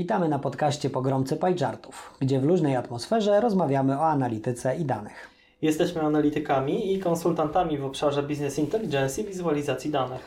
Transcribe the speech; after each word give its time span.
Witamy 0.00 0.28
na 0.28 0.38
podcaście 0.38 0.90
Pogromcy 0.90 1.36
Pajczartów, 1.36 2.14
gdzie 2.20 2.40
w 2.40 2.44
luźnej 2.44 2.76
atmosferze 2.76 3.40
rozmawiamy 3.40 3.98
o 3.98 4.06
analityce 4.06 4.76
i 4.76 4.84
danych. 4.84 5.30
Jesteśmy 5.62 6.02
analitykami 6.02 6.92
i 6.94 6.98
konsultantami 6.98 7.78
w 7.78 7.84
obszarze 7.84 8.22
Business 8.22 8.58
Intelligence 8.58 9.22
i 9.22 9.24
wizualizacji 9.24 9.90
danych. 9.90 10.20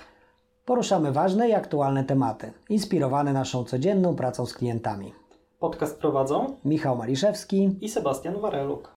Poruszamy 0.65 1.11
ważne 1.11 1.49
i 1.49 1.53
aktualne 1.53 2.03
tematy, 2.03 2.51
inspirowane 2.69 3.33
naszą 3.33 3.63
codzienną 3.63 4.15
pracą 4.15 4.45
z 4.45 4.53
klientami. 4.53 5.13
Podcast 5.59 5.99
prowadzą 5.99 6.57
Michał 6.65 6.97
Maliszewski 6.97 7.75
i 7.81 7.89
Sebastian 7.89 8.39
Wareluk. 8.41 8.95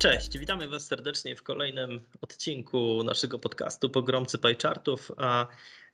Cześć, 0.00 0.38
witamy 0.38 0.68
Was 0.68 0.86
serdecznie 0.86 1.36
w 1.36 1.42
kolejnym 1.42 2.00
odcinku 2.20 3.04
naszego 3.04 3.38
podcastu 3.38 3.90
Pogromcy 3.90 4.38
Pajczartów. 4.38 5.12
A 5.16 5.46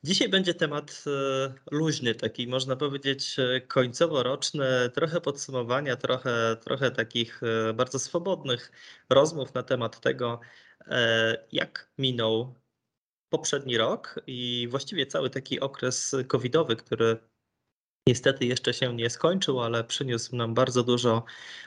dzisiaj 0.04 0.28
będzie 0.28 0.54
temat 0.54 1.04
e, 1.06 1.54
luźny, 1.70 2.14
taki 2.14 2.46
można 2.48 2.76
powiedzieć 2.76 3.36
e, 3.38 3.60
końcowo-roczny, 3.60 4.90
trochę 4.95 5.20
podsumowania, 5.20 5.96
trochę, 5.96 6.56
trochę 6.64 6.90
takich 6.90 7.40
e, 7.42 7.72
bardzo 7.74 7.98
swobodnych 7.98 8.72
rozmów 9.10 9.54
na 9.54 9.62
temat 9.62 10.00
tego, 10.00 10.40
jak 11.52 11.90
minął 11.98 12.54
poprzedni 13.28 13.76
rok 13.78 14.20
i 14.26 14.68
właściwie 14.70 15.06
cały 15.06 15.30
taki 15.30 15.60
okres 15.60 16.16
covidowy, 16.28 16.76
który 16.76 17.18
niestety 18.09 18.46
jeszcze 18.46 18.74
się 18.74 18.96
nie 18.96 19.10
skończył, 19.10 19.60
ale 19.60 19.84
przyniósł 19.84 20.36
nam 20.36 20.54
bardzo 20.54 20.82
dużo 20.82 21.24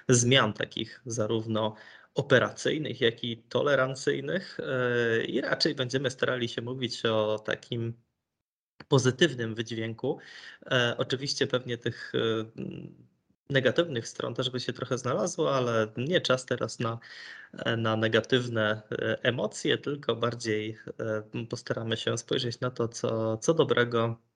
zmian 0.10 0.54
takich 0.54 1.02
zarówno 1.06 1.76
operacyjnych, 2.20 3.02
jak 3.02 3.24
i 3.24 3.38
tolerancyjnych 3.38 4.60
e, 4.60 5.24
i 5.24 5.42
raczej 5.42 5.76
będziemy 5.76 6.12
starali 6.12 6.50
się 6.50 6.62
mówić 6.62 7.06
o 7.06 7.40
takim 7.40 7.94
pozytywnym 8.88 9.56
wydźwięku. 9.56 10.20
E, 10.66 10.96
oczywiście 10.98 11.48
pewnie 11.48 11.78
tych 11.78 12.14
e, 12.16 12.20
negatywnych 13.50 14.08
stron 14.08 14.36
też 14.36 14.50
by 14.50 14.60
się 14.60 14.74
trochę 14.74 14.98
znalazło, 14.98 15.56
ale 15.56 15.88
nie 15.98 16.22
czas 16.22 16.46
teraz 16.46 16.80
na, 16.80 17.00
na 17.78 17.96
negatywne 17.96 18.82
emocje, 19.24 19.78
tylko 19.78 20.16
bardziej 20.16 20.78
postaramy 21.50 21.98
się 21.98 22.18
spojrzeć 22.18 22.60
na 22.60 22.72
to, 22.72 22.88
co, 22.88 23.38
co 23.38 23.54
dobrego 23.54 24.29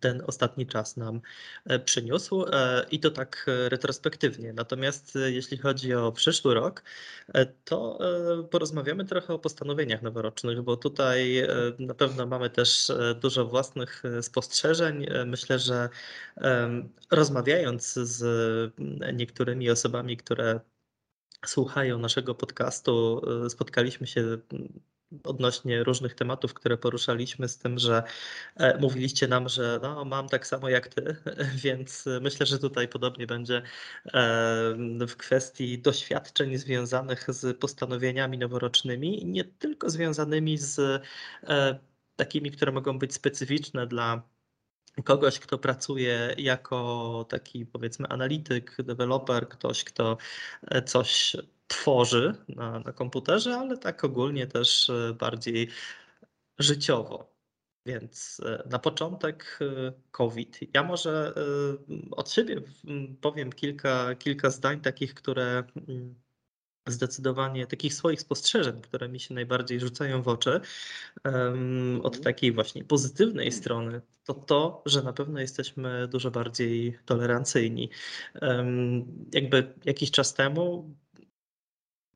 ten 0.00 0.22
ostatni 0.26 0.66
czas 0.66 0.96
nam 0.96 1.20
e, 1.64 1.78
przyniósł 1.78 2.44
e, 2.52 2.86
i 2.90 3.00
to 3.00 3.10
tak 3.10 3.46
e, 3.48 3.68
retrospektywnie. 3.68 4.52
Natomiast 4.52 5.18
jeśli 5.24 5.58
chodzi 5.58 5.94
o 5.94 6.12
przyszły 6.12 6.54
rok, 6.54 6.82
to 7.64 7.98
porozmawiamy 8.50 9.04
trochę 9.04 9.34
o 9.34 9.38
postanowieniach 9.38 10.02
noworocznych, 10.02 10.62
bo 10.62 10.76
tutaj 10.76 11.46
na 11.78 11.94
pewno 11.94 12.26
mamy 12.26 12.50
też 12.50 12.92
dużo 13.20 13.46
własnych 13.46 14.02
spostrzeżeń. 14.22 15.06
Myślę, 15.26 15.58
że 15.58 15.88
rozmawiając 17.10 17.92
z 17.94 18.24
niektórymi 19.14 19.70
osobami, 19.70 20.16
które 20.16 20.60
słuchają 21.46 21.98
naszego 21.98 22.34
podcastu, 22.34 23.22
spotkaliśmy 23.48 24.06
się 24.06 24.38
odnośnie 25.24 25.84
różnych 25.84 26.14
tematów, 26.14 26.54
które 26.54 26.76
poruszaliśmy, 26.76 27.48
z 27.48 27.58
tym, 27.58 27.78
że 27.78 28.02
e, 28.56 28.78
mówiliście 28.78 29.28
nam, 29.28 29.48
że 29.48 29.80
no, 29.82 30.04
mam 30.04 30.28
tak 30.28 30.46
samo 30.46 30.68
jak 30.68 30.88
ty, 30.88 31.16
więc 31.64 32.04
myślę, 32.20 32.46
że 32.46 32.58
tutaj 32.58 32.88
podobnie 32.88 33.26
będzie 33.26 33.56
e, 33.56 33.62
w 35.08 35.16
kwestii 35.16 35.78
doświadczeń 35.78 36.56
związanych 36.56 37.26
z 37.28 37.58
postanowieniami 37.58 38.38
noworocznymi, 38.38 39.26
nie 39.26 39.44
tylko 39.44 39.90
związanymi 39.90 40.58
z 40.58 40.78
e, 41.42 41.78
takimi, 42.16 42.50
które 42.50 42.72
mogą 42.72 42.98
być 42.98 43.14
specyficzne 43.14 43.86
dla 43.86 44.22
kogoś, 45.04 45.38
kto 45.38 45.58
pracuje 45.58 46.34
jako 46.38 47.26
taki 47.28 47.66
powiedzmy 47.66 48.08
analityk, 48.08 48.76
deweloper, 48.82 49.48
ktoś, 49.48 49.84
kto 49.84 50.16
coś 50.86 51.36
tworzy 51.66 52.34
na, 52.48 52.78
na 52.78 52.92
komputerze, 52.92 53.56
ale 53.56 53.78
tak 53.78 54.04
ogólnie 54.04 54.46
też 54.46 54.90
e, 54.90 55.14
bardziej 55.14 55.68
życiowo. 56.58 57.34
Więc 57.86 58.40
e, 58.44 58.68
na 58.70 58.78
początek 58.78 59.58
e, 59.60 59.92
COVID. 60.10 60.58
Ja 60.74 60.82
może 60.82 61.34
od 62.10 62.30
siebie 62.30 62.60
powiem 63.20 63.52
kilka, 63.52 64.14
kilka 64.14 64.50
zdań 64.50 64.80
takich, 64.80 65.14
które 65.14 65.64
zdecydowanie 66.88 67.66
takich 67.66 67.94
swoich 67.94 68.20
spostrzeżeń, 68.20 68.80
które 68.80 69.08
mi 69.08 69.20
się 69.20 69.34
najbardziej 69.34 69.80
rzucają 69.80 70.22
w 70.22 70.28
oczy, 70.28 70.60
od 72.02 72.20
takiej 72.20 72.52
właśnie 72.52 72.84
pozytywnej 72.84 73.52
strony, 73.52 74.00
to 74.24 74.34
to, 74.34 74.82
że 74.86 75.02
na 75.02 75.12
pewno 75.12 75.40
jesteśmy 75.40 76.08
dużo 76.08 76.30
bardziej 76.30 76.98
tolerancyjni. 77.04 77.90
Jakby 79.32 79.74
jakiś 79.84 80.10
czas 80.10 80.34
temu 80.34 80.94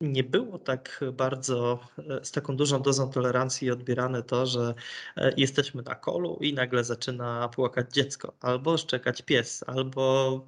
nie 0.00 0.24
było 0.24 0.58
tak 0.58 1.00
bardzo 1.12 1.78
e, 1.98 2.24
z 2.24 2.32
taką 2.32 2.56
dużą 2.56 2.82
dozą 2.82 3.10
tolerancji 3.10 3.70
odbierane 3.70 4.22
to, 4.22 4.46
że 4.46 4.74
e, 5.16 5.32
jesteśmy 5.36 5.82
na 5.82 5.94
kolu 5.94 6.38
i 6.40 6.54
nagle 6.54 6.84
zaczyna 6.84 7.48
płakać 7.48 7.92
dziecko, 7.92 8.34
albo 8.40 8.78
szczekać 8.78 9.22
pies, 9.22 9.64
albo 9.66 10.46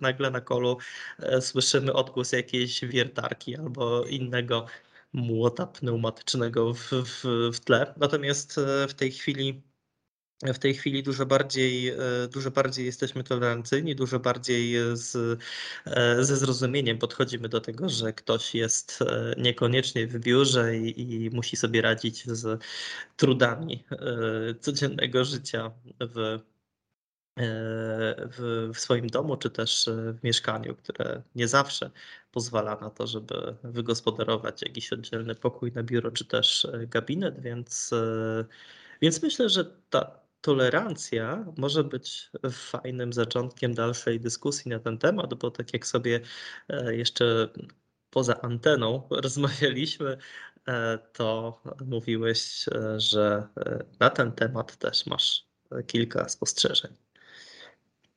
nagle 0.00 0.30
na 0.30 0.40
kolu 0.40 0.78
e, 1.18 1.40
słyszymy 1.40 1.92
odgłos 1.92 2.32
jakiejś 2.32 2.84
wiertarki 2.84 3.56
albo 3.56 4.04
innego 4.04 4.66
młota 5.12 5.66
pneumatycznego 5.66 6.74
w, 6.74 6.90
w, 6.92 7.24
w 7.54 7.60
tle. 7.60 7.94
Natomiast 7.96 8.60
w 8.88 8.94
tej 8.94 9.12
chwili 9.12 9.62
w 10.42 10.58
tej 10.58 10.74
chwili 10.74 11.02
dużo 11.02 11.26
bardziej, 11.26 11.88
e, 11.88 11.96
dużo 12.32 12.50
bardziej 12.50 12.86
jesteśmy 12.86 13.24
tolerancyjni, 13.24 13.94
dużo 13.94 14.20
bardziej 14.20 14.74
z, 14.92 15.40
e, 15.86 16.24
ze 16.24 16.36
zrozumieniem 16.36 16.98
podchodzimy 16.98 17.48
do 17.48 17.60
tego, 17.60 17.88
że 17.88 18.12
ktoś 18.12 18.54
jest 18.54 19.02
e, 19.02 19.34
niekoniecznie 19.38 20.06
w 20.06 20.18
biurze 20.18 20.76
i, 20.76 21.24
i 21.24 21.30
musi 21.30 21.56
sobie 21.56 21.82
radzić 21.82 22.26
z 22.26 22.62
trudami 23.16 23.84
codziennego 24.60 25.24
życia 25.24 25.70
w, 26.00 26.38
w, 28.30 28.70
w, 28.74 28.80
swoim 28.80 29.06
domu, 29.06 29.36
czy 29.36 29.50
też 29.50 29.90
w 30.12 30.24
mieszkaniu, 30.24 30.76
które 30.76 31.22
nie 31.34 31.48
zawsze 31.48 31.90
pozwala 32.32 32.76
na 32.80 32.90
to, 32.90 33.06
żeby 33.06 33.56
wygospodarować 33.64 34.62
jakiś 34.62 34.92
oddzielny 34.92 35.34
pokój 35.34 35.72
na 35.72 35.82
biuro, 35.82 36.10
czy 36.10 36.24
też 36.24 36.66
gabinet, 36.88 37.40
więc, 37.40 37.90
więc 39.02 39.22
myślę, 39.22 39.48
że 39.48 39.64
ta 39.90 40.21
tolerancja 40.42 41.44
może 41.58 41.84
być 41.84 42.30
fajnym 42.50 43.12
zaczątkiem 43.12 43.74
dalszej 43.74 44.20
dyskusji 44.20 44.70
na 44.70 44.78
ten 44.78 44.98
temat, 44.98 45.34
bo 45.34 45.50
tak 45.50 45.72
jak 45.72 45.86
sobie 45.86 46.20
e, 46.68 46.96
jeszcze 46.96 47.48
poza 48.10 48.40
anteną 48.40 49.02
rozmawialiśmy, 49.24 50.16
e, 50.68 50.98
to 51.12 51.58
mówiłeś, 51.86 52.68
e, 52.68 53.00
że 53.00 53.48
na 54.00 54.10
ten 54.10 54.32
temat 54.32 54.76
też 54.76 55.06
masz 55.06 55.46
kilka 55.86 56.28
spostrzeżeń. 56.28 56.90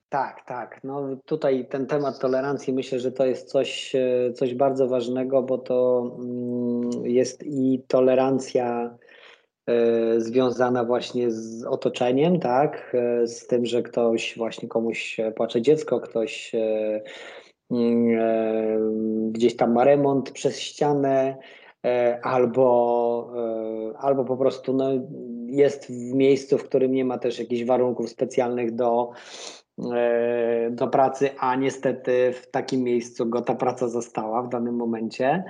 Tak, 0.09 0.46
tak. 0.47 0.80
No 0.84 1.18
tutaj 1.25 1.68
ten 1.69 1.88
temat 1.88 2.19
tolerancji 2.19 2.74
myślę, 2.74 3.00
że 3.00 3.12
to 3.12 3.25
jest 3.25 3.50
coś, 3.50 3.94
coś 4.35 4.53
bardzo 4.53 4.88
ważnego, 4.88 5.44
bo 5.44 5.58
to 5.58 6.12
mm, 6.19 7.06
jest 7.06 7.44
i 7.44 7.84
tolerancja 7.88 8.97
związana 10.18 10.84
właśnie 10.84 11.31
z 11.31 11.66
otoczeniem, 11.66 12.40
tak, 12.40 12.96
e, 12.96 13.28
z 13.28 13.48
tym, 13.48 13.66
że 13.66 13.84
ktoś 13.84 14.38
właśnie 14.38 14.70
komuś 14.70 15.18
płacze 15.36 15.62
dziecko, 15.62 16.00
ktoś 16.00 16.56
e, 16.56 17.02
mm, 17.72 19.31
gdzieś 19.31 19.56
tam 19.56 19.74
ma 19.74 19.84
remont 19.84 20.31
przez 20.31 20.59
ścianę, 20.59 21.38
albo, 22.22 23.34
albo 23.98 24.26
po 24.26 24.38
prostu 24.38 24.74
no, 24.74 24.90
jest 25.47 25.85
w 25.85 26.14
miejscu, 26.14 26.58
w 26.58 26.64
którym 26.64 26.91
nie 26.91 27.06
ma 27.06 27.18
też 27.18 27.40
jakichś 27.40 27.64
warunków 27.64 28.09
specjalnych 28.09 28.76
do, 28.76 29.09
do 30.72 30.88
pracy, 30.88 31.29
a 31.40 31.56
niestety 31.56 32.34
w 32.34 32.52
takim 32.52 32.84
miejscu 32.84 33.26
go 33.26 33.41
ta 33.41 33.56
praca 33.56 33.88
została 33.88 34.44
w 34.44 34.50
danym 34.50 34.76
momencie. 34.76 35.44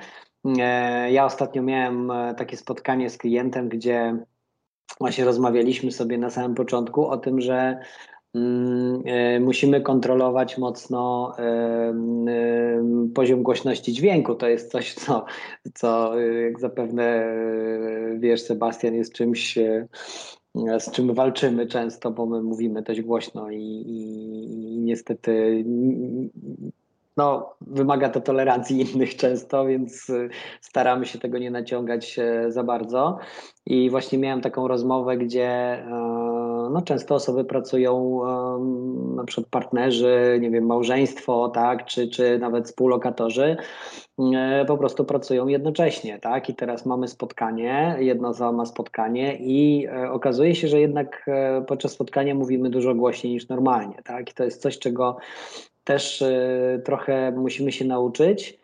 E, 0.45 1.11
ja 1.11 1.25
ostatnio 1.25 1.63
miałem 1.63 2.11
e, 2.11 2.35
takie 2.35 2.57
spotkanie 2.57 3.09
z 3.09 3.17
klientem, 3.17 3.69
gdzie 3.69 4.17
właśnie 4.99 5.25
rozmawialiśmy 5.25 5.91
sobie 5.91 6.17
na 6.17 6.29
samym 6.29 6.55
początku 6.55 7.07
o 7.07 7.17
tym, 7.17 7.41
że 7.41 7.79
mm, 8.35 9.01
e, 9.05 9.39
musimy 9.39 9.81
kontrolować 9.81 10.57
mocno 10.57 11.35
poziom 13.15 13.43
głośności 13.43 13.93
dźwięku. 13.93 14.35
To 14.35 14.47
jest 14.47 14.71
coś, 14.71 14.93
co, 14.93 15.25
co 15.73 16.19
jak 16.19 16.59
zapewne 16.59 17.35
wiesz, 18.17 18.41
Sebastian, 18.41 18.95
jest 18.95 19.13
czymś, 19.13 19.57
z 20.79 20.91
czym 20.91 21.13
walczymy 21.13 21.67
często, 21.67 22.11
bo 22.11 22.25
my 22.25 22.43
mówimy 22.43 22.81
dość 22.81 23.01
głośno 23.01 23.51
i, 23.51 23.61
i, 23.61 24.75
i 24.75 24.79
niestety 24.79 25.63
no, 27.17 27.55
wymaga 27.61 28.09
to 28.09 28.21
tolerancji 28.21 28.81
innych 28.81 29.15
często, 29.15 29.65
więc 29.65 30.09
y, 30.09 30.29
staramy 30.61 31.05
się 31.05 31.19
tego 31.19 31.37
nie 31.37 31.51
naciągać 31.51 32.19
e, 32.19 32.51
za 32.51 32.63
bardzo. 32.63 33.17
I 33.65 33.89
właśnie 33.89 34.17
miałem 34.17 34.41
taką 34.41 34.67
rozmowę, 34.67 35.17
gdzie 35.17 35.47
e, 35.47 35.89
no, 36.71 36.81
często 36.85 37.15
osoby 37.15 37.45
pracują, 37.45 38.21
na 39.15 39.23
przykład 39.23 39.47
partnerzy, 39.49 40.37
nie 40.41 40.51
wiem, 40.51 40.65
małżeństwo, 40.65 41.49
tak, 41.49 41.85
czy, 41.85 42.07
czy 42.07 42.39
nawet 42.39 42.65
współlokatorzy, 42.65 43.57
e, 44.35 44.65
po 44.65 44.77
prostu 44.77 45.05
pracują 45.05 45.47
jednocześnie, 45.47 46.19
tak, 46.19 46.49
i 46.49 46.55
teraz 46.55 46.85
mamy 46.85 47.07
spotkanie, 47.07 47.95
jedna 47.99 48.29
osoba 48.29 48.51
ma 48.51 48.65
spotkanie 48.65 49.37
i 49.39 49.87
okazuje 50.11 50.55
się, 50.55 50.67
że 50.67 50.79
jednak 50.79 51.25
podczas 51.67 51.91
spotkania 51.91 52.35
mówimy 52.35 52.69
dużo 52.69 52.95
głośniej 52.95 53.33
niż 53.33 53.47
normalnie, 53.47 53.95
tak, 54.03 54.31
i 54.31 54.33
to 54.33 54.43
jest 54.43 54.61
coś, 54.61 54.79
czego 54.79 55.17
też 55.85 56.21
y, 56.21 56.81
trochę 56.85 57.31
musimy 57.31 57.71
się 57.71 57.85
nauczyć, 57.85 58.59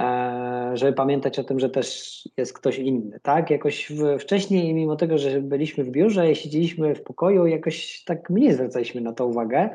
e, 0.00 0.70
żeby 0.74 0.92
pamiętać 0.92 1.38
o 1.38 1.44
tym, 1.44 1.60
że 1.60 1.70
też 1.70 2.18
jest 2.36 2.52
ktoś 2.52 2.78
inny, 2.78 3.20
tak? 3.22 3.50
Jakoś 3.50 3.92
wcześniej, 4.18 4.74
mimo 4.74 4.96
tego, 4.96 5.18
że 5.18 5.40
byliśmy 5.40 5.84
w 5.84 5.90
biurze 5.90 6.30
i 6.30 6.36
siedzieliśmy 6.36 6.94
w 6.94 7.02
pokoju, 7.02 7.46
jakoś 7.46 8.04
tak 8.04 8.30
mniej 8.30 8.52
zwracaliśmy 8.52 9.00
na 9.00 9.12
to 9.12 9.26
uwagę, 9.26 9.70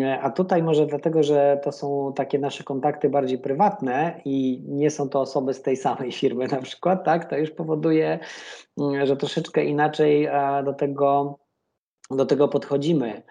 e, 0.00 0.20
a 0.20 0.30
tutaj 0.30 0.62
może 0.62 0.86
dlatego, 0.86 1.22
że 1.22 1.60
to 1.64 1.72
są 1.72 2.12
takie 2.16 2.38
nasze 2.38 2.64
kontakty 2.64 3.08
bardziej 3.08 3.38
prywatne 3.38 4.20
i 4.24 4.62
nie 4.66 4.90
są 4.90 5.08
to 5.08 5.20
osoby 5.20 5.54
z 5.54 5.62
tej 5.62 5.76
samej 5.76 6.12
firmy 6.12 6.46
na 6.46 6.60
przykład, 6.62 7.04
tak? 7.04 7.30
To 7.30 7.38
już 7.38 7.50
powoduje, 7.50 8.18
mm, 8.78 9.06
że 9.06 9.16
troszeczkę 9.16 9.64
inaczej 9.64 10.24
e, 10.24 10.62
do 10.64 10.72
tego, 10.72 11.38
do 12.10 12.26
tego 12.26 12.48
podchodzimy. 12.48 13.22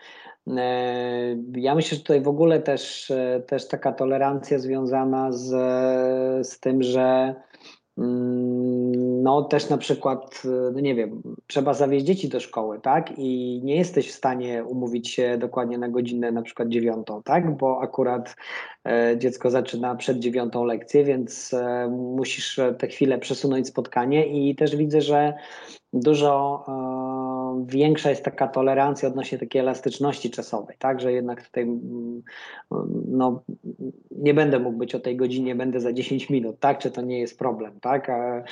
E, 0.56 1.38
ja 1.56 1.76
myślę, 1.76 1.96
że 1.96 2.04
tutaj 2.04 2.22
w 2.22 2.28
ogóle 2.28 2.60
też, 2.60 3.12
e, 3.12 3.44
też 3.48 3.68
taka 3.68 3.92
tolerancja 3.92 4.60
związana 4.60 5.32
z, 5.32 5.48
z 6.48 6.60
tym, 6.60 6.84
że 6.84 7.36
mm, 7.98 9.24
no 9.24 9.44
też 9.44 9.70
na 9.70 9.78
przykład, 9.78 10.44
e, 10.46 10.72
no 10.74 10.80
nie 10.80 10.96
wiem, 10.96 11.22
trzeba 11.48 11.74
zawieźć 11.74 12.06
dzieci 12.06 12.30
do 12.30 12.40
szkoły, 12.40 12.80
tak? 12.82 13.14
I 13.18 13.62
nie 13.64 13.76
jesteś 13.76 14.10
w 14.10 14.16
stanie 14.16 14.64
umówić 14.64 15.10
się 15.10 15.38
dokładnie 15.38 15.78
na 15.78 15.90
godzinę 15.90 16.32
na 16.32 16.42
przykład 16.42 16.70
dziewiątą, 16.70 17.24
tak? 17.24 17.58
Bo 17.58 17.82
akurat 17.82 18.36
dziecko 19.18 19.52
zaczyna 19.52 19.96
przed 19.96 20.20
dziewiątą 20.20 20.64
lekcję, 20.64 21.04
więc 21.04 21.56
musisz 21.90 22.60
te 22.80 22.88
chwilę 22.88 23.18
przesunąć 23.18 23.68
spotkanie 23.68 24.28
i 24.28 24.56
też 24.56 24.76
widzę, 24.76 25.02
że 25.02 25.34
dużo 25.94 26.66
większa 27.66 28.10
jest 28.10 28.24
taka 28.24 28.48
tolerancja 28.48 29.10
odnośnie 29.10 29.38
takiej 29.38 29.62
elastyczności 29.62 30.30
czasowej, 30.30 30.76
tak, 30.80 31.02
że 31.02 31.12
jednak 31.12 31.48
tutaj 31.48 31.64
mm, 31.64 32.24
no, 33.08 33.44
nie 34.12 34.34
będę 34.34 34.60
mógł 34.60 34.78
być 34.78 34.96
o 34.96 35.00
tej 35.00 35.16
godzinie, 35.16 35.56
będę 35.56 35.80
za 35.80 35.94
10 35.94 36.30
minut, 36.30 36.60
tak, 36.60 36.80
czy 36.80 36.92
to 36.92 37.02
nie 37.02 37.20
jest 37.20 37.40
problem, 37.40 37.80
tak, 37.80 38.10
e, 38.10 38.44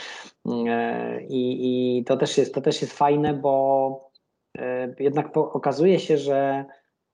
i, 1.30 1.98
i 2.00 2.04
to, 2.04 2.18
też 2.18 2.38
jest, 2.38 2.54
to 2.54 2.62
też 2.62 2.82
jest 2.82 2.94
fajne, 2.94 3.34
bo 3.34 4.10
e, 4.58 4.96
jednak 5.00 5.38
okazuje 5.38 6.00
się, 6.00 6.18
że 6.18 6.66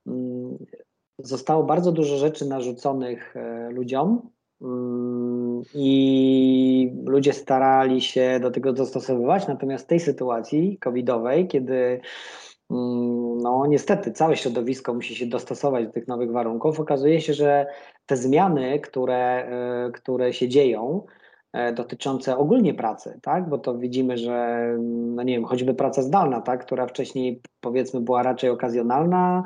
mm, 0.08 0.58
zostało 1.20 1.64
bardzo 1.64 1.92
dużo 1.92 2.18
rzeczy 2.18 2.46
narzuconych 2.46 3.36
e, 3.36 3.70
ludziom, 3.72 4.30
mm, 4.62 5.41
i 5.74 6.94
ludzie 7.06 7.34
starali 7.34 8.02
się 8.02 8.40
do 8.42 8.52
tego 8.52 8.74
dostosowywać, 8.74 9.48
natomiast 9.48 9.86
w 9.86 9.88
tej 9.88 10.00
sytuacji 10.00 10.78
covidowej, 10.78 11.48
kiedy 11.48 12.02
mm, 12.72 13.38
no 13.38 13.66
niestety 13.68 14.12
całe 14.12 14.38
środowisko 14.38 14.94
musi 14.94 15.16
się 15.16 15.26
dostosować 15.26 15.86
do 15.86 15.92
tych 15.92 16.08
nowych 16.08 16.32
warunków, 16.32 16.80
okazuje 16.80 17.22
się, 17.22 17.34
że 17.34 17.66
te 18.06 18.18
zmiany, 18.18 18.80
które, 18.80 19.18
e, 19.18 19.92
które 19.92 20.34
się 20.34 20.50
dzieją, 20.50 21.06
e, 21.54 21.74
dotyczące 21.74 22.38
ogólnie 22.38 22.74
pracy, 22.74 23.20
tak? 23.22 23.50
Bo 23.50 23.58
to 23.58 23.78
widzimy, 23.78 24.18
że 24.18 24.68
no 25.16 25.24
nie 25.24 25.34
wiem, 25.34 25.46
choćby 25.46 25.74
praca 25.74 26.02
zdalna, 26.02 26.42
tak, 26.42 26.66
która 26.66 26.88
wcześniej 26.88 27.42
powiedzmy 27.62 28.02
była 28.02 28.24
raczej 28.24 28.50
okazjonalna, 28.50 29.44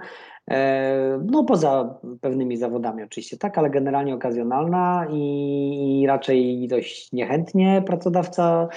no 1.26 1.44
poza 1.44 2.00
pewnymi 2.22 2.58
zawodami 2.58 3.04
oczywiście, 3.04 3.38
tak, 3.38 3.58
ale 3.58 3.70
generalnie 3.70 4.16
okazjonalna 4.16 5.08
i, 5.12 6.06
raczej 6.08 6.68
dość 6.68 7.12
niechętnie 7.12 7.84
pracodawca 7.86 8.68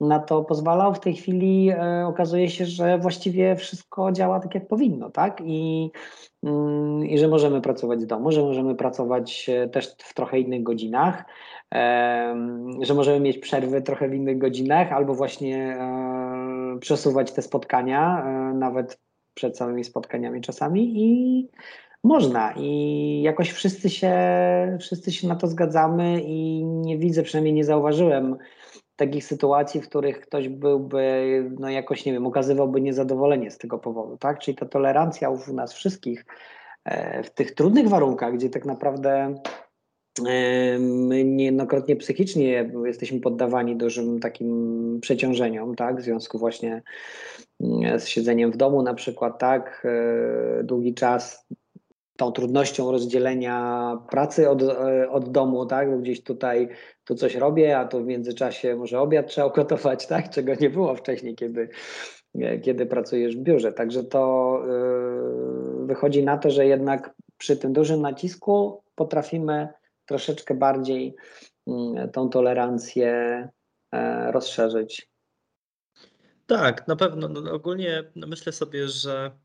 na 0.00 0.18
to 0.18 0.44
pozwalał. 0.44 0.94
W 0.94 1.00
tej 1.00 1.14
chwili 1.14 1.70
e, 1.70 2.06
okazuje 2.06 2.50
się, 2.50 2.66
że 2.66 2.98
właściwie 2.98 3.56
wszystko 3.56 4.12
działa 4.12 4.40
tak, 4.40 4.54
jak 4.54 4.68
powinno, 4.68 5.10
tak? 5.10 5.40
I, 5.44 5.90
mm, 6.42 7.06
I 7.06 7.18
że 7.18 7.28
możemy 7.28 7.60
pracować 7.60 8.00
z 8.00 8.06
domu, 8.06 8.32
że 8.32 8.42
możemy 8.42 8.74
pracować 8.74 9.48
e, 9.48 9.68
też 9.68 9.96
w 9.98 10.14
trochę 10.14 10.38
innych 10.38 10.62
godzinach, 10.62 11.24
e, 11.74 12.36
że 12.80 12.94
możemy 12.94 13.20
mieć 13.20 13.38
przerwy 13.38 13.82
trochę 13.82 14.08
w 14.08 14.14
innych 14.14 14.38
godzinach, 14.38 14.92
albo 14.92 15.14
właśnie 15.14 15.76
e, 15.80 16.78
przesuwać 16.80 17.32
te 17.32 17.42
spotkania, 17.42 18.24
e, 18.26 18.54
nawet 18.54 19.03
przed 19.34 19.56
samymi 19.56 19.84
spotkaniami 19.84 20.40
czasami 20.40 20.92
i 20.96 21.48
można 22.04 22.54
i 22.56 23.22
jakoś 23.22 23.50
wszyscy 23.50 23.90
się, 23.90 24.12
wszyscy 24.80 25.12
się 25.12 25.28
na 25.28 25.36
to 25.36 25.46
zgadzamy 25.46 26.22
i 26.22 26.64
nie 26.64 26.98
widzę, 26.98 27.22
przynajmniej 27.22 27.54
nie 27.54 27.64
zauważyłem 27.64 28.36
takich 28.96 29.24
sytuacji, 29.24 29.80
w 29.80 29.88
których 29.88 30.20
ktoś 30.20 30.48
byłby, 30.48 31.50
no 31.58 31.70
jakoś, 31.70 32.04
nie 32.04 32.12
wiem, 32.12 32.26
okazywałby 32.26 32.80
niezadowolenie 32.80 33.50
z 33.50 33.58
tego 33.58 33.78
powodu, 33.78 34.16
tak? 34.16 34.38
Czyli 34.38 34.56
ta 34.56 34.66
tolerancja 34.66 35.30
u 35.30 35.52
nas 35.52 35.72
wszystkich 35.72 36.26
e, 36.84 37.22
w 37.22 37.30
tych 37.30 37.54
trudnych 37.54 37.88
warunkach, 37.88 38.34
gdzie 38.34 38.50
tak 38.50 38.64
naprawdę 38.64 39.34
my 40.22 41.24
niejednokrotnie 41.24 41.96
psychicznie 41.96 42.70
jesteśmy 42.84 43.20
poddawani 43.20 43.76
dużym 43.76 44.20
takim 44.20 44.98
przeciążeniom, 45.00 45.74
tak? 45.74 46.00
W 46.00 46.04
związku 46.04 46.38
właśnie 46.38 46.82
z 47.98 48.06
siedzeniem 48.06 48.52
w 48.52 48.56
domu 48.56 48.82
na 48.82 48.94
przykład, 48.94 49.38
tak, 49.38 49.86
e, 49.86 50.64
długi 50.64 50.94
czas, 50.94 51.46
tą 52.16 52.32
trudnością 52.32 52.92
rozdzielenia 52.92 53.98
pracy 54.10 54.50
od, 54.50 54.62
e, 54.62 55.10
od 55.10 55.32
domu, 55.32 55.66
tak, 55.66 55.90
bo 55.90 55.98
gdzieś 55.98 56.22
tutaj 56.22 56.68
tu 57.04 57.14
coś 57.14 57.34
robię, 57.34 57.78
a 57.78 57.84
tu 57.84 58.02
w 58.02 58.06
międzyczasie 58.06 58.76
może 58.76 59.00
obiad 59.00 59.26
trzeba 59.26 59.46
ugotować, 59.46 60.06
tak, 60.14 60.30
czego 60.30 60.54
nie 60.54 60.70
było 60.70 60.94
wcześniej, 60.94 61.34
kiedy, 61.34 61.68
e, 62.34 62.58
kiedy 62.58 62.86
pracujesz 62.86 63.36
w 63.36 63.40
biurze. 63.40 63.72
Także 63.72 64.04
to 64.04 64.62
wychodzi 65.80 66.24
na 66.24 66.38
to, 66.38 66.50
że 66.50 66.66
jednak 66.66 67.14
przy 67.38 67.56
tym 67.56 67.72
dużym 67.72 68.00
nacisku 68.00 68.82
potrafimy 68.94 69.68
troszeczkę 70.06 70.54
bardziej 70.54 71.14
mm, 71.66 72.10
tą 72.10 72.28
tolerancję 72.28 73.48
rozszerzyć. 74.30 75.08
Tak, 76.46 76.88
na 76.88 76.96
pewno. 76.96 77.28
No, 77.28 77.52
ogólnie 77.52 78.04
myślę 78.14 78.52
sobie, 78.52 78.88
że 78.88 79.38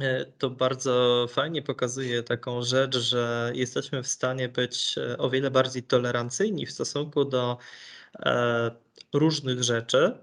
e, 0.00 0.24
to 0.24 0.50
bardzo 0.50 1.26
fajnie 1.28 1.62
pokazuje 1.62 2.22
taką 2.22 2.62
rzecz, 2.62 2.96
że 2.96 3.52
jesteśmy 3.54 4.02
w 4.02 4.08
stanie 4.08 4.48
być 4.48 4.98
e, 4.98 5.18
o 5.18 5.30
wiele 5.30 5.50
bardziej 5.50 5.82
tolerancyjni 5.82 6.66
w 6.66 6.72
stosunku 6.72 7.24
do 7.24 7.58
e, 8.18 8.70
różnych 9.14 9.62
rzeczy, 9.62 10.18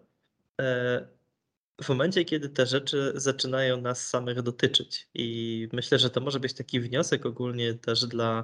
w 1.84 1.90
momencie, 1.90 2.26
kiedy 2.26 2.50
te 2.50 2.66
rzeczy 2.66 3.12
zaczynają 3.16 3.82
nas 3.82 4.08
samych 4.08 4.42
dotyczyć. 4.42 5.10
I 5.14 5.70
myślę, 5.74 6.00
że 6.00 6.10
to 6.10 6.22
może 6.22 6.40
być 6.40 6.54
taki 6.54 6.80
wniosek 6.80 7.26
ogólnie 7.26 7.74
też 7.74 8.06
dla, 8.06 8.44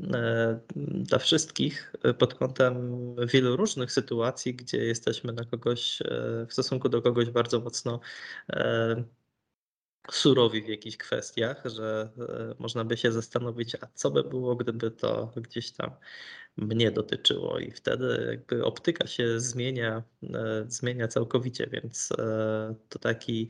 e, 0.00 0.60
dla 0.76 1.18
wszystkich 1.18 1.92
pod 2.18 2.34
kątem 2.34 2.76
wielu 3.26 3.56
różnych 3.56 3.92
sytuacji, 3.92 4.54
gdzie 4.54 4.78
jesteśmy 4.84 5.32
na 5.32 5.44
kogoś, 5.44 6.02
e, 6.02 6.46
w 6.48 6.52
stosunku 6.52 6.88
do 6.88 7.02
kogoś 7.02 7.30
bardzo 7.30 7.60
mocno 7.60 8.00
e, 8.52 9.04
surowi 10.10 10.62
w 10.62 10.68
jakichś 10.68 10.96
kwestiach, 10.96 11.62
że 11.64 12.08
można 12.58 12.84
by 12.84 12.96
się 12.96 13.12
zastanowić, 13.12 13.74
a 13.74 13.86
co 13.94 14.10
by 14.10 14.24
było, 14.24 14.56
gdyby 14.56 14.90
to 14.90 15.32
gdzieś 15.36 15.72
tam 15.72 15.90
mnie 16.56 16.90
dotyczyło 16.90 17.58
i 17.58 17.70
wtedy 17.70 18.26
jakby 18.30 18.64
optyka 18.64 19.06
się 19.06 19.40
zmienia, 19.40 20.02
e, 20.22 20.64
zmienia 20.66 21.08
całkowicie, 21.08 21.66
więc 21.66 22.12
e, 22.18 22.74
to 22.88 22.98
taki, 22.98 23.48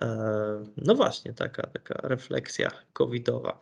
e, 0.00 0.64
no 0.76 0.94
właśnie, 0.94 1.32
taka, 1.34 1.66
taka 1.66 2.08
refleksja 2.08 2.70
covidowa. 2.92 3.60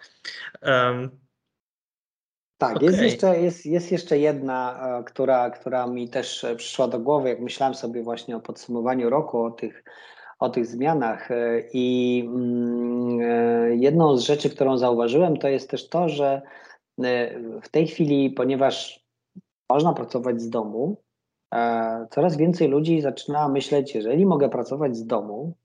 Tak, 2.58 2.76
okay. 2.76 2.88
jest, 2.88 3.02
jeszcze, 3.02 3.40
jest, 3.40 3.66
jest 3.66 3.92
jeszcze 3.92 4.18
jedna, 4.18 4.80
która, 5.06 5.50
która 5.50 5.86
mi 5.86 6.08
też 6.08 6.46
przyszła 6.56 6.88
do 6.88 6.98
głowy, 6.98 7.28
jak 7.28 7.40
myślałem 7.40 7.74
sobie 7.74 8.02
właśnie 8.02 8.36
o 8.36 8.40
podsumowaniu 8.40 9.10
roku, 9.10 9.42
o 9.42 9.50
tych, 9.50 9.84
o 10.38 10.48
tych 10.48 10.66
zmianach. 10.66 11.28
I 11.72 12.24
mm, 12.26 13.20
jedną 13.80 14.16
z 14.16 14.22
rzeczy, 14.22 14.50
którą 14.50 14.78
zauważyłem, 14.78 15.36
to 15.36 15.48
jest 15.48 15.70
też 15.70 15.88
to, 15.88 16.08
że 16.08 16.42
E, 17.04 17.40
w 17.62 17.68
tej 17.68 17.86
chwili, 17.86 18.30
ponieważ 18.30 19.04
można 19.70 19.92
pracować 19.92 20.42
z 20.42 20.50
domu, 20.50 21.02
e, 21.54 22.06
coraz 22.10 22.36
więcej 22.36 22.68
ludzi 22.68 23.00
zaczyna 23.00 23.48
myśleć, 23.48 23.94
jeżeli 23.94 24.26
mogę 24.26 24.48
pracować 24.48 24.96
z 24.96 25.06
domu, 25.06 25.56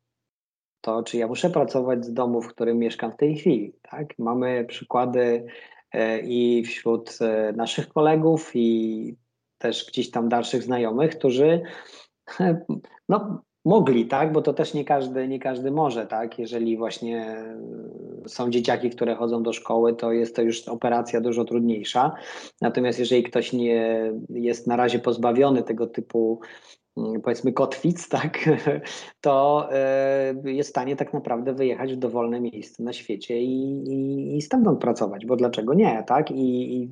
to 0.81 1.03
czy 1.03 1.17
ja 1.17 1.27
muszę 1.27 1.49
pracować 1.49 2.05
z 2.05 2.13
domu, 2.13 2.41
w 2.41 2.47
którym 2.47 2.77
mieszkam 2.77 3.11
w 3.11 3.17
tej 3.17 3.35
chwili? 3.35 3.73
Tak? 3.81 4.19
Mamy 4.19 4.65
przykłady 4.65 5.45
i 6.23 6.63
wśród 6.65 7.19
naszych 7.55 7.87
kolegów 7.87 8.51
i 8.53 9.15
też 9.57 9.85
gdzieś 9.87 10.11
tam 10.11 10.29
dalszych 10.29 10.63
znajomych, 10.63 11.17
którzy 11.17 11.61
no, 13.09 13.43
mogli, 13.65 14.05
tak, 14.05 14.31
bo 14.31 14.41
to 14.41 14.53
też 14.53 14.73
nie 14.73 14.85
każdy, 14.85 15.27
nie 15.27 15.39
każdy 15.39 15.71
może, 15.71 16.07
tak, 16.07 16.39
jeżeli 16.39 16.77
właśnie 16.77 17.45
są 18.27 18.49
dzieciaki, 18.49 18.89
które 18.89 19.15
chodzą 19.15 19.43
do 19.43 19.53
szkoły, 19.53 19.95
to 19.95 20.11
jest 20.11 20.35
to 20.35 20.41
już 20.41 20.67
operacja 20.67 21.21
dużo 21.21 21.45
trudniejsza, 21.45 22.15
natomiast 22.61 22.99
jeżeli 22.99 23.23
ktoś 23.23 23.53
nie 23.53 24.11
jest 24.29 24.67
na 24.67 24.75
razie 24.75 24.99
pozbawiony 24.99 25.63
tego 25.63 25.87
typu 25.87 26.39
mm, 26.97 27.21
powiedzmy 27.21 27.53
kotwic, 27.53 28.09
tak, 28.09 28.49
to 29.21 29.67
e, 29.71 30.33
jest 30.45 30.69
w 30.69 30.71
stanie 30.71 30.95
tak 30.95 31.13
naprawdę 31.13 31.53
wyjechać 31.53 31.93
w 31.93 31.97
dowolne 31.97 32.41
miejsce 32.41 32.83
na 32.83 32.93
świecie 32.93 33.41
i, 33.41 33.83
i, 33.83 34.37
i 34.37 34.41
stamtąd 34.41 34.79
pracować, 34.79 35.25
bo 35.25 35.35
dlaczego 35.35 35.73
nie, 35.73 36.03
tak, 36.07 36.31
I, 36.31 36.75
i 36.77 36.91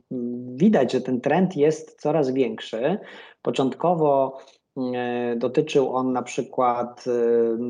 widać, 0.56 0.92
że 0.92 1.02
ten 1.02 1.22
trend 1.22 1.58
jest 1.58 2.02
coraz 2.02 2.32
większy. 2.32 2.98
Początkowo 3.42 4.38
E, 4.38 4.61
dotyczył 5.36 5.96
on 5.96 6.14
na 6.14 6.22
przykład 6.22 7.06
e, 7.08 7.12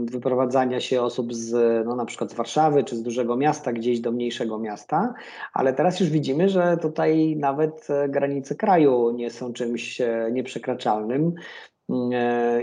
wyprowadzania 0.05 0.79
się 0.79 1.01
osób 1.01 1.33
z, 1.33 1.53
no 1.85 1.95
na 1.95 2.05
przykład 2.05 2.31
z 2.31 2.33
Warszawy 2.33 2.83
czy 2.83 2.95
z 2.95 3.01
dużego 3.01 3.37
miasta 3.37 3.73
gdzieś 3.73 3.99
do 3.99 4.11
mniejszego 4.11 4.59
miasta, 4.59 5.13
ale 5.53 5.73
teraz 5.73 5.99
już 5.99 6.09
widzimy, 6.09 6.49
że 6.49 6.77
tutaj 6.81 7.35
nawet 7.35 7.87
e, 7.89 8.09
granice 8.09 8.55
kraju 8.55 9.11
nie 9.11 9.29
są 9.29 9.53
czymś 9.53 10.01
nieprzekraczalnym. 10.31 11.33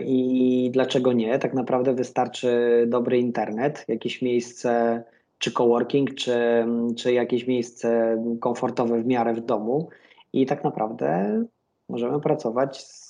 I 0.05 0.71
dlaczego 0.73 1.13
nie? 1.13 1.39
Tak 1.39 1.55
naprawdę 1.55 1.95
wystarczy 1.95 2.85
dobry 2.87 3.19
internet, 3.19 3.85
jakieś 3.89 4.23
miejsce, 4.23 5.03
czy 5.39 5.53
coworking, 5.53 6.15
czy, 6.15 6.67
czy 6.97 7.13
jakieś 7.13 7.47
miejsce 7.47 8.19
komfortowe 8.41 9.03
w 9.03 9.07
miarę 9.07 9.35
w 9.35 9.41
domu, 9.41 9.89
i 10.33 10.47
tak 10.47 10.65
naprawdę 10.65 11.45
możemy 11.89 12.21
pracować 12.21 12.83
z 12.83 13.08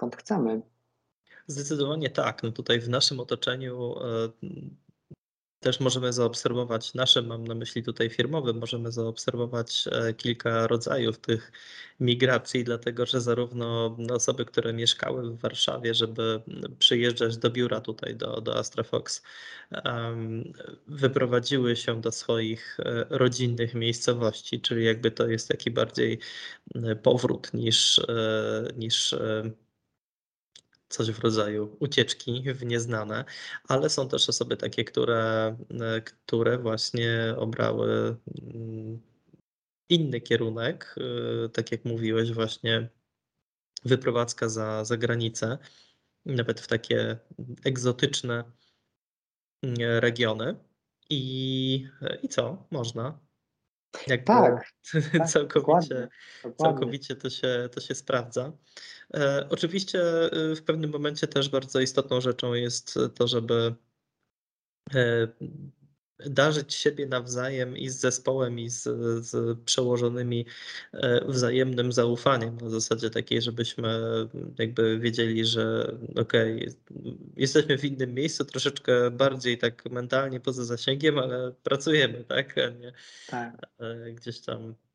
skąd 0.00 0.16
chcemy. 0.16 0.62
Zdecydowanie 1.46 2.10
tak. 2.10 2.42
No 2.42 2.52
tutaj 2.52 2.80
w 2.80 2.88
naszym 2.88 3.20
otoczeniu 3.20 3.94
e, 3.98 4.30
też 5.60 5.80
możemy 5.80 6.12
zaobserwować, 6.12 6.94
naszym 6.94 7.26
mam 7.26 7.46
na 7.46 7.54
myśli 7.54 7.82
tutaj 7.82 8.10
firmowym, 8.10 8.58
możemy 8.58 8.92
zaobserwować 8.92 9.88
e, 9.92 10.14
kilka 10.14 10.66
rodzajów 10.66 11.18
tych 11.18 11.52
migracji, 12.00 12.64
dlatego 12.64 13.06
że 13.06 13.20
zarówno 13.20 13.96
osoby, 14.10 14.44
które 14.44 14.72
mieszkały 14.72 15.30
w 15.30 15.40
Warszawie, 15.40 15.94
żeby 15.94 16.42
przyjeżdżać 16.78 17.36
do 17.36 17.50
biura 17.50 17.80
tutaj 17.80 18.16
do, 18.16 18.40
do 18.40 18.56
AstraFox, 18.56 19.22
wyprowadziły 20.86 21.76
się 21.76 22.00
do 22.00 22.12
swoich 22.12 22.80
e, 22.80 23.06
rodzinnych 23.10 23.74
miejscowości, 23.74 24.60
czyli 24.60 24.84
jakby 24.84 25.10
to 25.10 25.28
jest 25.28 25.48
taki 25.48 25.70
bardziej 25.70 26.18
powrót 27.02 27.54
niż, 27.54 28.00
niż 28.76 29.14
coś 30.90 31.10
w 31.10 31.18
rodzaju 31.18 31.76
ucieczki 31.80 32.44
w 32.54 32.64
nieznane, 32.64 33.24
ale 33.68 33.90
są 33.90 34.08
też 34.08 34.28
osoby 34.28 34.56
takie, 34.56 34.84
które, 34.84 35.56
e, 35.80 36.00
które 36.00 36.58
właśnie 36.58 37.34
obrały 37.36 38.16
mm, 38.54 39.00
inny 39.88 40.20
kierunek, 40.20 40.94
e, 41.44 41.48
tak 41.48 41.72
jak 41.72 41.84
mówiłeś, 41.84 42.32
właśnie 42.32 42.88
wyprowadzka 43.84 44.48
za, 44.48 44.84
za 44.84 44.96
granicę, 44.96 45.58
nawet 46.26 46.60
w 46.60 46.66
takie 46.66 47.18
egzotyczne 47.64 48.44
mm, 49.62 49.76
regiony. 49.80 50.56
I, 51.10 51.88
i 52.22 52.28
co? 52.28 52.66
Można. 52.70 53.29
Jakby 54.06 54.26
tak, 54.26 54.72
tak 55.18 55.28
całkowicie, 55.28 56.08
dokładnie, 56.42 56.56
całkowicie 56.56 57.16
to 57.16 57.30
się, 57.30 57.68
to 57.72 57.80
się 57.80 57.94
sprawdza. 57.94 58.52
E, 59.14 59.46
oczywiście 59.50 60.00
e, 60.02 60.54
w 60.56 60.62
pewnym 60.62 60.90
momencie 60.90 61.26
też 61.26 61.48
bardzo 61.48 61.80
istotną 61.80 62.20
rzeczą 62.20 62.54
jest 62.54 62.98
to, 63.14 63.28
żeby 63.28 63.74
e, 64.94 65.28
darzyć 66.26 66.74
siebie 66.74 67.06
nawzajem 67.06 67.76
i 67.76 67.88
z 67.88 68.00
zespołem, 68.00 68.58
i 68.58 68.68
z, 68.68 68.82
z 69.26 69.58
przełożonymi 69.64 70.46
wzajemnym 71.28 71.92
zaufaniem. 71.92 72.56
Na 72.56 72.70
zasadzie 72.70 73.10
takiej, 73.10 73.42
żebyśmy 73.42 74.00
jakby 74.58 74.98
wiedzieli, 74.98 75.44
że 75.44 75.94
okej, 76.16 76.68
okay, 76.68 77.16
jesteśmy 77.36 77.78
w 77.78 77.84
innym 77.84 78.14
miejscu, 78.14 78.44
troszeczkę 78.44 79.10
bardziej 79.10 79.58
tak 79.58 79.90
mentalnie 79.90 80.40
poza 80.40 80.64
zasięgiem, 80.64 81.18
ale 81.18 81.52
pracujemy, 81.62 82.24
tak? 82.24 82.58
A 82.58 82.70
nie 82.70 82.92
tak. 83.26 83.68
gdzieś 84.14 84.40
tam 84.40 84.74
E, 84.74 84.89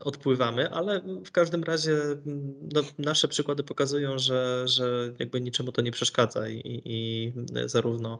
odpływamy, 0.00 0.70
ale 0.70 1.00
w 1.24 1.32
każdym 1.32 1.64
razie 1.64 1.96
no, 2.74 2.80
nasze 2.98 3.28
przykłady 3.28 3.62
pokazują, 3.62 4.18
że, 4.18 4.68
że 4.68 5.12
jakby 5.18 5.40
niczemu 5.40 5.72
to 5.72 5.82
nie 5.82 5.90
przeszkadza 5.90 6.48
i, 6.48 6.82
i 6.84 7.32
zarówno, 7.66 8.18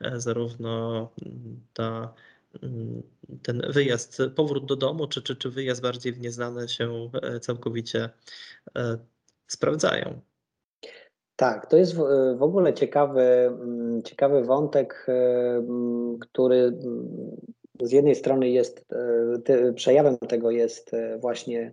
e, 0.00 0.20
zarówno 0.20 1.08
ta, 1.72 2.14
ten 3.42 3.62
wyjazd, 3.68 4.22
powrót 4.36 4.66
do 4.66 4.76
domu, 4.76 5.06
czy, 5.06 5.22
czy, 5.22 5.36
czy 5.36 5.50
wyjazd 5.50 5.82
bardziej 5.82 6.12
w 6.12 6.20
nieznane 6.20 6.68
się 6.68 7.10
e, 7.22 7.40
całkowicie 7.40 8.10
sprawdzają. 9.46 10.20
Tak, 11.36 11.70
to 11.70 11.76
jest 11.76 11.96
w 12.36 12.42
ogóle 12.42 12.74
ciekawy, 12.74 13.50
ciekawy 14.04 14.44
wątek, 14.44 15.06
który 16.20 16.72
z 17.82 17.92
jednej 17.92 18.14
strony 18.14 18.50
jest, 18.50 18.84
e, 19.48 19.72
przejawem 19.72 20.18
tego 20.18 20.50
jest 20.50 20.94
e, 20.94 21.18
właśnie 21.18 21.72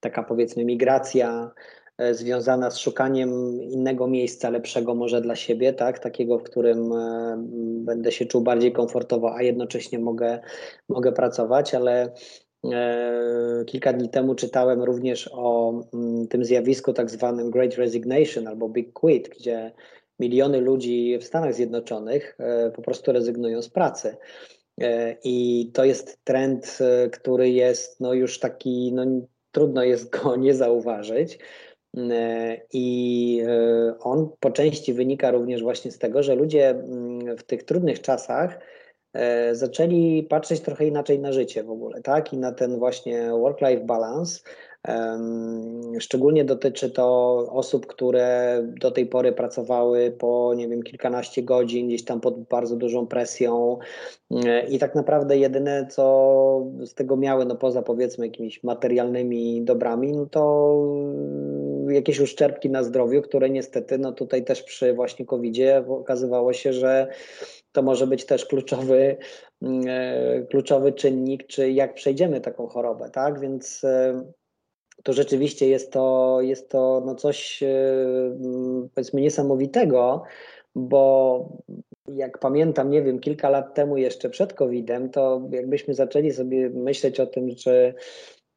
taka 0.00 0.22
powiedzmy 0.22 0.64
migracja 0.64 1.50
e, 1.98 2.14
związana 2.14 2.70
z 2.70 2.78
szukaniem 2.78 3.62
innego 3.62 4.06
miejsca, 4.06 4.50
lepszego 4.50 4.94
może 4.94 5.20
dla 5.20 5.36
siebie, 5.36 5.72
tak? 5.72 5.98
takiego, 5.98 6.38
w 6.38 6.42
którym 6.42 6.90
będę 7.84 8.12
się 8.12 8.26
czuł 8.26 8.40
bardziej 8.40 8.72
komfortowo, 8.72 9.34
a 9.34 9.42
jednocześnie 9.42 9.98
mogę, 9.98 10.40
mogę 10.88 11.12
pracować, 11.12 11.74
ale 11.74 12.12
Kilka 13.66 13.92
dni 13.92 14.08
temu 14.08 14.34
czytałem 14.34 14.82
również 14.82 15.30
o 15.32 15.72
mm, 15.94 16.28
tym 16.28 16.44
zjawisku 16.44 16.92
tak 16.92 17.10
zwanym 17.10 17.50
Great 17.50 17.74
Resignation 17.74 18.46
albo 18.46 18.68
Big 18.68 18.92
Quit, 18.92 19.28
gdzie 19.28 19.72
miliony 20.20 20.60
ludzi 20.60 21.18
w 21.20 21.24
Stanach 21.24 21.54
Zjednoczonych 21.54 22.38
po 22.76 22.82
prostu 22.82 23.12
rezygnują 23.12 23.62
z 23.62 23.68
pracy. 23.68 24.16
E, 24.80 25.16
I 25.24 25.70
to 25.74 25.84
jest 25.84 26.24
trend, 26.24 26.78
e, 26.80 27.10
który 27.10 27.50
jest 27.50 28.00
no 28.00 28.14
już 28.14 28.38
taki, 28.38 28.92
no 28.92 29.04
trudno 29.52 29.82
jest 29.82 30.10
go 30.16 30.36
nie 30.36 30.54
zauważyć. 30.54 31.38
E, 31.96 32.60
I 32.72 33.42
on 34.00 34.30
po 34.40 34.50
części 34.50 34.94
wynika 34.94 35.30
również 35.30 35.62
właśnie 35.62 35.90
z 35.90 35.98
tego, 35.98 36.22
że 36.22 36.34
ludzie 36.34 36.70
mm, 36.70 37.36
w 37.36 37.42
tych 37.42 37.62
trudnych 37.62 38.00
czasach 38.00 38.58
zaczęli 39.52 40.22
patrzeć 40.30 40.60
trochę 40.60 40.86
inaczej 40.86 41.18
na 41.18 41.32
życie 41.32 41.64
w 41.64 41.70
ogóle, 41.70 42.02
tak? 42.02 42.32
I 42.32 42.38
na 42.38 42.52
ten 42.52 42.78
właśnie 42.78 43.30
work-life 43.30 43.84
balance. 43.84 44.40
Szczególnie 46.00 46.44
dotyczy 46.44 46.90
to 46.90 47.36
osób, 47.50 47.86
które 47.86 48.60
do 48.80 48.90
tej 48.90 49.06
pory 49.06 49.32
pracowały 49.32 50.10
po, 50.18 50.54
nie 50.54 50.68
wiem, 50.68 50.82
kilkanaście 50.82 51.42
godzin, 51.42 51.88
gdzieś 51.88 52.04
tam 52.04 52.20
pod 52.20 52.44
bardzo 52.44 52.76
dużą 52.76 53.06
presją 53.06 53.78
i 54.68 54.78
tak 54.78 54.94
naprawdę 54.94 55.38
jedyne, 55.38 55.86
co 55.90 56.66
z 56.84 56.94
tego 56.94 57.16
miały, 57.16 57.44
no 57.44 57.56
poza 57.56 57.82
powiedzmy 57.82 58.26
jakimiś 58.26 58.64
materialnymi 58.64 59.62
dobrami, 59.62 60.12
no 60.12 60.26
to 60.26 60.74
jakieś 61.88 62.20
uszczerbki 62.20 62.70
na 62.70 62.82
zdrowiu, 62.82 63.22
które 63.22 63.50
niestety, 63.50 63.98
no 63.98 64.12
tutaj 64.12 64.44
też 64.44 64.62
przy 64.62 64.94
właśnie 64.94 65.26
COVID-zie 65.26 65.84
okazywało 65.88 66.52
się, 66.52 66.72
że 66.72 67.08
to 67.72 67.82
może 67.82 68.06
być 68.06 68.26
też 68.26 68.46
kluczowy, 68.46 69.16
e, 69.88 70.42
kluczowy 70.50 70.92
czynnik, 70.92 71.46
czy 71.46 71.72
jak 71.72 71.94
przejdziemy 71.94 72.40
taką 72.40 72.66
chorobę, 72.66 73.10
tak? 73.10 73.40
Więc 73.40 73.84
e, 73.84 74.22
to 75.02 75.12
rzeczywiście 75.12 75.68
jest 75.68 75.92
to, 75.92 76.38
jest 76.40 76.70
to 76.70 77.02
no 77.06 77.14
coś 77.14 77.62
e, 77.62 77.68
powiedzmy 78.94 79.20
niesamowitego, 79.20 80.22
bo 80.74 81.48
jak 82.14 82.38
pamiętam, 82.38 82.90
nie 82.90 83.02
wiem, 83.02 83.20
kilka 83.20 83.48
lat 83.48 83.74
temu 83.74 83.96
jeszcze 83.96 84.30
przed 84.30 84.52
COVID-em, 84.52 85.10
to 85.10 85.42
jakbyśmy 85.50 85.94
zaczęli 85.94 86.32
sobie 86.32 86.70
myśleć 86.70 87.20
o 87.20 87.26
tym, 87.26 87.54
czy, 87.54 87.94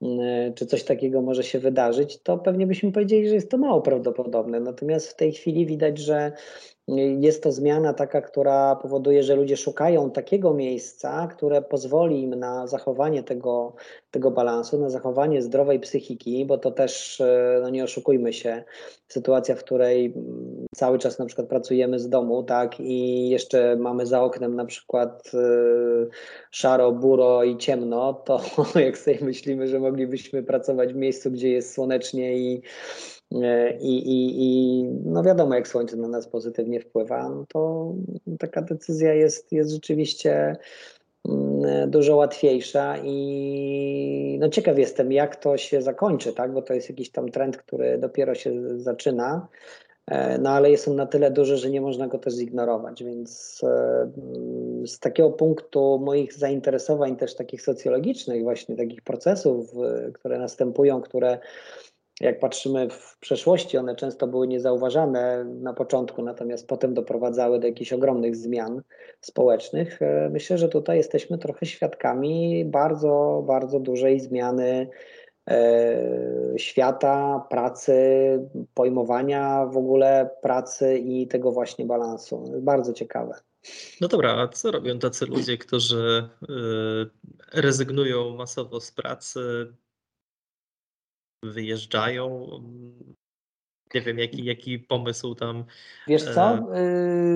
e, 0.02 0.52
czy 0.56 0.66
coś 0.66 0.84
takiego 0.84 1.22
może 1.22 1.44
się 1.44 1.60
wydarzyć, 1.60 2.22
to 2.24 2.38
pewnie 2.38 2.68
byśmy 2.68 2.92
powiedzieli, 2.92 3.30
że 3.30 3.36
jest 3.36 3.52
to 3.52 3.58
mało 3.58 3.82
prawdopodobne. 3.82 4.60
Natomiast 4.60 5.08
w 5.08 5.16
tej 5.16 5.32
chwili 5.32 5.66
widać, 5.66 5.98
że 5.98 6.32
jest 6.98 7.44
to 7.44 7.52
zmiana 7.52 7.94
taka, 7.94 8.22
która 8.22 8.76
powoduje, 8.76 9.24
że 9.24 9.36
ludzie 9.36 9.58
szukają 9.58 10.12
takiego 10.12 10.54
miejsca, 10.54 11.28
które 11.28 11.62
pozwoli 11.62 12.24
im 12.24 12.36
na 12.36 12.68
zachowanie 12.68 13.24
tego, 13.24 13.74
tego 14.12 14.32
balansu, 14.32 14.80
na 14.80 14.90
zachowanie 14.90 15.42
zdrowej 15.42 15.80
psychiki, 15.80 16.46
bo 16.46 16.58
to 16.58 16.72
też, 16.72 17.22
e, 17.22 17.60
no 17.62 17.70
nie 17.70 17.84
oszukujmy 17.84 18.34
się, 18.34 18.64
sytuacja, 19.08 19.56
w 19.56 19.64
której 19.64 20.06
mm, 20.06 20.66
cały 20.76 21.00
czas 21.00 21.20
na 21.20 21.26
przykład 21.26 21.48
pracujemy 21.48 22.00
z 22.00 22.10
domu, 22.10 22.44
tak, 22.44 22.80
i 22.80 23.30
jeszcze 23.30 23.76
mamy 23.76 24.06
za 24.06 24.24
oknem 24.24 24.56
na 24.56 24.66
przykład 24.66 25.32
y, 25.34 26.10
szaro, 26.52 26.92
buro 26.92 27.44
i 27.44 27.58
ciemno, 27.58 28.14
to 28.14 28.42
jak 28.86 28.98
sobie 28.98 29.18
myślimy, 29.22 29.68
że 29.68 29.80
moglibyśmy 29.80 30.44
pracować 30.44 30.94
w 30.94 30.96
miejscu, 30.96 31.32
gdzie 31.32 31.50
jest 31.50 31.74
słonecznie 31.74 32.38
i 32.38 32.62
E, 32.62 33.21
I, 33.80 33.98
i, 33.98 34.44
I 34.44 34.84
no 35.06 35.24
wiadomo, 35.24 35.56
jak 35.56 35.68
słońce 35.68 35.98
na 35.98 36.08
nas 36.08 36.28
pozytywnie 36.28 36.80
wpływa, 36.80 37.30
no 37.30 37.46
to 37.48 37.94
taka 38.40 38.62
decyzja 38.62 39.14
jest, 39.14 39.52
jest 39.52 39.72
rzeczywiście 39.72 40.56
mm, 41.30 41.90
dużo 41.92 42.16
łatwiejsza 42.16 42.98
i 43.04 44.38
no 44.40 44.50
ciekaw 44.50 44.78
jestem, 44.78 45.12
jak 45.12 45.36
to 45.36 45.58
się 45.58 45.82
zakończy, 45.82 46.34
tak? 46.34 46.54
bo 46.54 46.62
to 46.62 46.74
jest 46.74 46.90
jakiś 46.90 47.10
tam 47.10 47.32
trend, 47.32 47.58
który 47.58 47.98
dopiero 47.98 48.36
się 48.36 48.80
zaczyna, 48.80 49.48
e, 50.08 50.38
no 50.38 50.50
ale 50.50 50.72
jest 50.72 50.88
on 50.88 50.96
na 50.96 51.06
tyle 51.06 51.32
duży, 51.32 51.58
że 51.58 51.70
nie 51.70 51.82
można 51.82 52.08
go 52.08 52.20
też 52.20 52.34
zignorować, 52.34 53.04
więc 53.04 53.62
e, 53.64 54.12
z 54.86 55.00
takiego 55.00 55.30
punktu 55.30 56.00
moich 56.06 56.34
zainteresowań 56.34 57.16
też 57.16 57.36
takich 57.36 57.62
socjologicznych, 57.62 58.44
właśnie 58.44 58.76
takich 58.76 59.02
procesów, 59.02 59.72
które 60.14 60.40
następują, 60.40 61.02
które 61.02 61.40
jak 62.20 62.40
patrzymy 62.40 62.90
w 62.90 63.18
przeszłości, 63.20 63.78
one 63.78 63.96
często 63.96 64.28
były 64.28 64.48
niezauważane 64.48 65.46
na 65.46 65.74
początku, 65.74 66.22
natomiast 66.22 66.68
potem 66.68 66.94
doprowadzały 66.94 67.60
do 67.60 67.68
jakichś 67.68 67.94
ogromnych 67.94 68.36
zmian 68.36 68.82
społecznych. 69.22 70.02
E, 70.02 70.30
myślę, 70.30 70.58
że 70.58 70.70
tutaj 70.70 70.98
jesteśmy 70.98 71.38
trochę 71.38 71.66
świadkami 71.66 72.66
bardzo, 72.66 73.44
bardzo 73.48 73.80
dużej 73.80 74.20
zmiany 74.20 74.90
e, 75.50 76.04
świata, 76.58 77.48
pracy, 77.50 77.96
pojmowania 78.74 79.66
w 79.66 79.78
ogóle 79.78 80.30
pracy 80.42 80.98
i 80.98 81.28
tego 81.28 81.52
właśnie 81.52 81.86
balansu. 81.86 82.54
Bardzo 82.62 82.94
ciekawe. 82.94 83.34
No 84.02 84.08
dobra, 84.08 84.38
a 84.38 84.48
co 84.48 84.72
robią 84.72 85.00
tacy 85.00 85.26
ludzie, 85.26 85.58
którzy 85.58 86.30
e, 86.42 87.62
rezygnują 87.62 88.36
masowo 88.36 88.80
z 88.80 88.92
pracy, 88.92 89.40
wyjeżdżają. 91.44 92.48
Nie 93.96 94.02
wiem, 94.02 94.20
jaki, 94.20 94.46
jaki 94.46 94.80
pomysł 94.80 95.36
tam. 95.36 95.64
Wiesz 96.08 96.24
co? 96.24 96.42
E, 96.42 96.64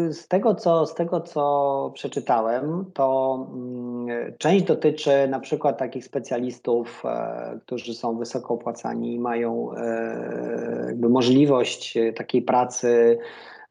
y, 0.08 0.14
z 0.14 0.28
tego, 0.28 0.56
co, 0.56 0.86
z 0.86 0.96
tego, 0.96 1.22
co 1.22 1.92
przeczytałem, 1.94 2.86
to 2.94 3.38
mm, 3.54 4.34
część 4.38 4.66
dotyczy 4.66 5.28
na 5.28 5.40
przykład 5.40 5.78
takich 5.78 6.06
specjalistów, 6.06 7.04
e, 7.06 7.60
którzy 7.66 7.94
są 7.94 8.18
wysoko 8.18 8.54
opłacani 8.54 9.14
i 9.14 9.20
mają 9.20 9.76
e, 9.76 10.86
jakby 10.88 11.10
możliwość 11.10 11.98
takiej 12.16 12.42
pracy 12.42 13.18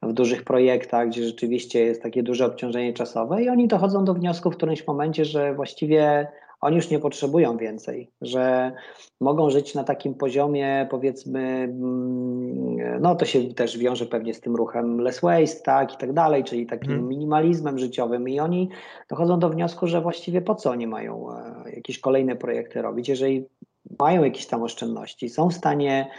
w 0.02 0.12
dużych 0.12 0.44
projektach, 0.44 1.08
gdzie 1.08 1.24
rzeczywiście 1.24 1.80
jest 1.80 2.02
takie 2.02 2.22
duże 2.22 2.46
obciążenie 2.46 2.92
czasowe, 2.92 3.42
i 3.42 3.48
oni 3.48 3.68
dochodzą 3.68 4.04
do 4.04 4.14
wniosku 4.14 4.50
w 4.50 4.56
którymś 4.56 4.86
momencie, 4.86 5.24
że 5.24 5.54
właściwie 5.54 6.28
oni 6.64 6.76
już 6.76 6.90
nie 6.90 6.99
potrzebują 6.99 7.56
więcej, 7.56 8.11
że 8.21 8.73
mogą 9.21 9.50
żyć 9.50 9.75
na 9.75 9.85
takim 9.85 10.14
poziomie, 10.14 10.87
powiedzmy, 10.90 11.40
mm, 11.40 13.00
no 13.00 13.14
to 13.14 13.25
się 13.25 13.54
też 13.54 13.78
wiąże 13.78 14.06
pewnie 14.06 14.35
z 14.35 14.40
tym 14.40 14.56
ruchem 14.56 15.00
less 15.00 15.21
waste, 15.21 15.62
tak, 15.64 15.94
i 15.94 15.97
tak 15.97 16.12
dalej, 16.12 16.44
czyli 16.44 16.66
takim 16.66 16.90
hmm. 16.90 17.09
minimalizmem 17.09 17.78
życiowym 17.78 18.28
i 18.28 18.40
oni 18.40 18.68
dochodzą 19.11 19.38
do 19.38 19.50
wniosku, 19.50 19.87
że 19.87 20.00
właściwie 20.00 20.42
po 20.42 20.54
co 20.54 20.71
oni 20.71 20.87
mają 20.87 21.28
e, 21.33 21.71
jakieś 21.75 21.99
kolejne 21.99 22.37
projekty 22.37 22.83
robić, 22.83 23.09
jeżeli 23.09 23.44
mają 23.99 24.25
jakieś 24.25 24.47
tam 24.47 24.62
oszczędności, 24.62 25.28
są 25.28 25.49
w 25.50 25.54
stanie 25.54 26.11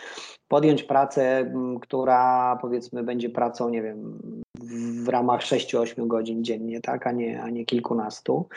podjąć 0.47 0.83
pracę, 0.83 1.51
która 1.81 2.57
powiedzmy 2.61 3.03
będzie 3.03 3.29
pracą, 3.29 3.69
nie 3.69 3.81
wiem, 3.81 4.19
w 5.03 5.09
ramach 5.09 5.41
6-8 5.41 6.07
godzin 6.07 6.43
dziennie, 6.43 6.81
tak, 6.81 7.07
a 7.07 7.11
nie, 7.11 7.43
a 7.43 7.49
nie 7.49 7.65
kilkunastu. 7.65 8.47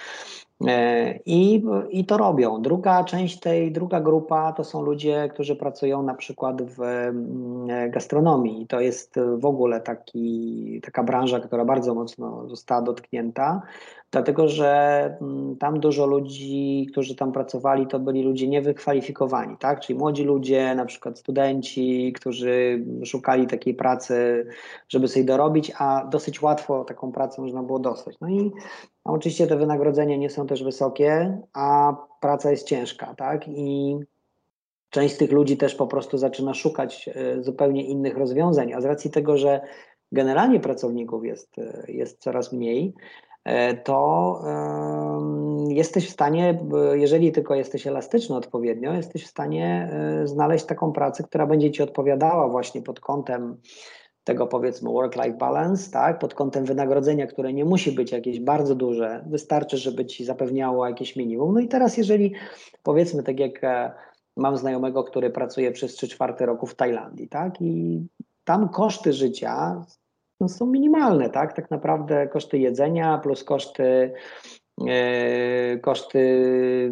E, 0.66 1.18
I, 1.26 1.64
I 1.90 2.04
to 2.04 2.16
robią. 2.16 2.62
Druga 2.62 3.04
część 3.04 3.40
tej, 3.40 3.72
druga 3.72 4.00
grupa 4.00 4.52
to 4.52 4.64
są 4.64 4.82
ludzie, 4.82 5.28
którzy 5.32 5.56
pracują 5.56 6.02
na 6.02 6.14
przykład 6.14 6.62
w 6.62 6.82
mm, 6.82 7.90
gastronomii. 7.90 8.66
To 8.66 8.80
jest 8.80 9.20
w 9.36 9.46
ogóle 9.46 9.80
taki, 9.80 10.80
taka 10.84 11.02
branża, 11.02 11.40
która 11.40 11.64
bardzo 11.64 11.94
mocno 11.94 12.48
została 12.48 12.82
dotknięta, 12.82 13.62
dlatego 14.10 14.48
że 14.48 15.02
mm, 15.20 15.56
tam 15.56 15.80
dużo 15.80 16.06
ludzi, 16.06 16.86
którzy 16.90 17.16
tam 17.16 17.32
pracowali, 17.32 17.86
to 17.86 17.98
byli 17.98 18.22
ludzie 18.22 18.48
niewykwalifikowani, 18.48 19.56
tak? 19.56 19.80
Czyli 19.80 19.98
młodzi 19.98 20.24
ludzie, 20.24 20.74
na 20.74 20.84
przykład 20.84 21.18
studenci, 21.18 22.12
którzy 22.12 22.84
szukali 23.04 23.46
takiej 23.46 23.74
pracy, 23.74 24.46
żeby 24.88 25.08
sobie 25.08 25.24
dorobić, 25.24 25.72
a 25.78 26.06
dosyć 26.10 26.42
łatwo 26.42 26.84
taką 26.84 27.12
pracę 27.12 27.42
można 27.42 27.62
było 27.62 27.78
dostać. 27.78 28.16
No 28.20 28.28
i 28.28 28.52
oczywiście 29.04 29.46
te 29.46 29.56
wynagrodzenia 29.56 30.16
nie 30.16 30.30
są 30.30 30.46
też 30.46 30.64
wysokie, 30.64 31.38
a 31.52 31.96
praca 32.20 32.50
jest 32.50 32.66
ciężka, 32.66 33.14
tak? 33.14 33.48
I 33.48 33.96
część 34.90 35.14
z 35.14 35.18
tych 35.18 35.32
ludzi 35.32 35.56
też 35.56 35.74
po 35.74 35.86
prostu 35.86 36.18
zaczyna 36.18 36.54
szukać 36.54 37.10
e, 37.14 37.42
zupełnie 37.42 37.84
innych 37.84 38.16
rozwiązań, 38.16 38.72
a 38.72 38.80
z 38.80 38.84
racji 38.84 39.10
tego, 39.10 39.38
że 39.38 39.60
generalnie 40.12 40.60
pracowników 40.60 41.24
jest, 41.24 41.58
e, 41.58 41.84
jest 41.88 42.20
coraz 42.20 42.52
mniej, 42.52 42.94
to 43.84 44.42
jesteś 45.68 46.08
w 46.08 46.12
stanie, 46.12 46.58
jeżeli 46.92 47.32
tylko 47.32 47.54
jesteś 47.54 47.86
elastyczny 47.86 48.36
odpowiednio, 48.36 48.92
jesteś 48.92 49.24
w 49.24 49.30
stanie 49.30 49.90
znaleźć 50.24 50.64
taką 50.64 50.92
pracę, 50.92 51.24
która 51.24 51.46
będzie 51.46 51.70
ci 51.70 51.82
odpowiadała 51.82 52.48
właśnie 52.48 52.82
pod 52.82 53.00
kątem 53.00 53.56
tego 54.28 54.46
powiedzmy 54.46 54.90
work-life 54.90 55.38
balance, 55.38 55.90
tak, 55.90 56.18
pod 56.18 56.34
kątem 56.34 56.64
wynagrodzenia, 56.64 57.26
które 57.26 57.52
nie 57.52 57.64
musi 57.64 57.92
być 57.92 58.12
jakieś 58.12 58.40
bardzo 58.40 58.74
duże, 58.74 59.24
wystarczy, 59.30 59.76
żeby 59.76 60.06
ci 60.06 60.24
zapewniało 60.24 60.86
jakieś 60.86 61.16
minimum. 61.16 61.54
No 61.54 61.60
i 61.60 61.68
teraz, 61.68 61.96
jeżeli 61.96 62.34
powiedzmy, 62.82 63.22
tak 63.22 63.40
jak 63.40 63.64
e, 63.64 63.92
mam 64.36 64.56
znajomego, 64.56 65.04
który 65.04 65.30
pracuje 65.30 65.72
przez 65.72 65.94
3 65.94 66.08
czwarte 66.08 66.46
roku 66.46 66.66
w 66.66 66.74
Tajlandii, 66.74 67.28
tak, 67.28 67.60
i 67.60 68.06
tam 68.44 68.68
koszty 68.68 69.12
życia 69.12 69.84
no, 70.40 70.48
są 70.48 70.66
minimalne, 70.66 71.30
tak, 71.30 71.52
tak 71.52 71.70
naprawdę 71.70 72.28
koszty 72.28 72.58
jedzenia 72.58 73.18
plus 73.18 73.44
koszty 73.44 74.12
e, 74.88 75.78
koszty 75.78 76.20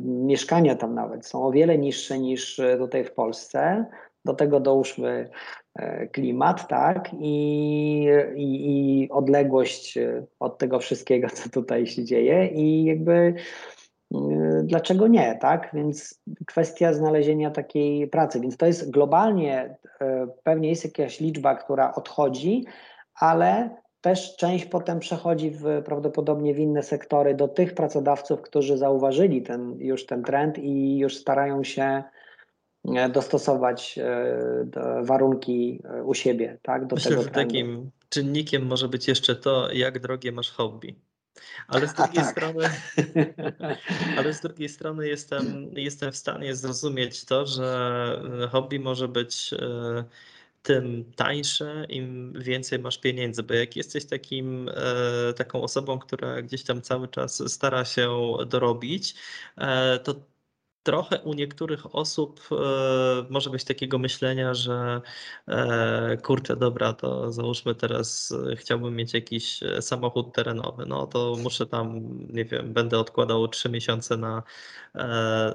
mieszkania 0.04 0.74
tam 0.74 0.94
nawet 0.94 1.26
są 1.26 1.46
o 1.46 1.52
wiele 1.52 1.78
niższe 1.78 2.18
niż 2.18 2.61
tutaj 2.78 3.04
w 3.04 3.12
Polsce. 3.12 3.87
Do 4.24 4.35
tego 4.35 4.61
dołóżmy 4.61 5.30
E, 5.78 6.06
klimat, 6.06 6.68
tak, 6.68 7.11
I, 7.20 8.09
i, 8.37 9.02
i 9.02 9.11
odległość 9.11 9.98
od 10.40 10.59
tego 10.59 10.78
wszystkiego, 10.78 11.28
co 11.30 11.48
tutaj 11.48 11.87
się 11.87 12.04
dzieje, 12.04 12.46
i 12.46 12.85
jakby 12.85 13.35
e, 14.14 14.18
dlaczego 14.64 15.09
nie, 15.09 15.38
tak? 15.40 15.70
Więc 15.74 16.22
kwestia 16.46 16.92
znalezienia 16.92 17.50
takiej 17.50 18.09
pracy. 18.09 18.40
Więc 18.40 18.56
to 18.56 18.66
jest 18.66 18.90
globalnie, 18.90 19.76
pewnie 20.42 20.68
jest 20.68 20.85
jakaś 20.85 21.20
liczba, 21.20 21.54
która 21.54 21.94
odchodzi, 21.94 22.64
ale 23.20 23.76
też 24.00 24.37
część 24.37 24.64
potem 24.64 25.00
przechodzi 25.00 25.50
w, 25.50 25.83
prawdopodobnie 25.85 26.55
w 26.55 26.59
inne 26.59 26.83
sektory 26.83 27.35
do 27.35 27.48
tych 27.48 27.74
pracodawców, 27.74 28.42
którzy 28.42 28.79
zauważyli 28.79 29.42
ten, 29.42 29.76
już 29.79 30.07
ten 30.07 30.22
trend 30.22 30.59
i 30.59 30.98
już 30.98 31.16
starają 31.16 31.64
się 31.64 32.02
E, 32.94 33.09
dostosować 33.09 33.98
e, 33.98 35.02
warunki 35.02 35.83
e, 35.85 36.05
u 36.05 36.14
siebie, 36.14 36.59
tak, 36.62 36.87
do 36.87 36.96
Myślę, 36.96 37.11
tego 37.11 37.22
trendu. 37.22 37.40
że 37.40 37.44
takim 37.46 37.90
czynnikiem 38.09 38.66
może 38.66 38.88
być 38.88 39.09
jeszcze 39.09 39.37
to, 39.37 39.72
jak 39.72 39.98
drogie 39.98 40.33
masz 40.33 40.50
hobby. 40.50 40.96
Ale 41.68 41.88
z 41.88 41.94
drugiej 41.94 42.24
tak. 42.24 42.31
strony, 42.31 42.64
ale 44.18 44.35
z 44.35 44.40
drugiej 44.40 44.68
strony 44.68 45.09
jestem, 45.09 45.70
jestem 45.76 46.12
w 46.12 46.16
stanie 46.16 46.55
zrozumieć 46.55 47.24
to, 47.24 47.46
że 47.46 48.48
hobby 48.50 48.81
może 48.81 49.09
być 49.09 49.55
tym 50.66 51.12
tańsze, 51.16 51.87
im 51.88 52.33
więcej 52.42 52.79
masz 52.79 52.98
pieniędzy, 52.98 53.42
bo 53.42 53.55
jak 53.55 53.76
jesteś 53.76 54.05
takim, 54.07 54.70
taką 55.37 55.62
osobą, 55.62 55.98
która 55.98 56.42
gdzieś 56.42 56.62
tam 56.64 56.83
cały 56.83 57.09
czas 57.09 57.52
stara 57.52 57.85
się 57.85 58.37
dorobić, 58.46 59.14
to 60.05 60.14
trochę 60.87 61.20
u 61.20 61.35
niektórych 61.35 61.94
osób 61.94 62.40
e, 62.52 62.57
może 63.31 63.50
być 63.50 63.64
takiego 63.64 63.98
myślenia, 63.98 64.55
że 64.55 65.00
e, 65.48 66.16
kurczę, 66.16 66.57
dobra, 66.57 66.92
to 66.92 67.33
załóżmy 67.33 67.74
teraz 67.74 68.33
e, 68.52 68.57
chciałbym 68.57 68.96
mieć 68.96 69.14
jakiś 69.14 69.61
samochód 69.81 70.35
terenowy, 70.35 70.87
no 70.87 71.07
to 71.07 71.37
muszę 71.42 71.66
tam, 71.66 72.00
nie 72.33 72.44
wiem, 72.44 72.72
będę 72.72 72.98
odkładał 72.98 73.48
trzy 73.48 73.68
miesiące 73.68 74.16
na, 74.16 74.42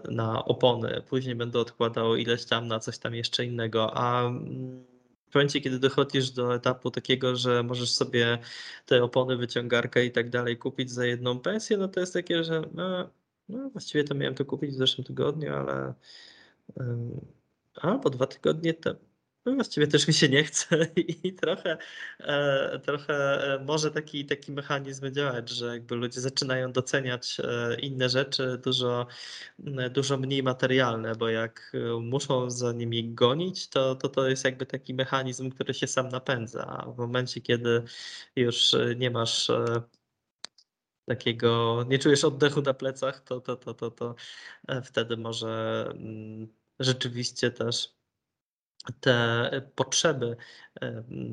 na 0.10 0.46
opony, 0.46 1.02
później 1.10 1.36
będę 1.36 1.60
odkładał 1.60 2.16
ileś 2.16 2.46
tam 2.46 2.68
na 2.68 2.80
coś 2.80 2.98
tam 2.98 3.16
jeszcze 3.16 3.46
innego, 3.46 3.98
a 3.98 4.22
mm, 4.22 4.91
w 5.32 5.36
momencie, 5.36 5.62
kiedy 5.62 5.80
dochodzisz 5.80 6.32
do 6.32 6.56
etapu 6.56 6.92
takiego, 6.92 7.36
że 7.36 7.64
możesz 7.64 7.92
sobie 7.94 8.38
te 8.86 9.04
opony, 9.04 9.38
wyciągarkę 9.38 10.06
i 10.06 10.12
tak 10.12 10.30
dalej 10.30 10.58
kupić 10.58 10.92
za 10.92 11.06
jedną 11.06 11.40
pensję, 11.40 11.78
no 11.78 11.88
to 11.88 12.00
jest 12.00 12.14
takie, 12.14 12.44
że 12.44 12.62
no, 12.74 13.10
no 13.50 13.70
właściwie 13.70 14.04
to 14.04 14.16
miałem 14.16 14.36
to 14.36 14.46
kupić 14.46 14.72
w 14.72 14.78
zeszłym 14.78 15.06
tygodniu, 15.06 15.56
ale 15.56 15.94
albo 17.76 18.10
dwa 18.10 18.28
tygodnie 18.28 18.74
temu 18.74 19.11
no 19.46 19.56
właściwie 19.56 19.88
też 19.88 20.08
mi 20.08 20.14
się 20.14 20.30
nie 20.30 20.44
chce 20.44 20.88
i 21.24 21.34
trochę, 21.34 21.78
e, 22.20 22.80
trochę 22.80 23.14
e, 23.54 23.64
może 23.66 23.92
taki, 23.92 24.26
taki 24.26 24.52
mechanizm 24.52 25.12
działać, 25.12 25.50
że 25.50 25.66
jakby 25.66 25.96
ludzie 25.96 26.22
zaczynają 26.22 26.72
doceniać 26.72 27.38
e, 27.40 27.80
inne 27.80 28.10
rzeczy 28.10 28.58
dużo, 28.64 29.08
dużo 29.92 30.18
mniej 30.18 30.44
materialne, 30.44 31.16
bo 31.16 31.30
jak 31.30 31.74
muszą 32.02 32.50
za 32.50 32.74
nimi 32.74 33.14
gonić, 33.14 33.68
to, 33.70 33.96
to 33.96 34.10
to 34.10 34.28
jest 34.28 34.46
jakby 34.46 34.66
taki 34.66 34.94
mechanizm, 34.94 35.50
który 35.50 35.74
się 35.74 35.88
sam 35.88 36.10
napędza, 36.10 36.68
a 36.68 36.92
w 36.92 36.98
momencie, 36.98 37.42
kiedy 37.42 37.84
już 38.36 38.76
nie 38.98 39.12
masz 39.12 39.52
takiego, 41.06 41.84
nie 41.90 42.00
czujesz 42.00 42.24
oddechu 42.24 42.62
na 42.62 42.74
plecach, 42.74 43.22
to, 43.22 43.42
to, 43.42 43.56
to, 43.56 43.74
to, 43.74 43.92
to 43.92 44.16
wtedy 44.84 45.18
może 45.18 45.86
rzeczywiście 46.80 47.52
też 47.52 48.01
te 49.00 49.52
potrzeby 49.76 50.38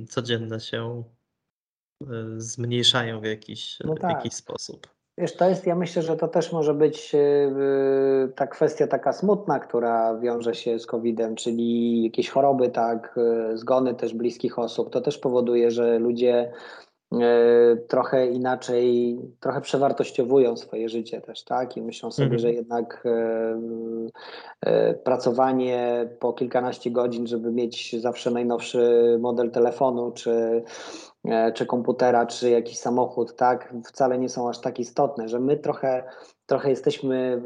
codzienne 0.08 0.61
się 0.61 1.02
e, 2.02 2.06
zmniejszają 2.37 3.20
w 3.20 3.24
jakiś, 3.24 3.78
no 3.84 3.94
tak. 3.94 4.11
w 4.11 4.14
jakiś 4.14 4.34
sposób. 4.34 4.87
Wiesz, 5.18 5.37
to 5.37 5.48
jest, 5.48 5.66
ja 5.66 5.74
myślę, 5.74 6.02
że 6.02 6.16
to 6.16 6.28
też 6.28 6.52
może 6.52 6.74
być 6.74 7.14
e, 7.14 7.18
ta 8.34 8.46
kwestia 8.46 8.87
taka 8.87 9.12
smutna, 9.12 9.61
która 9.61 10.18
wiąże 10.18 10.54
się 10.54 10.78
z 10.78 10.87
COVID-em, 10.87 11.37
czyli 11.37 12.02
jakieś 12.04 12.30
choroby, 12.30 12.68
tak, 12.68 13.18
e, 13.18 13.56
zgony 13.56 13.94
też 13.94 14.14
bliskich 14.14 14.58
osób. 14.58 14.90
To 14.90 15.00
też 15.00 15.18
powoduje, 15.18 15.70
że 15.70 15.98
ludzie 15.98 16.52
E, 16.88 16.88
trochę 17.88 18.26
inaczej, 18.26 19.18
trochę 19.40 19.60
przewartościowują 19.60 20.56
swoje 20.56 20.88
życie 20.88 21.20
też, 21.20 21.44
tak? 21.44 21.76
I 21.76 21.82
myślą 21.82 22.10
sobie, 22.10 22.24
mhm. 22.24 22.40
że 22.40 22.52
jednak 22.52 23.06
e, 23.06 23.60
e, 24.60 24.94
pracowanie 24.94 26.08
po 26.20 26.32
kilkanaście 26.32 26.90
godzin, 26.90 27.26
żeby 27.26 27.52
mieć 27.52 28.00
zawsze 28.00 28.30
najnowszy 28.30 29.16
model 29.20 29.50
telefonu, 29.50 30.12
czy, 30.12 30.62
czy 31.54 31.66
komputera, 31.66 32.26
czy 32.26 32.50
jakiś 32.50 32.78
samochód, 32.78 33.36
tak? 33.36 33.74
Wcale 33.84 34.18
nie 34.18 34.28
są 34.28 34.48
aż 34.48 34.60
tak 34.60 34.78
istotne, 34.78 35.28
że 35.28 35.40
my 35.40 35.56
trochę 35.56 36.02
trochę 36.46 36.70
jesteśmy 36.70 37.42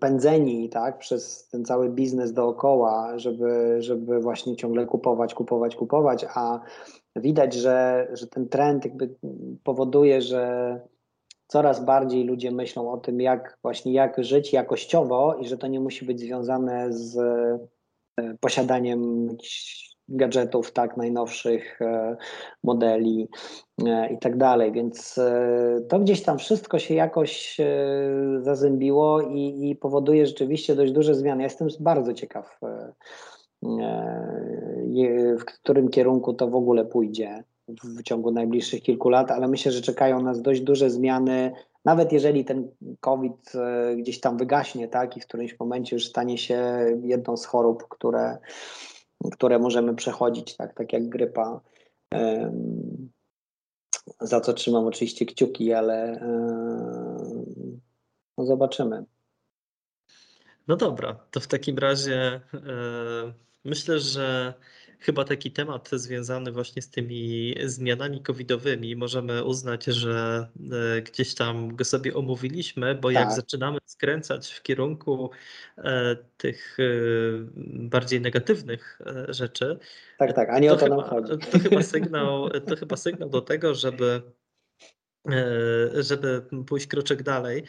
pędzeni 0.00 0.68
tak, 0.68 0.98
przez 0.98 1.48
ten 1.48 1.64
cały 1.64 1.88
biznes 1.88 2.32
dookoła, 2.32 3.18
żeby, 3.18 3.76
żeby 3.78 4.20
właśnie 4.20 4.56
ciągle 4.56 4.86
kupować, 4.86 5.34
kupować, 5.34 5.76
kupować, 5.76 6.26
a 6.34 6.60
widać, 7.16 7.54
że, 7.54 8.08
że 8.12 8.26
ten 8.26 8.48
trend 8.48 8.84
jakby 8.84 9.14
powoduje, 9.64 10.22
że 10.22 10.80
coraz 11.52 11.84
bardziej 11.84 12.24
ludzie 12.24 12.50
myślą 12.50 12.92
o 12.92 12.98
tym, 12.98 13.20
jak 13.20 13.58
właśnie 13.62 13.92
jak 13.92 14.24
żyć 14.24 14.52
jakościowo 14.52 15.34
i 15.34 15.48
że 15.48 15.58
to 15.58 15.66
nie 15.66 15.80
musi 15.80 16.04
być 16.04 16.20
związane 16.20 16.92
z 16.92 17.16
e, 17.18 17.58
posiadaniem 18.40 19.28
gadżetów, 20.08 20.72
tak, 20.72 20.96
najnowszych 20.96 21.82
e, 21.82 22.16
modeli 22.64 23.28
e, 23.86 24.12
i 24.12 24.18
tak 24.18 24.36
dalej. 24.36 24.72
Więc 24.72 25.20
to 25.88 25.98
gdzieś 25.98 26.22
tam 26.22 26.38
wszystko 26.38 26.78
się 26.78 26.94
jakoś 26.94 27.60
zazębiło 28.40 29.20
i, 29.20 29.70
i 29.70 29.76
powoduje 29.76 30.26
rzeczywiście 30.26 30.74
dość 30.74 30.92
duże 30.92 31.14
zmiany. 31.14 31.42
Ja 31.42 31.46
jestem 31.46 31.68
bardzo 31.80 32.14
ciekaw 32.14 32.60
w 35.38 35.44
którym 35.44 35.88
kierunku 35.88 36.34
to 36.34 36.48
w 36.48 36.54
ogóle 36.54 36.84
pójdzie 36.84 37.44
w 37.68 38.02
ciągu 38.02 38.30
najbliższych 38.30 38.82
kilku 38.82 39.08
lat, 39.08 39.30
ale 39.30 39.48
myślę, 39.48 39.72
że 39.72 39.82
czekają 39.82 40.22
nas 40.22 40.42
dość 40.42 40.60
duże 40.60 40.90
zmiany, 40.90 41.52
nawet 41.84 42.12
jeżeli 42.12 42.44
ten 42.44 42.70
COVID 43.00 43.52
e, 43.54 43.96
gdzieś 43.96 44.20
tam 44.20 44.38
wygaśnie, 44.38 44.88
tak, 44.88 45.16
i 45.16 45.20
w 45.20 45.26
którymś 45.26 45.60
momencie 45.60 45.96
już 45.96 46.06
stanie 46.06 46.38
się 46.38 46.86
jedną 47.02 47.36
z 47.36 47.46
chorób, 47.46 47.88
które, 47.88 48.38
które 49.32 49.58
możemy 49.58 49.94
przechodzić, 49.94 50.56
tak, 50.56 50.74
tak 50.74 50.92
jak 50.92 51.08
grypa. 51.08 51.60
Za 54.20 54.40
co 54.40 54.52
trzymam 54.52 54.86
oczywiście 54.86 55.26
kciuki, 55.26 55.72
ale 55.72 55.94
e, 56.04 56.24
no 58.38 58.44
zobaczymy. 58.44 59.04
No 60.68 60.76
dobra, 60.76 61.16
to 61.30 61.40
w 61.40 61.46
takim 61.46 61.78
razie 61.78 62.40
Myślę, 63.64 64.00
że 64.00 64.54
chyba 65.02 65.24
taki 65.24 65.50
temat 65.50 65.88
związany 65.92 66.52
właśnie 66.52 66.82
z 66.82 66.90
tymi 66.90 67.54
zmianami 67.64 68.22
covidowymi 68.22 68.96
możemy 68.96 69.44
uznać, 69.44 69.84
że 69.84 70.48
e, 70.96 71.02
gdzieś 71.02 71.34
tam 71.34 71.76
go 71.76 71.84
sobie 71.84 72.14
omówiliśmy, 72.14 72.94
bo 72.94 73.10
jak 73.10 73.26
tak. 73.28 73.36
zaczynamy 73.36 73.78
skręcać 73.86 74.52
w 74.52 74.62
kierunku 74.62 75.30
e, 75.78 76.16
tych 76.36 76.76
e, 76.80 76.82
bardziej 77.66 78.20
negatywnych 78.20 78.98
rzeczy, 79.28 79.78
tak, 80.18 80.32
tak, 80.32 80.50
a 80.50 80.58
nie 80.58 80.72
o 80.72 80.76
to, 80.76 80.86
to 80.86 80.96
nam 80.96 81.04
chodzi. 81.04 81.32
To 81.52 81.58
chyba 81.58 81.82
sygnał, 81.82 82.50
to 82.50 82.76
chyba 82.76 82.96
sygnał 82.96 83.28
do 83.28 83.40
tego, 83.40 83.74
żeby 83.74 84.22
żeby 85.94 86.42
pójść 86.66 86.86
kroczek 86.86 87.22
dalej. 87.22 87.64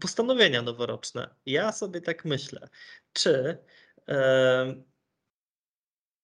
Postanowienia 0.00 0.62
noworoczne. 0.62 1.28
Ja 1.46 1.72
sobie 1.72 2.00
tak 2.00 2.24
myślę, 2.24 2.68
czy 3.12 3.58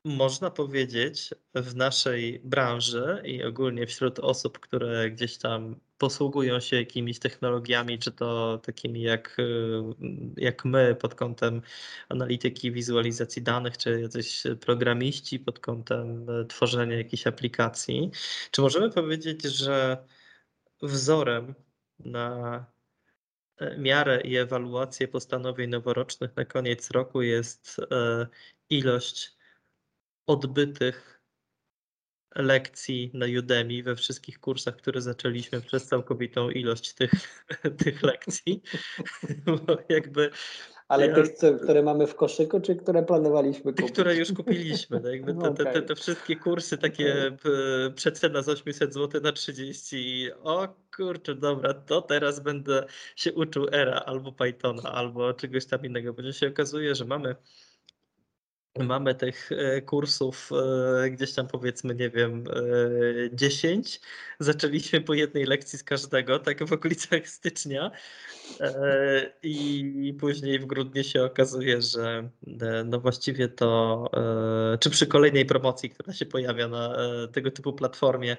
można 0.05 0.51
powiedzieć 0.51 1.35
w 1.55 1.77
naszej 1.77 2.41
branży 2.45 3.23
i 3.25 3.45
ogólnie 3.45 3.87
wśród 3.87 4.19
osób, 4.19 4.59
które 4.59 5.11
gdzieś 5.11 5.39
tam 5.39 5.81
posługują 5.99 6.61
się 6.61 6.77
jakimiś 6.77 7.19
technologiami, 7.19 7.99
czy 7.99 8.13
to 8.13 8.59
takimi 8.59 9.03
jak, 9.03 9.37
jak 10.37 10.65
my 10.65 10.95
pod 10.95 11.15
kątem 11.15 11.63
analityki, 12.09 12.73
wizualizacji 12.73 13.43
danych, 13.43 13.79
czy 13.79 14.01
jacyś 14.01 14.43
programiści 14.61 15.39
pod 15.39 15.59
kątem 15.59 16.27
tworzenia 16.49 16.97
jakichś 16.97 17.27
aplikacji, 17.27 18.11
czy 18.51 18.61
możemy 18.61 18.91
powiedzieć, 18.91 19.45
że 19.45 20.05
wzorem 20.83 21.55
na 21.99 22.67
miarę 23.79 24.21
i 24.21 24.37
ewaluację 24.37 25.09
postanowień 25.09 25.71
noworocznych 25.71 26.37
na 26.37 26.45
koniec 26.45 26.91
roku 26.91 27.23
jest 27.23 27.77
e, 27.91 28.27
ilość 28.71 29.37
odbytych 30.27 31.21
lekcji 32.35 33.11
na 33.15 33.27
Udemy 33.39 33.83
we 33.83 33.97
wszystkich 33.97 34.41
kursach, 34.41 34.77
które 34.77 35.01
zaczęliśmy 35.01 35.61
przez 35.61 35.87
całkowitą 35.87 36.51
ilość 36.51 36.95
tych, 36.95 37.45
tych 37.85 38.03
lekcji. 38.03 38.63
Bo 39.47 39.59
jakby 39.89 40.31
ale 40.89 41.07
ja, 41.07 41.15
tych, 41.15 41.61
które 41.63 41.83
mamy 41.83 42.07
w 42.07 42.15
koszyku, 42.15 42.61
czy 42.61 42.77
które 42.77 43.03
planowaliśmy 43.03 43.73
kupić? 43.73 43.77
Tych, 43.77 43.93
które 43.93 44.17
już 44.17 44.33
kupiliśmy. 44.37 45.01
No 45.01 45.09
jakby 45.09 45.35
te, 45.35 45.55
te, 45.55 45.73
te, 45.73 45.83
te, 45.83 45.95
wszystkie 45.95 46.37
kursy 46.37 46.79
takie 46.79 47.33
okay. 47.41 47.93
przecena 47.95 48.43
z 48.43 48.49
800 48.49 48.95
zł 48.95 49.21
na 49.21 49.33
30 49.33 50.29
o 50.43 50.69
kurczę, 50.99 51.35
dobra, 51.35 51.75
to 51.75 52.03
teraz 52.03 52.41
będę 52.41 52.87
się 53.17 53.33
uczył 53.33 53.67
ERA 53.73 54.01
albo 54.01 54.33
Pythona, 54.33 54.83
albo 54.83 55.35
czegoś 55.35 55.67
tam 55.67 55.87
innego, 55.87 56.13
bo 56.13 56.33
się 56.33 56.49
okazuje, 56.49 56.95
że 56.95 57.05
mamy 57.05 57.37
Mamy 58.77 59.15
tych 59.15 59.53
e, 59.53 59.83
kursów 59.83 60.51
e, 61.05 61.11
gdzieś 61.11 61.35
tam 61.35 61.49
powiedzmy, 61.49 61.95
nie 61.95 62.11
wiem, 62.11 62.45
10. 63.33 63.97
E, 63.97 63.99
Zaczęliśmy 64.41 65.01
po 65.01 65.15
jednej 65.15 65.45
lekcji 65.45 65.79
z 65.79 65.85
każdego, 65.85 66.39
tak 66.39 66.65
w 66.65 66.73
okolicach 66.73 67.29
stycznia. 67.29 67.91
I 69.43 70.15
później 70.21 70.59
w 70.59 70.67
grudniu 70.67 71.05
się 71.05 71.23
okazuje, 71.23 71.83
że 71.83 72.29
no 72.85 73.01
właściwie 73.01 73.49
to, 73.49 74.05
czy 74.81 74.91
przy 74.91 75.07
kolejnej 75.07 75.47
promocji, 75.47 75.91
która 75.91 76.13
się 76.13 76.27
pojawia 76.27 76.69
na 76.69 76.97
tego 77.33 77.51
typu 77.51 77.73
platformie, 77.73 78.37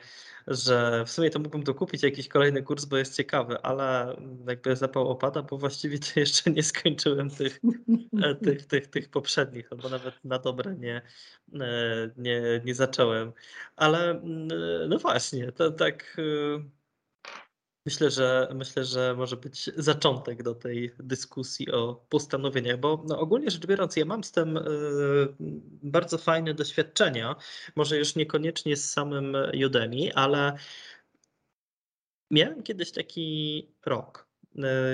że 0.48 1.04
w 1.06 1.12
sumie 1.12 1.30
to 1.30 1.40
mógłbym 1.40 1.64
to 1.64 1.74
kupić 1.74 2.04
jakiś 2.04 2.28
kolejny 2.28 2.64
kurs, 2.64 2.86
bo 2.86 2.98
jest 2.98 3.16
ciekawy, 3.16 3.62
ale 3.62 4.16
jakby 4.48 4.76
zapał 4.76 5.10
opada, 5.10 5.42
bo 5.42 5.58
właściwie 5.58 6.00
to 6.00 6.20
jeszcze 6.20 6.52
nie 6.52 6.64
skończyłem 6.64 7.30
tych, 7.30 7.62
tych, 8.44 8.66
tych, 8.66 8.88
tych 8.88 9.10
poprzednich, 9.10 9.72
albo 9.72 9.90
nawet 9.90 10.16
na 10.30 10.40
dobre 10.40 10.76
nie, 10.76 11.02
e, 11.62 12.10
nie, 12.18 12.62
nie 12.66 12.76
zacząłem. 12.76 13.32
Ale 13.76 14.10
mm, 14.12 14.48
no 14.90 14.98
właśnie, 15.00 15.52
to 15.52 15.72
tak 15.72 16.18
e, 16.18 16.80
Myślę, 17.86 18.12
że 18.12 18.48
myślę, 18.56 18.86
że 18.86 19.16
może 19.18 19.38
być 19.38 19.70
zaczątek 19.78 20.44
do 20.44 20.56
tej 20.56 20.92
dyskusji 21.00 21.72
o 21.72 22.06
postanowieniach, 22.10 22.80
bo 22.80 23.04
no, 23.08 23.20
ogólnie 23.20 23.52
rzecz 23.52 23.66
biorąc, 23.66 23.96
ja 23.96 24.06
mam 24.06 24.24
z 24.24 24.32
tym 24.32 24.60
bardzo 25.84 26.18
fajne 26.18 26.54
doświadczenia. 26.54 27.36
Może 27.76 27.98
już 27.98 28.16
niekoniecznie 28.16 28.78
z 28.78 28.92
samym 28.92 29.38
Udemy, 29.66 30.16
ale 30.16 30.58
miałem 32.32 32.64
kiedyś 32.64 32.92
taki 32.92 33.68
rok, 33.86 34.29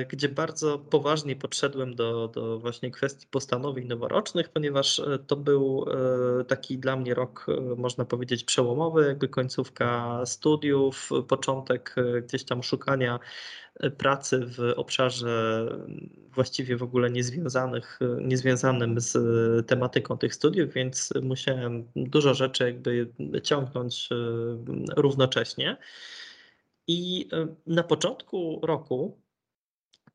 gdzie 0.09 0.29
bardzo 0.29 0.79
poważnie 0.79 1.35
podszedłem 1.35 1.95
do, 1.95 2.27
do 2.27 2.59
właśnie 2.59 2.91
kwestii 2.91 3.27
postanowień 3.31 3.87
noworocznych, 3.87 4.49
ponieważ 4.49 5.01
to 5.27 5.35
był 5.35 5.85
taki 6.47 6.77
dla 6.77 6.95
mnie 6.95 7.13
rok, 7.13 7.45
można 7.77 8.05
powiedzieć, 8.05 8.43
przełomowy, 8.43 9.05
jakby 9.07 9.27
końcówka 9.27 10.21
studiów, 10.25 11.09
początek 11.27 11.95
gdzieś 12.23 12.43
tam 12.43 12.63
szukania 12.63 13.19
pracy 13.97 14.45
w 14.45 14.73
obszarze 14.75 15.65
właściwie 16.31 16.77
w 16.77 16.83
ogóle 16.83 17.11
niezwiązanych, 17.11 17.99
niezwiązanym 18.21 18.99
z 18.99 19.17
tematyką 19.67 20.17
tych 20.17 20.35
studiów, 20.35 20.73
więc 20.73 21.13
musiałem 21.21 21.87
dużo 21.95 22.33
rzeczy 22.33 22.63
jakby 22.63 23.09
ciągnąć 23.43 24.09
e, 24.11 24.15
równocześnie. 24.95 25.77
I 26.87 27.29
e, 27.33 27.47
na 27.67 27.83
początku 27.83 28.59
roku 28.63 29.17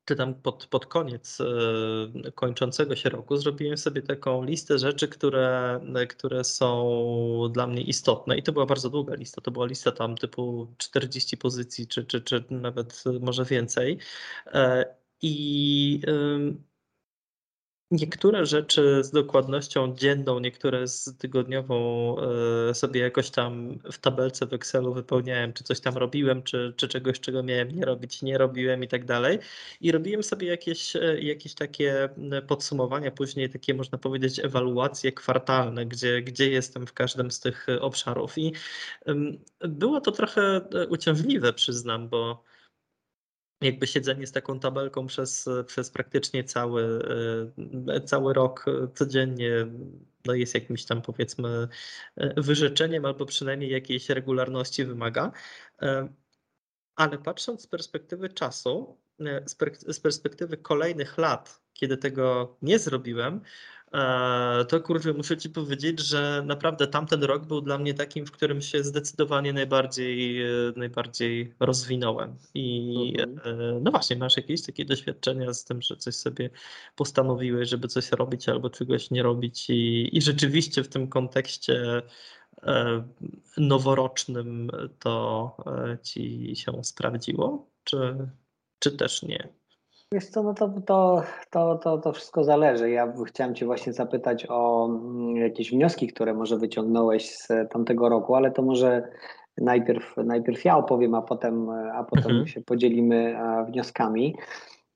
czy 0.05 0.17
tam 0.17 0.35
pod, 0.35 0.67
pod 0.67 0.87
koniec 0.87 1.39
e, 1.41 2.33
kończącego 2.33 2.97
się 2.97 3.09
roku 3.09 3.37
zrobiłem 3.37 3.77
sobie 3.79 4.03
taką 4.03 4.45
listę 4.45 4.79
rzeczy, 4.79 5.09
które, 5.09 5.81
które 6.09 6.45
są 6.45 7.51
dla 7.53 7.67
mnie 7.67 7.83
istotne. 7.83 8.39
I 8.39 8.43
to 8.43 8.53
była 8.53 8.67
bardzo 8.67 8.91
długa 8.91 9.15
lista. 9.15 9.41
To 9.41 9.51
była 9.51 9.67
lista 9.67 9.93
tam 9.93 10.17
typu 10.17 10.75
40 10.79 11.37
pozycji, 11.37 11.87
czy, 11.87 12.05
czy, 12.05 12.21
czy 12.21 12.45
nawet 12.51 13.05
może 13.21 13.45
więcej. 13.45 13.99
E, 14.47 14.95
I 15.23 16.01
Niektóre 17.93 18.47
rzeczy 18.47 19.05
z 19.05 19.11
dokładnością 19.11 19.95
dzienną, 19.97 20.39
niektóre 20.39 20.89
z 20.89 21.19
tygodniową 21.19 22.17
e, 22.71 22.75
sobie 22.75 23.01
jakoś 23.01 23.31
tam 23.31 23.79
w 23.93 23.99
tabelce 23.99 24.47
w 24.47 24.53
Excelu 24.53 24.95
wypełniałem, 24.95 25.53
czy 25.53 25.65
coś 25.65 25.81
tam 25.81 25.97
robiłem, 25.97 26.43
czy, 26.43 26.75
czy 26.77 26.89
czegoś, 26.89 27.21
czego 27.21 27.43
miałem 27.43 27.71
nie 27.71 27.85
robić, 27.85 28.23
nie 28.23 28.39
robiłem 28.39 28.85
i 28.85 28.89
tak 28.89 29.05
dalej. 29.05 29.39
I 29.81 29.93
robiłem 29.93 30.23
sobie 30.23 30.47
jakieś, 30.49 30.97
e, 30.97 31.21
jakieś 31.21 31.55
takie 31.55 32.09
podsumowania, 32.47 33.11
później 33.11 33.51
takie 33.51 33.75
można 33.75 33.99
powiedzieć 33.99 34.39
ewaluacje 34.39 35.13
kwartalne, 35.13 35.87
gdzie, 35.87 36.23
gdzie 36.23 36.51
jestem 36.51 36.87
w 36.87 36.93
każdym 36.93 37.31
z 37.31 37.41
tych 37.41 37.67
obszarów. 37.81 38.39
I 38.39 38.53
było 39.61 40.01
to 40.01 40.13
trochę 40.13 40.61
e, 40.75 40.87
uciążliwe, 40.87 41.53
przyznam, 41.53 42.09
bo 42.09 42.50
jakby 43.61 43.87
siedzenie 43.87 44.27
z 44.27 44.33
taką 44.33 44.61
tabelką 44.61 45.07
przez, 45.07 45.49
przez 45.67 45.91
praktycznie 45.91 46.45
cały, 46.45 47.03
e, 47.89 48.01
cały 48.01 48.35
rok 48.35 48.67
codziennie 48.95 49.67
no 50.27 50.35
jest 50.35 50.55
jakimś 50.55 50.85
tam 50.85 51.03
powiedzmy 51.03 51.69
e, 52.17 52.43
wyrzeczeniem 52.43 53.05
albo 53.05 53.27
przynajmniej 53.27 53.71
jakiejś 53.71 54.09
regularności 54.09 54.85
wymaga. 54.85 55.33
E, 55.83 56.09
ale 56.97 57.19
patrząc 57.19 57.63
z 57.63 57.67
perspektywy 57.67 58.29
czasu, 58.29 58.99
z 59.89 60.01
perspektywy 60.01 60.57
kolejnych 60.57 61.19
lat, 61.19 61.63
kiedy 61.73 61.97
tego 61.97 62.57
nie 62.63 62.79
zrobiłem, 62.79 63.41
E, 63.41 63.80
to 64.69 64.81
kurczę, 64.81 65.13
muszę 65.13 65.37
ci 65.37 65.51
powiedzieć, 65.51 66.01
że 66.01 66.43
naprawdę 66.47 66.87
tamten 66.87 67.23
rok 67.23 67.47
był 67.47 67.61
dla 67.61 67.79
mnie 67.79 67.95
takim, 67.95 68.27
w 68.27 68.31
którym 68.31 68.63
się 68.63 68.85
zdecydowanie 68.85 69.53
najbardziej, 69.53 70.43
e, 70.43 70.49
najbardziej 70.77 71.55
rozwinąłem. 71.61 72.37
I 72.55 73.15
mhm. 73.19 73.61
E, 73.61 73.81
no 73.81 73.91
właśnie, 73.91 74.17
masz 74.17 74.37
jakieś 74.37 74.63
takie 74.63 74.85
doświadczenia 74.85 75.55
z 75.55 75.65
tym, 75.65 75.83
że 75.83 75.97
coś 75.97 76.15
sobie 76.15 76.51
postanowiłeś, 76.97 77.69
żeby 77.69 77.89
coś 77.89 78.13
robić 78.13 78.49
albo 78.49 78.71
czegoś 78.71 79.11
nie 79.11 79.23
robić 79.23 79.71
i, 79.71 80.09
i 80.17 80.23
rzeczywiście 80.23 80.85
w 80.85 80.89
tym 80.89 81.09
kontekście 81.09 82.03
noworocznym 83.57 84.71
to 84.99 85.57
ci 86.03 86.53
się 86.57 86.85
sprawdziło, 86.85 87.71
czy, 87.85 88.29
czy 88.79 88.93
też 88.93 89.23
nie? 89.23 89.60
Wiesz 90.15 90.27
co, 90.27 90.43
no 90.43 90.55
to, 90.55 90.69
to, 90.87 91.23
to, 91.51 91.79
to, 91.79 91.99
to 91.99 92.13
wszystko 92.13 92.45
zależy. 92.45 92.91
Ja 92.91 93.13
chciałem 93.27 93.55
Cię 93.55 93.67
właśnie 93.67 93.93
zapytać 93.93 94.47
o 94.49 94.89
mm, 94.89 95.37
jakieś 95.37 95.71
wnioski, 95.71 96.09
które 96.09 96.35
może 96.35 96.57
wyciągnąłeś 96.57 97.31
z 97.31 97.49
tamtego 97.71 98.09
roku, 98.09 98.35
ale 98.35 98.51
to 98.51 98.63
może 98.63 99.09
najpierw, 99.59 100.17
najpierw 100.17 100.65
ja 100.65 100.77
opowiem, 100.77 101.15
a 101.15 101.23
potem, 101.23 101.71
a 101.71 102.05
potem 102.05 102.31
mhm. 102.31 102.47
się 102.47 102.61
podzielimy 102.61 103.37
wnioskami. 103.69 104.37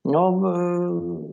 No, 0.05 0.43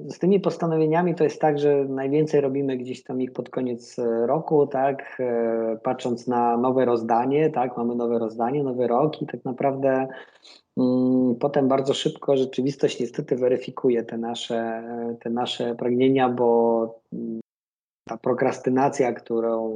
z 0.07 0.19
tymi 0.19 0.39
postanowieniami 0.39 1.15
to 1.15 1.23
jest 1.23 1.41
tak, 1.41 1.60
że 1.60 1.86
najwięcej 1.86 2.41
robimy 2.41 2.77
gdzieś 2.77 3.03
tam 3.03 3.21
ich 3.21 3.34
pod 3.34 3.49
koniec 3.49 3.95
roku, 4.25 4.67
tak, 4.67 5.17
e, 5.19 5.77
patrząc 5.84 6.27
na 6.27 6.57
nowe 6.57 6.86
rozdanie, 6.86 7.49
tak, 7.49 7.77
mamy 7.77 7.95
nowe 7.95 8.19
rozdanie, 8.19 8.63
nowy 8.63 8.88
rok 8.88 9.21
i 9.21 9.25
tak 9.25 9.45
naprawdę 9.45 10.07
Mm, 10.77 11.36
potem 11.36 11.67
bardzo 11.67 11.93
szybko 11.93 12.38
rzeczywistość 12.38 12.99
niestety 12.99 13.36
weryfikuje 13.36 14.03
te 14.03 14.17
nasze, 14.17 14.84
te 15.19 15.29
nasze 15.29 15.75
pragnienia, 15.75 16.29
bo 16.29 17.01
mm, 17.13 17.39
ta 18.07 18.17
prokrastynacja, 18.17 19.13
którą 19.13 19.75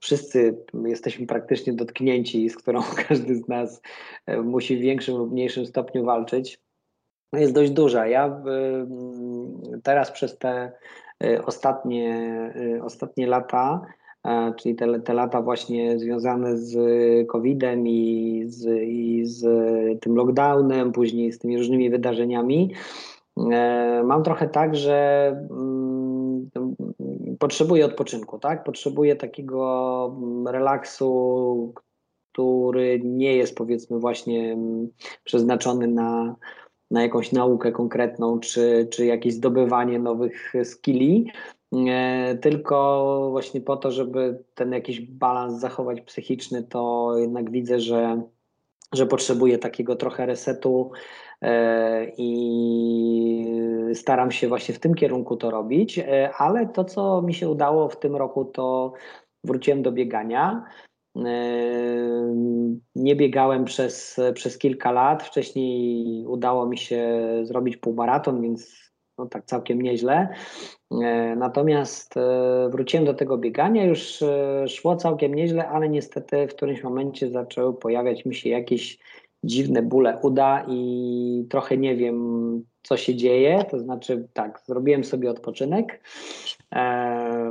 wszyscy 0.00 0.64
jesteśmy 0.84 1.26
praktycznie 1.26 1.72
dotknięci, 1.72 2.50
z 2.50 2.56
którą 2.56 2.80
każdy 3.08 3.36
z 3.36 3.48
nas 3.48 3.82
e, 4.26 4.42
musi 4.42 4.76
w 4.76 4.80
większym 4.80 5.16
lub 5.16 5.32
mniejszym 5.32 5.66
stopniu 5.66 6.04
walczyć, 6.04 6.58
jest 7.32 7.52
dość 7.52 7.70
duża. 7.70 8.06
Ja 8.06 8.26
mm, 8.26 9.60
teraz 9.82 10.10
przez 10.10 10.38
te 10.38 10.72
e, 11.24 11.44
ostatnie, 11.44 12.14
e, 12.76 12.84
ostatnie 12.84 13.26
lata 13.26 13.86
E, 14.26 14.54
czyli 14.56 14.74
te, 14.74 15.00
te 15.00 15.14
lata 15.14 15.42
właśnie 15.42 15.98
związane 15.98 16.56
z 16.56 16.76
COVID-em 17.28 17.88
i 17.88 18.44
z, 18.46 18.66
i 18.82 19.26
z 19.26 19.44
tym 20.00 20.16
lockdownem, 20.16 20.92
później 20.92 21.32
z 21.32 21.38
tymi 21.38 21.58
różnymi 21.58 21.90
wydarzeniami. 21.90 22.74
E, 23.52 24.02
mam 24.04 24.22
trochę 24.22 24.48
tak, 24.48 24.76
że 24.76 25.28
mm, 25.50 26.50
potrzebuję 27.38 27.86
odpoczynku, 27.86 28.38
tak? 28.38 28.64
Potrzebuję 28.64 29.16
takiego 29.16 30.16
mm, 30.18 30.48
relaksu, 30.48 31.74
który 32.32 33.00
nie 33.04 33.36
jest 33.36 33.56
powiedzmy 33.56 33.98
właśnie 33.98 34.52
mm, 34.52 34.88
przeznaczony 35.24 35.86
na, 35.86 36.36
na 36.90 37.02
jakąś 37.02 37.32
naukę 37.32 37.72
konkretną, 37.72 38.40
czy, 38.40 38.88
czy 38.90 39.06
jakieś 39.06 39.34
zdobywanie 39.34 39.98
nowych 39.98 40.52
skilli, 40.64 41.32
tylko 42.40 43.28
właśnie 43.30 43.60
po 43.60 43.76
to, 43.76 43.90
żeby 43.90 44.44
ten 44.54 44.72
jakiś 44.72 45.00
balans 45.00 45.60
zachować 45.60 46.00
psychiczny, 46.00 46.62
to 46.62 47.12
jednak 47.18 47.50
widzę, 47.50 47.80
że, 47.80 48.22
że 48.92 49.06
potrzebuję 49.06 49.58
takiego 49.58 49.96
trochę 49.96 50.26
resetu 50.26 50.90
e, 51.42 52.06
i 52.18 53.46
staram 53.94 54.30
się 54.30 54.48
właśnie 54.48 54.74
w 54.74 54.78
tym 54.78 54.94
kierunku 54.94 55.36
to 55.36 55.50
robić, 55.50 55.98
e, 55.98 56.30
ale 56.38 56.66
to, 56.66 56.84
co 56.84 57.22
mi 57.22 57.34
się 57.34 57.48
udało 57.48 57.88
w 57.88 57.98
tym 57.98 58.16
roku, 58.16 58.44
to 58.44 58.92
wróciłem 59.44 59.82
do 59.82 59.92
biegania. 59.92 60.64
E, 61.24 62.34
nie 62.94 63.16
biegałem 63.16 63.64
przez, 63.64 64.20
przez 64.34 64.58
kilka 64.58 64.92
lat. 64.92 65.22
Wcześniej 65.22 66.26
udało 66.26 66.66
mi 66.66 66.78
się 66.78 67.22
zrobić 67.42 67.76
półmaraton, 67.76 68.42
więc 68.42 68.90
no 69.18 69.26
tak 69.26 69.44
całkiem 69.44 69.82
nieźle. 69.82 70.28
E, 70.90 71.36
natomiast 71.36 72.16
e, 72.16 72.68
wróciłem 72.70 73.06
do 73.06 73.14
tego 73.14 73.38
biegania, 73.38 73.84
już 73.84 74.24
szło 74.68 74.96
całkiem 74.96 75.34
nieźle, 75.34 75.68
ale 75.68 75.88
niestety 75.88 76.46
w 76.48 76.54
którymś 76.54 76.82
momencie 76.82 77.30
zaczęły 77.30 77.74
pojawiać 77.74 78.24
mi 78.24 78.34
się 78.34 78.50
jakieś 78.50 78.98
dziwne 79.44 79.82
bóle 79.82 80.18
uda 80.22 80.66
i 80.68 81.46
trochę 81.50 81.76
nie 81.76 81.96
wiem, 81.96 82.64
co 82.82 82.96
się 82.96 83.14
dzieje. 83.14 83.64
To 83.70 83.78
znaczy, 83.78 84.28
tak, 84.32 84.62
zrobiłem 84.66 85.04
sobie 85.04 85.30
odpoczynek, 85.30 86.00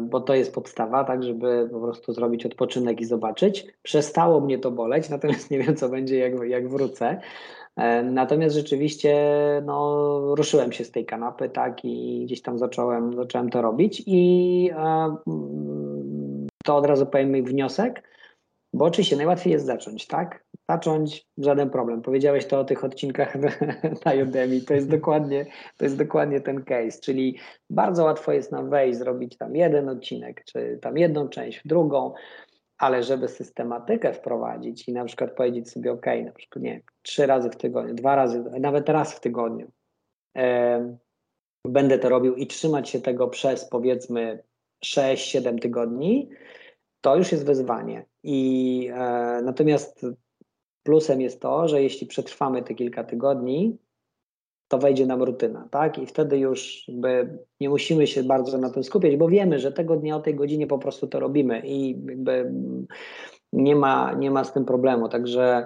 bo 0.01 0.21
to 0.21 0.35
jest 0.35 0.53
podstawa, 0.53 1.03
tak, 1.03 1.23
żeby 1.23 1.69
po 1.71 1.79
prostu 1.79 2.13
zrobić 2.13 2.45
odpoczynek 2.45 3.01
i 3.01 3.05
zobaczyć. 3.05 3.67
Przestało 3.83 4.41
mnie 4.41 4.59
to 4.59 4.71
boleć, 4.71 5.09
natomiast 5.15 5.51
nie 5.51 5.59
wiem, 5.59 5.75
co 5.75 5.89
będzie, 5.89 6.17
jak, 6.17 6.33
jak 6.43 6.69
wrócę. 6.69 7.19
E, 7.75 8.03
natomiast 8.03 8.55
rzeczywiście 8.55 9.15
no, 9.65 10.35
ruszyłem 10.35 10.71
się 10.71 10.83
z 10.83 10.91
tej 10.91 11.05
kanapy, 11.05 11.49
tak, 11.49 11.85
i 11.85 12.25
gdzieś 12.25 12.41
tam 12.41 12.57
zacząłem, 12.57 13.15
zacząłem 13.15 13.49
to 13.49 13.61
robić 13.61 14.03
i 14.05 14.69
e, 14.73 15.15
to 16.65 16.75
od 16.75 16.85
razu 16.85 17.05
powiem 17.05 17.29
mój 17.29 17.43
wniosek, 17.43 18.14
bo 18.75 18.85
oczywiście 18.85 19.15
najłatwiej 19.15 19.53
jest 19.53 19.65
zacząć, 19.65 20.07
tak? 20.07 20.43
Zacząć, 20.69 21.27
żaden 21.37 21.69
problem. 21.69 22.01
Powiedziałeś 22.01 22.45
to 22.45 22.59
o 22.59 22.63
tych 22.63 22.83
odcinkach 22.83 23.35
na 24.05 24.13
Udemy, 24.23 24.61
to 24.61 24.73
jest 24.73 24.89
dokładnie, 24.89 25.45
to 25.77 25.85
jest 25.85 25.97
dokładnie 25.97 26.41
ten 26.41 26.63
case, 26.63 26.99
czyli 27.01 27.39
bardzo 27.69 28.03
łatwo 28.03 28.31
jest 28.31 28.51
nam 28.51 28.69
wejść, 28.69 28.99
zrobić 28.99 29.37
tam 29.37 29.55
jeden 29.55 29.89
odcinek, 29.89 30.43
czy 30.43 30.79
tam 30.81 30.97
jedną 30.97 31.29
część, 31.29 31.61
drugą, 31.65 32.13
ale 32.77 33.03
żeby 33.03 33.27
systematykę 33.27 34.13
wprowadzić 34.13 34.87
i 34.87 34.93
na 34.93 35.05
przykład 35.05 35.31
powiedzieć 35.31 35.71
sobie, 35.71 35.91
OK, 35.91 36.05
na 36.25 36.31
przykład 36.31 36.63
nie, 36.63 36.81
trzy 37.01 37.25
razy 37.25 37.49
w 37.49 37.55
tygodniu, 37.55 37.93
dwa 37.93 38.15
razy, 38.15 38.43
nawet 38.59 38.89
raz 38.89 39.13
w 39.13 39.19
tygodniu, 39.19 39.71
będę 41.67 41.99
to 41.99 42.09
robił 42.09 42.35
i 42.35 42.47
trzymać 42.47 42.89
się 42.89 43.01
tego 43.01 43.27
przez 43.27 43.69
powiedzmy 43.69 44.43
6-7 44.85 45.59
tygodni, 45.59 46.29
to 47.01 47.15
już 47.15 47.31
jest 47.31 47.45
wyzwanie. 47.45 48.05
I 48.27 48.89
e, 48.93 49.41
natomiast 49.43 50.05
plusem 50.83 51.21
jest 51.21 51.41
to, 51.41 51.67
że 51.67 51.83
jeśli 51.83 52.07
przetrwamy 52.07 52.63
te 52.63 52.75
kilka 52.75 53.03
tygodni, 53.03 53.77
to 54.67 54.77
wejdzie 54.77 55.05
nam 55.05 55.23
rutyna, 55.23 55.67
tak? 55.71 55.97
I 55.97 56.05
wtedy 56.05 56.37
już 56.37 56.87
jakby 56.87 57.37
nie 57.59 57.69
musimy 57.69 58.07
się 58.07 58.23
bardzo 58.23 58.57
na 58.57 58.69
tym 58.69 58.83
skupiać, 58.83 59.17
bo 59.17 59.27
wiemy, 59.27 59.59
że 59.59 59.71
tego 59.71 59.95
dnia 59.95 60.15
o 60.15 60.19
tej 60.19 60.35
godzinie 60.35 60.67
po 60.67 60.79
prostu 60.79 61.07
to 61.07 61.19
robimy 61.19 61.61
i 61.65 61.89
jakby 62.05 62.51
nie 63.53 63.75
ma, 63.75 64.13
nie 64.13 64.31
ma 64.31 64.43
z 64.43 64.53
tym 64.53 64.65
problemu. 64.65 65.09
Także 65.09 65.65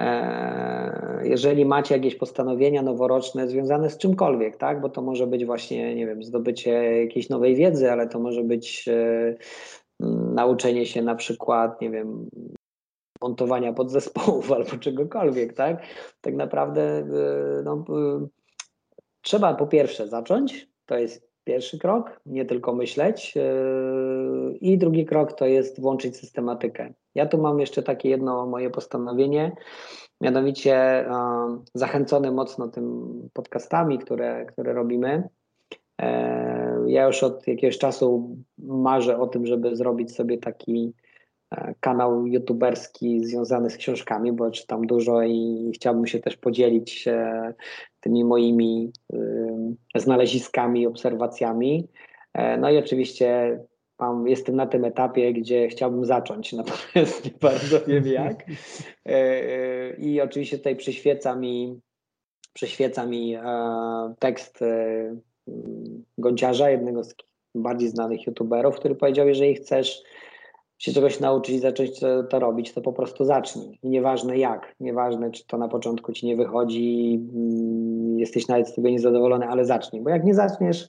e, 0.00 1.20
jeżeli 1.24 1.64
macie 1.64 1.94
jakieś 1.94 2.14
postanowienia 2.14 2.82
noworoczne 2.82 3.48
związane 3.48 3.90
z 3.90 3.98
czymkolwiek, 3.98 4.56
tak? 4.56 4.80
Bo 4.80 4.88
to 4.88 5.02
może 5.02 5.26
być 5.26 5.44
właśnie, 5.44 5.94
nie 5.94 6.06
wiem, 6.06 6.22
zdobycie 6.22 6.70
jakiejś 7.00 7.28
nowej 7.28 7.54
wiedzy, 7.54 7.92
ale 7.92 8.08
to 8.08 8.18
może 8.18 8.42
być 8.42 8.88
e, 8.88 9.34
nauczenie 10.34 10.86
się 10.86 11.02
na 11.02 11.14
przykład, 11.14 11.80
nie 11.80 11.90
wiem, 11.90 12.28
montowania 13.22 13.72
podzespołów 13.72 14.52
albo 14.56 14.70
czegokolwiek, 14.70 15.52
tak? 15.52 15.82
Tak 16.20 16.34
naprawdę 16.34 16.82
e, 16.82 17.06
no, 17.64 17.84
trzeba 19.20 19.54
po 19.54 19.66
pierwsze 19.66 20.08
zacząć, 20.08 20.68
to 20.86 20.98
jest 20.98 21.30
pierwszy 21.44 21.78
krok, 21.78 22.20
nie 22.26 22.44
tylko 22.44 22.74
myśleć. 22.74 23.34
Yy, 23.34 24.58
I 24.60 24.78
drugi 24.78 25.06
krok 25.06 25.32
to 25.32 25.46
jest 25.46 25.80
włączyć 25.80 26.16
systematykę. 26.16 26.94
Ja 27.14 27.26
tu 27.26 27.38
mam 27.38 27.60
jeszcze 27.60 27.82
takie 27.82 28.08
jedno 28.08 28.46
moje 28.46 28.70
postanowienie, 28.70 29.52
mianowicie 30.20 31.06
zachęcony 31.74 32.32
mocno 32.32 32.68
tym 32.68 33.10
podcastami, 33.32 33.98
które, 33.98 34.46
które 34.46 34.72
robimy. 34.72 35.28
Yy, 36.00 36.92
ja 36.92 37.06
już 37.06 37.22
od 37.22 37.46
jakiegoś 37.46 37.78
czasu 37.78 38.36
marzę 38.58 39.18
o 39.18 39.26
tym, 39.26 39.46
żeby 39.46 39.76
zrobić 39.76 40.14
sobie 40.14 40.38
taki 40.38 40.92
e, 41.50 41.74
kanał 41.80 42.26
youtuberski 42.26 43.24
związany 43.24 43.70
z 43.70 43.76
książkami, 43.76 44.32
bo 44.32 44.50
czytam 44.50 44.86
dużo 44.86 45.22
i 45.22 45.70
chciałbym 45.74 46.06
się 46.06 46.18
też 46.18 46.36
podzielić 46.36 47.08
e, 47.08 47.54
tymi 48.00 48.24
moimi 48.24 48.92
znaleziskami, 49.94 50.86
obserwacjami. 50.86 51.88
E, 52.34 52.56
no 52.56 52.70
i 52.70 52.78
oczywiście 52.78 53.58
mam, 53.98 54.28
jestem 54.28 54.56
na 54.56 54.66
tym 54.66 54.84
etapie, 54.84 55.32
gdzie 55.32 55.68
chciałbym 55.68 56.04
zacząć, 56.04 56.52
natomiast 56.62 57.24
nie 57.24 57.30
bardzo 57.40 57.80
wiem 57.80 58.06
jak. 58.06 58.44
E, 59.06 59.12
e, 59.12 59.96
I 59.96 60.20
oczywiście 60.20 60.58
tutaj 60.58 60.76
przyświeca 60.76 61.36
mi, 61.36 61.80
przyświeca 62.52 63.06
mi 63.06 63.36
tekst 64.18 64.64
Gonciarza, 66.18 66.70
jednego 66.70 67.04
z 67.04 67.14
bardziej 67.54 67.88
znanych 67.88 68.26
youtuberów, 68.26 68.76
który 68.76 68.94
powiedział, 68.94 69.28
jeżeli 69.28 69.54
chcesz 69.54 70.02
się 70.78 70.92
czegoś 70.92 71.20
nauczyć 71.20 71.54
i 71.54 71.58
zacząć 71.58 71.90
to, 72.30 72.38
robić, 72.38 72.72
to 72.72 72.80
po 72.80 72.92
prostu 72.92 73.24
zacznij. 73.24 73.78
Nieważne 73.82 74.38
jak, 74.38 74.74
nieważne 74.80 75.30
czy 75.30 75.46
to 75.46 75.58
na 75.58 75.68
początku 75.68 76.12
ci 76.12 76.26
nie 76.26 76.36
wychodzi, 76.36 77.20
mm, 77.34 78.18
jesteś 78.18 78.48
nawet 78.48 78.68
z 78.68 78.74
tego 78.74 78.88
niezadowolony, 78.88 79.48
ale 79.48 79.64
zacznij, 79.64 80.02
bo 80.02 80.10
jak 80.10 80.24
nie 80.24 80.34
zaczniesz, 80.34 80.88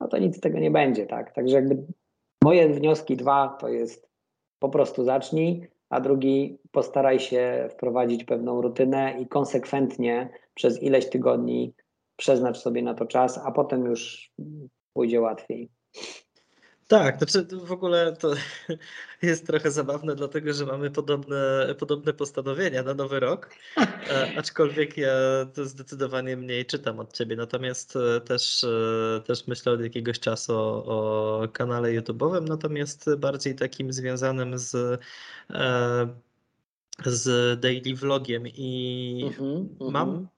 no 0.00 0.08
to 0.08 0.18
nic 0.18 0.36
z 0.36 0.40
tego 0.40 0.58
nie 0.58 0.70
będzie, 0.70 1.06
tak? 1.06 1.32
Także 1.32 1.56
jakby 1.56 1.82
moje 2.44 2.68
wnioski 2.68 3.16
dwa 3.16 3.56
to 3.60 3.68
jest 3.68 4.08
po 4.58 4.68
prostu 4.68 5.04
zacznij, 5.04 5.68
a 5.90 6.00
drugi 6.00 6.58
postaraj 6.72 7.20
się 7.20 7.68
wprowadzić 7.70 8.24
pewną 8.24 8.62
rutynę 8.62 9.14
i 9.20 9.26
konsekwentnie 9.26 10.28
przez 10.54 10.82
ileś 10.82 11.10
tygodni 11.10 11.74
przeznacz 12.16 12.58
sobie 12.58 12.82
na 12.82 12.94
to 12.94 13.06
czas, 13.06 13.38
a 13.38 13.52
potem 13.52 13.84
już 13.84 14.32
pójdzie 14.92 15.20
łatwiej. 15.20 15.70
Tak, 16.88 17.18
znaczy 17.18 17.56
w 17.56 17.72
ogóle 17.72 18.16
to 18.16 18.34
jest 19.22 19.46
trochę 19.46 19.70
zabawne, 19.70 20.14
dlatego 20.14 20.52
że 20.52 20.66
mamy 20.66 20.90
podobne, 20.90 21.74
podobne 21.78 22.12
postanowienia 22.12 22.82
na 22.82 22.94
nowy 22.94 23.20
rok, 23.20 23.50
e, 23.76 24.32
aczkolwiek 24.38 24.96
ja 24.96 25.12
zdecydowanie 25.54 26.36
mniej 26.36 26.66
czytam 26.66 27.00
od 27.00 27.12
ciebie, 27.12 27.36
natomiast 27.36 27.96
e, 27.96 28.20
też, 28.20 28.64
e, 28.64 29.20
też 29.26 29.46
myślę 29.46 29.72
od 29.72 29.80
jakiegoś 29.80 30.20
czasu 30.20 30.52
o, 30.52 30.84
o 31.40 31.48
kanale 31.52 31.88
YouTube'owym, 31.88 32.48
natomiast 32.48 33.14
bardziej 33.16 33.54
takim 33.54 33.92
związanym 33.92 34.58
z 34.58 35.00
z 37.04 37.60
daily 37.60 37.94
vlogiem 37.96 38.46
i 38.46 39.30
mm 39.38 39.68
-hmm, 39.78 39.90
mam 39.90 40.08
mm 40.08 40.22
-hmm 40.22 40.34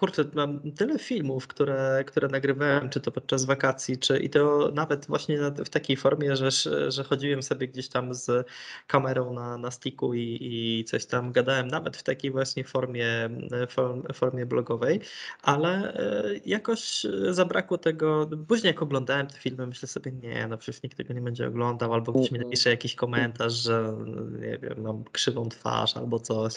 kurczę, 0.00 0.24
mam 0.34 0.72
tyle 0.72 0.98
filmów, 0.98 1.46
które, 1.46 2.04
które 2.06 2.28
nagrywałem, 2.28 2.90
czy 2.90 3.00
to 3.00 3.12
podczas 3.12 3.44
wakacji, 3.44 3.98
czy 3.98 4.18
i 4.18 4.30
to 4.30 4.70
nawet 4.74 5.06
właśnie 5.06 5.38
w 5.64 5.68
takiej 5.68 5.96
formie, 5.96 6.36
że, 6.36 6.50
że 6.90 7.04
chodziłem 7.04 7.42
sobie 7.42 7.68
gdzieś 7.68 7.88
tam 7.88 8.14
z 8.14 8.46
kamerą 8.86 9.32
na, 9.32 9.58
na 9.58 9.70
sticku 9.70 10.14
i, 10.14 10.38
i 10.40 10.84
coś 10.84 11.06
tam 11.06 11.32
gadałem, 11.32 11.68
nawet 11.68 11.96
w 11.96 12.02
takiej 12.02 12.30
właśnie 12.30 12.64
formie, 12.64 13.30
form, 13.68 14.02
formie 14.14 14.46
blogowej, 14.46 15.00
ale 15.42 15.94
e, 15.94 16.22
jakoś 16.46 17.06
zabrakło 17.30 17.78
tego. 17.78 18.30
Później 18.48 18.70
jak 18.70 18.82
oglądałem 18.82 19.26
te 19.26 19.38
filmy, 19.38 19.66
myślę 19.66 19.88
sobie, 19.88 20.12
nie, 20.12 20.46
no 20.46 20.58
przecież 20.58 20.82
nikt 20.82 20.96
tego 20.96 21.14
nie 21.14 21.20
będzie 21.20 21.46
oglądał, 21.46 21.94
albo 21.94 22.12
ktoś 22.12 22.30
mi 22.30 22.38
napisze 22.38 22.70
jakiś 22.70 22.94
komentarz, 22.94 23.52
że 23.52 23.96
nie 24.40 24.58
wiem, 24.58 24.82
mam 24.82 25.04
krzywą 25.04 25.48
twarz 25.48 25.96
albo 25.96 26.20
coś. 26.20 26.54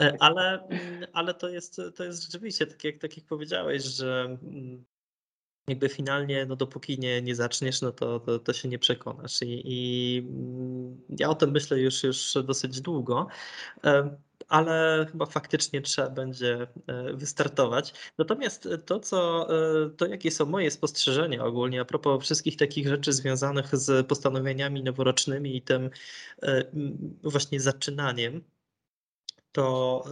E, 0.00 0.16
ale, 0.20 0.68
ale 1.12 1.34
to 1.34 1.48
jest, 1.48 1.80
to 1.96 2.04
jest 2.04 2.25
rzeczywiście, 2.26 2.66
tak 2.66 2.84
jak, 2.84 2.98
tak 2.98 3.16
jak 3.16 3.26
powiedziałeś, 3.26 3.84
że 3.84 4.38
mm, 4.42 4.84
jakby 5.68 5.88
finalnie, 5.88 6.46
no 6.46 6.56
dopóki 6.56 6.98
nie, 6.98 7.22
nie 7.22 7.34
zaczniesz, 7.34 7.82
no 7.82 7.92
to, 7.92 8.20
to, 8.20 8.38
to 8.38 8.52
się 8.52 8.68
nie 8.68 8.78
przekonasz. 8.78 9.42
I, 9.42 9.62
I, 9.64 10.18
mm, 10.18 11.00
ja 11.18 11.30
o 11.30 11.34
tym 11.34 11.50
myślę 11.50 11.80
już, 11.80 12.02
już 12.02 12.38
dosyć 12.44 12.80
długo, 12.80 13.26
ale 14.48 15.06
chyba 15.12 15.26
faktycznie 15.26 15.82
trzeba 15.82 16.10
będzie 16.10 16.66
e, 16.86 17.12
wystartować. 17.12 17.94
Natomiast 18.18 18.68
to, 18.86 19.00
co, 19.00 19.48
e, 19.84 19.90
to 19.90 20.06
jakie 20.06 20.30
są 20.30 20.46
moje 20.46 20.70
spostrzeżenia 20.70 21.44
ogólnie 21.44 21.80
a 21.80 21.84
propos 21.84 22.24
wszystkich 22.24 22.56
takich 22.56 22.88
rzeczy 22.88 23.12
związanych 23.12 23.76
z 23.76 24.06
postanowieniami 24.06 24.82
noworocznymi 24.84 25.56
i 25.56 25.62
tym 25.62 25.90
e, 26.42 26.62
właśnie 27.22 27.60
zaczynaniem, 27.60 28.44
to 29.52 30.04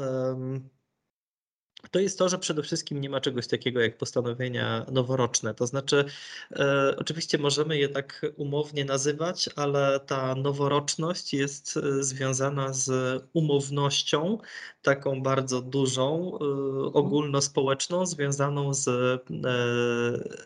to 1.90 2.00
jest 2.00 2.18
to, 2.18 2.28
że 2.28 2.38
przede 2.38 2.62
wszystkim 2.62 3.00
nie 3.00 3.10
ma 3.10 3.20
czegoś 3.20 3.46
takiego 3.46 3.80
jak 3.80 3.98
postanowienia 3.98 4.86
noworoczne. 4.92 5.54
To 5.54 5.66
znaczy, 5.66 6.04
e, 6.52 6.94
oczywiście 6.98 7.38
możemy 7.38 7.78
je 7.78 7.88
tak 7.88 8.26
umownie 8.36 8.84
nazywać, 8.84 9.50
ale 9.56 10.00
ta 10.00 10.34
noworoczność 10.34 11.34
jest 11.34 11.76
e, 11.76 12.02
związana 12.02 12.72
z 12.72 12.90
umownością, 13.32 14.38
taką 14.82 15.22
bardzo 15.22 15.62
dużą, 15.62 16.38
e, 16.40 16.44
ogólnospołeczną, 16.92 18.06
związaną 18.06 18.74
z, 18.74 18.88
e, 18.88 19.18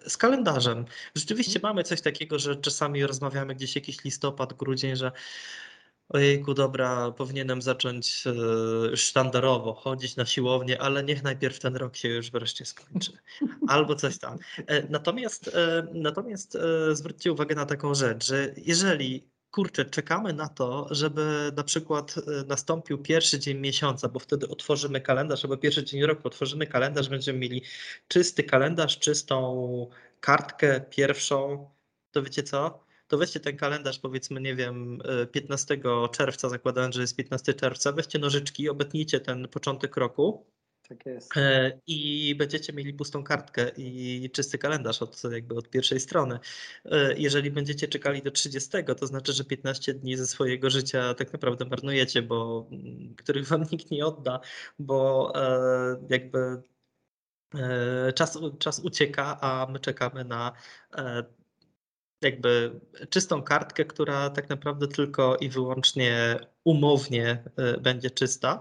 z 0.09 0.16
kalendarzem. 0.16 0.85
Rzeczywiście 1.14 1.61
mamy 1.62 1.85
coś 1.85 2.01
takiego, 2.01 2.38
że 2.38 2.57
czasami 2.57 3.07
rozmawiamy 3.07 3.55
gdzieś 3.55 3.74
jakiś 3.74 4.05
listopad, 4.05 4.55
grudzień, 4.55 4.96
że 4.96 5.12
ojejku, 6.09 6.55
dobra, 6.55 7.11
powinienem 7.11 7.62
zacząć 7.62 8.25
e, 8.27 8.97
sztandarowo 8.97 9.75
chodzić 9.75 10.16
na 10.16 10.27
siłownię, 10.27 10.83
ale 10.83 11.05
niech 11.05 11.23
najpierw 11.23 11.59
ten 11.59 11.77
rok 11.77 11.97
się 11.97 12.09
już 12.09 12.31
wreszcie 12.31 12.64
skończy. 12.64 13.12
Albo 13.68 13.94
coś 13.94 14.18
tam. 14.18 14.38
E, 14.66 14.88
natomiast, 14.88 15.49
e, 15.49 15.87
natomiast 15.92 16.59
zwróćcie 16.92 17.33
uwagę 17.33 17.55
na 17.55 17.66
taką 17.66 17.94
rzecz, 17.94 18.27
że 18.27 18.55
jeżeli 18.57 19.29
kurczę, 19.51 19.85
czekamy 19.85 20.33
na 20.33 20.49
to, 20.49 20.87
żeby 20.90 21.53
na 21.57 21.64
przykład 21.64 22.14
nastąpił 22.47 22.99
pierwszy 22.99 23.38
dzień 23.38 23.59
miesiąca, 23.59 24.09
bo 24.09 24.18
wtedy 24.18 24.49
otworzymy 24.49 25.01
kalendarz, 25.01 25.44
albo 25.44 25.57
pierwszy 25.57 25.85
dzień 25.85 26.03
roku 26.03 26.29
otworzymy 26.29 26.66
kalendarz, 26.66 27.09
będziemy 27.09 27.38
mieli 27.38 27.62
czysty 28.09 28.44
kalendarz, 28.44 28.99
czystą 28.99 29.90
kartkę 30.21 30.81
pierwszą, 30.81 31.71
to 32.12 32.23
wiecie 32.23 32.42
co? 32.42 32.88
To 33.09 33.18
weźcie 33.18 33.40
ten 33.40 33.57
kalendarz, 33.57 33.99
powiedzmy, 33.99 34.40
nie 34.40 34.55
wiem, 34.55 34.99
15 35.33 35.75
e, 35.75 36.09
czerwca, 36.09 36.49
zakładając, 36.49 36.94
że 36.94 37.01
jest 37.01 37.16
15 37.16 37.55
czerwca, 37.55 37.92
weźcie 37.92 38.18
nożyczki, 38.18 38.68
obetnijcie 38.68 39.21
ten 39.21 39.49
początek 39.49 39.97
roku. 39.97 40.47
Tak 40.88 41.07
jest. 41.07 41.37
E, 41.37 41.81
I 41.87 42.35
będziecie 42.38 42.73
mieli 42.73 42.94
pustą 42.94 43.25
kartkę 43.25 43.71
i 43.77 44.31
czysty 44.33 44.59
kalendarz 44.59 45.03
od, 45.03 45.23
jakby 45.33 45.55
od 45.55 45.71
pierwszej 45.71 46.01
strony. 46.01 46.38
E, 46.85 47.18
jeżeli 47.18 47.51
będziecie 47.51 47.88
czekali 47.88 48.23
do 48.23 48.31
30, 48.31 48.71
to 48.99 49.07
znaczy, 49.07 49.33
że 49.33 49.44
15 49.44 49.94
dni 49.94 50.16
ze 50.16 50.27
swojego 50.27 50.71
życia 50.71 51.14
tak 51.14 51.33
naprawdę 51.33 51.64
marnujecie, 51.64 52.23
bo 52.23 52.66
mm, 52.71 53.14
których 53.14 53.47
wam 53.47 53.64
nikt 53.73 53.90
nie 53.90 54.07
odda, 54.07 54.40
bo 54.79 55.33
jakby 56.11 56.62
czas, 58.14 58.38
czas 58.59 58.81
ucieka, 58.81 59.38
a 59.40 59.66
my 59.73 59.81
czekamy 59.81 60.25
na 60.25 60.53
jakby 62.23 62.81
czystą 63.11 63.43
kartkę, 63.43 63.85
która 63.85 64.31
tak 64.31 64.49
naprawdę 64.49 64.89
tylko 64.89 65.37
i 65.37 65.49
wyłącznie 65.49 66.39
umownie 66.65 67.45
e, 67.57 67.81
będzie 67.81 68.11
czysta, 68.11 68.61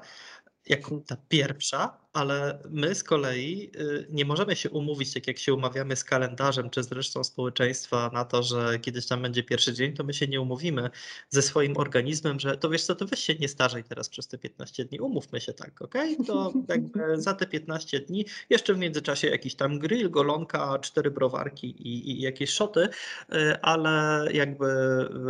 jako 0.66 1.02
ta 1.08 1.18
pierwsza, 1.28 2.07
ale 2.18 2.60
my 2.70 2.96
z 2.96 3.04
kolei 3.04 3.72
y, 3.76 4.08
nie 4.10 4.26
możemy 4.26 4.56
się 4.56 4.70
umówić, 4.70 5.14
tak 5.14 5.28
jak 5.28 5.38
się 5.38 5.54
umawiamy 5.54 5.96
z 5.96 6.04
kalendarzem 6.04 6.70
czy 6.70 6.84
z 6.84 6.92
resztą 6.92 7.24
społeczeństwa 7.24 8.10
na 8.14 8.26
to, 8.26 8.44
że 8.44 8.80
kiedyś 8.80 9.08
tam 9.08 9.22
będzie 9.22 9.44
pierwszy 9.44 9.74
dzień, 9.74 9.94
to 9.94 10.04
my 10.04 10.14
się 10.14 10.28
nie 10.28 10.42
umówimy 10.42 10.90
ze 11.30 11.42
swoim 11.42 11.78
organizmem, 11.78 12.40
że 12.40 12.58
to 12.58 12.70
wiesz 12.70 12.84
co, 12.84 12.96
to 12.96 13.06
weź 13.06 13.20
się 13.20 13.36
nie 13.36 13.48
starzej 13.48 13.84
teraz 13.84 14.10
przez 14.10 14.28
te 14.28 14.38
15 14.38 14.86
dni, 14.86 15.00
umówmy 15.00 15.42
się 15.42 15.54
tak, 15.54 15.82
ok? 15.82 15.94
To 16.28 16.54
jakby 16.68 17.22
za 17.22 17.34
te 17.34 17.46
15 17.46 18.00
dni 18.00 18.26
jeszcze 18.50 18.74
w 18.74 18.78
międzyczasie 18.78 19.28
jakiś 19.28 19.56
tam 19.56 19.80
grill, 19.80 20.10
golonka, 20.10 20.80
cztery 20.80 21.12
browarki 21.12 21.68
i, 21.68 22.12
i 22.12 22.22
jakieś 22.22 22.50
szoty, 22.50 22.80
y, 23.34 23.62
ale 23.62 24.28
jakby 24.34 24.68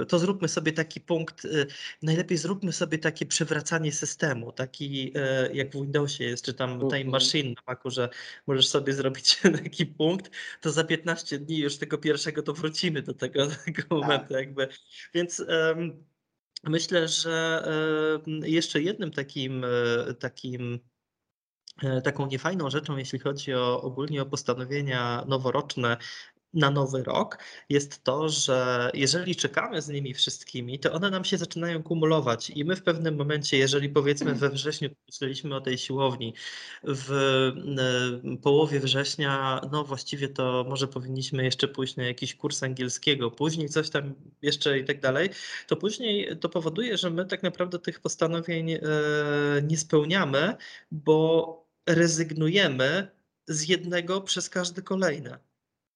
to 0.07 0.19
zróbmy 0.19 0.47
sobie 0.47 0.71
taki 0.71 1.01
punkt, 1.01 1.45
y, 1.45 1.67
najlepiej 2.01 2.38
zróbmy 2.38 2.71
sobie 2.71 2.97
takie 2.97 3.25
przywracanie 3.25 3.91
systemu, 3.91 4.51
taki 4.51 5.13
jak 5.53 5.69
w 5.69 5.73
Windowsie 5.73 6.23
jest, 6.23 6.45
czy 6.45 6.53
tam 6.53 6.76
Time 6.80 6.95
mhm. 6.95 7.11
Machine 7.11 7.49
na 7.49 7.61
Macu, 7.67 7.89
że 7.89 8.09
możesz 8.47 8.67
sobie 8.67 8.93
zrobić 8.93 9.41
taki 9.63 9.86
punkt, 9.86 10.32
to 10.61 10.71
za 10.71 10.84
15 10.84 11.39
dni 11.39 11.57
już 11.57 11.78
tego 11.78 11.97
pierwszego 11.97 12.43
to 12.43 12.53
wrócimy 12.53 13.01
do 13.01 13.13
tego, 13.13 13.47
do 13.47 13.55
tego 13.65 13.82
tak. 13.82 13.89
momentu 13.89 14.34
jakby. 14.34 14.67
Więc 15.13 15.39
um, 15.39 16.03
myślę, 16.63 17.07
że 17.07 17.63
jeszcze 18.43 18.82
jednym 18.82 19.11
takim 19.11 19.63
e, 19.65 20.13
takim 20.13 20.80
e, 21.84 22.01
taką 22.01 22.28
niefajną 22.28 22.69
rzeczą, 22.69 22.97
jeśli 22.97 23.19
chodzi 23.19 23.53
o 23.53 23.82
ogólnie 23.82 24.21
o 24.21 24.25
postanowienia 24.25 25.25
noworoczne, 25.28 25.97
na 26.57 26.71
nowy 26.71 27.03
rok 27.03 27.37
jest 27.69 28.03
to, 28.03 28.29
że 28.29 28.91
jeżeli 28.93 29.35
czekamy 29.35 29.81
z 29.81 29.87
nimi 29.87 30.13
wszystkimi, 30.13 30.79
to 30.79 30.93
one 30.93 31.09
nam 31.09 31.25
się 31.25 31.37
zaczynają 31.37 31.83
kumulować 31.83 32.49
i 32.49 32.65
my 32.65 32.75
w 32.75 32.83
pewnym 32.83 33.15
momencie, 33.15 33.57
jeżeli 33.57 33.89
powiedzmy 33.89 34.33
we 34.33 34.49
wrześniu 34.49 34.89
myśleliśmy 35.07 35.55
o 35.55 35.61
tej 35.61 35.77
siłowni, 35.77 36.33
w 36.83 37.11
e, 38.27 38.37
połowie 38.37 38.79
września, 38.79 39.61
no 39.71 39.83
właściwie 39.83 40.29
to 40.29 40.65
może 40.69 40.87
powinniśmy 40.87 41.43
jeszcze 41.43 41.67
pójść 41.67 41.95
na 41.95 42.03
jakiś 42.03 42.35
kurs 42.35 42.63
angielskiego, 42.63 43.31
później 43.31 43.69
coś 43.69 43.89
tam 43.89 44.13
jeszcze 44.41 44.79
i 44.79 44.85
tak 44.85 44.99
dalej, 45.01 45.29
to 45.67 45.75
później 45.75 46.37
to 46.37 46.49
powoduje, 46.49 46.97
że 46.97 47.09
my 47.09 47.25
tak 47.25 47.43
naprawdę 47.43 47.79
tych 47.79 47.99
postanowień 47.99 48.71
e, 48.71 48.79
nie 49.63 49.77
spełniamy, 49.77 50.55
bo 50.91 51.67
rezygnujemy 51.87 53.07
z 53.47 53.69
jednego 53.69 54.21
przez 54.21 54.49
każdy 54.49 54.81
kolejne 54.81 55.46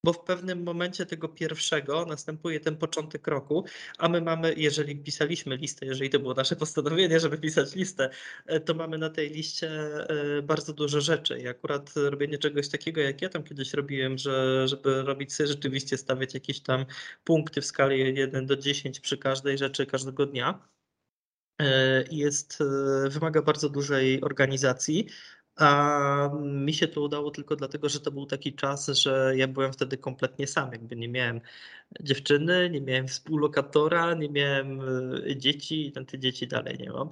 bo 0.04 0.14
w 0.14 0.24
pewnym 0.24 0.64
momencie 0.64 1.06
tego 1.06 1.30
pierwszego 1.30 2.06
następuje 2.06 2.60
ten 2.60 2.78
początek 2.78 3.28
roku, 3.28 3.66
a 3.98 4.10
my 4.10 4.22
mamy, 4.22 4.54
jeżeli 4.58 4.96
pisaliśmy 4.96 5.58
listę, 5.58 5.86
jeżeli 5.86 6.10
to 6.10 6.20
było 6.20 6.34
nasze 6.34 6.56
postanowienie, 6.56 7.20
żeby 7.20 7.38
pisać 7.38 7.76
listę, 7.76 8.10
e, 8.46 8.60
to 8.60 8.74
mamy 8.74 8.98
na 8.98 9.10
tej 9.10 9.30
liście 9.30 9.70
e, 9.70 10.42
bardzo 10.42 10.74
dużo 10.74 11.02
rzeczy. 11.02 11.40
I 11.40 11.48
akurat 11.48 11.94
robienie 11.96 12.38
czegoś 12.38 12.70
takiego, 12.70 13.02
jak 13.02 13.22
ja 13.22 13.30
tam 13.30 13.44
kiedyś 13.44 13.74
robiłem, 13.74 14.18
że, 14.18 14.68
żeby 14.68 15.04
robić 15.04 15.34
sobie 15.34 15.48
rzeczywiście 15.48 15.98
stawiać 15.98 16.34
jakieś 16.34 16.60
tam 16.60 16.86
punkty 17.24 17.62
w 17.62 17.66
skali 17.66 18.16
1 18.18 18.46
do 18.46 18.58
10 18.58 19.00
przy 19.00 19.18
każdej 19.18 19.58
rzeczy 19.58 19.86
każdego 19.86 20.26
dnia, 20.26 20.68
e, 21.62 22.04
jest, 22.12 22.60
wymaga 23.10 23.42
bardzo 23.42 23.70
dużej 23.70 24.22
organizacji, 24.22 25.08
a 25.62 26.30
mi 26.42 26.74
się 26.74 26.88
to 26.88 27.02
udało 27.02 27.32
tylko 27.32 27.56
dlatego, 27.56 27.90
że 27.90 28.00
to 28.00 28.12
był 28.12 28.26
taki 28.26 28.54
czas, 28.54 28.88
że 28.88 29.34
ja 29.36 29.48
byłem 29.48 29.74
wtedy 29.74 29.98
kompletnie 29.98 30.48
sam. 30.48 30.72
Jakby 30.72 30.96
nie 30.96 31.08
miałem 31.08 31.42
dziewczyny, 32.00 32.70
nie 32.70 32.82
miałem 32.82 33.08
współlokatora, 33.08 34.14
nie 34.14 34.30
miałem 34.30 34.82
e, 35.28 35.38
dzieci 35.38 35.88
i 35.88 35.92
te 35.92 36.20
dzieci 36.20 36.48
dalej 36.48 36.78
nie 36.80 36.90
mam. 36.90 37.10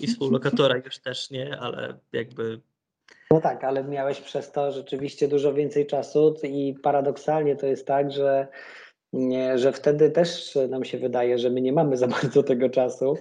I 0.00 0.06
współlokatora 0.06 0.76
już 0.76 0.98
też 0.98 1.30
nie, 1.30 1.58
ale 1.58 1.98
jakby. 2.12 2.60
No 3.30 3.40
tak, 3.40 3.64
ale 3.64 3.84
miałeś 3.84 4.20
przez 4.20 4.52
to 4.52 4.72
rzeczywiście 4.72 5.28
dużo 5.28 5.54
więcej 5.54 5.86
czasu 5.86 6.36
i 6.42 6.74
paradoksalnie 6.82 7.56
to 7.56 7.66
jest 7.66 7.86
tak, 7.86 8.12
że 8.12 8.48
że 9.54 9.72
wtedy 9.72 10.10
też 10.10 10.58
nam 10.68 10.84
się 10.84 10.98
wydaje, 10.98 11.38
że 11.38 11.50
my 11.50 11.60
nie 11.60 11.72
mamy 11.72 11.96
za 11.96 12.08
bardzo 12.20 12.42
tego 12.42 12.68
czasu. 12.68 13.16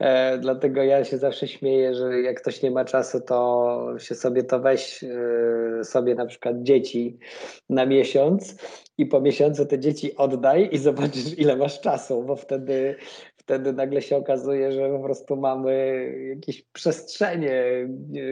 E, 0.00 0.38
dlatego 0.38 0.82
ja 0.82 1.04
się 1.04 1.18
zawsze 1.18 1.48
śmieję, 1.48 1.94
że 1.94 2.20
jak 2.20 2.40
ktoś 2.40 2.62
nie 2.62 2.70
ma 2.70 2.84
czasu, 2.84 3.20
to 3.20 3.94
się 3.98 4.14
sobie 4.14 4.44
to 4.44 4.60
weź 4.60 5.04
e, 5.04 5.84
sobie 5.84 6.14
na 6.14 6.26
przykład 6.26 6.62
dzieci 6.62 7.18
na 7.68 7.86
miesiąc 7.86 8.56
i 8.98 9.06
po 9.06 9.20
miesiącu 9.20 9.66
te 9.66 9.78
dzieci 9.78 10.16
oddaj 10.16 10.68
i 10.72 10.78
zobaczysz, 10.78 11.38
ile 11.38 11.56
masz 11.56 11.80
czasu, 11.80 12.22
bo 12.22 12.36
wtedy, 12.36 12.96
wtedy 13.36 13.72
nagle 13.72 14.02
się 14.02 14.16
okazuje, 14.16 14.72
że 14.72 14.90
po 14.90 15.02
prostu 15.02 15.36
mamy 15.36 16.06
jakieś 16.28 16.62
przestrzenie, 16.62 17.64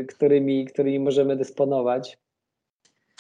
którymi, 0.08 0.64
którymi 0.64 1.00
możemy 1.00 1.36
dysponować. 1.36 2.18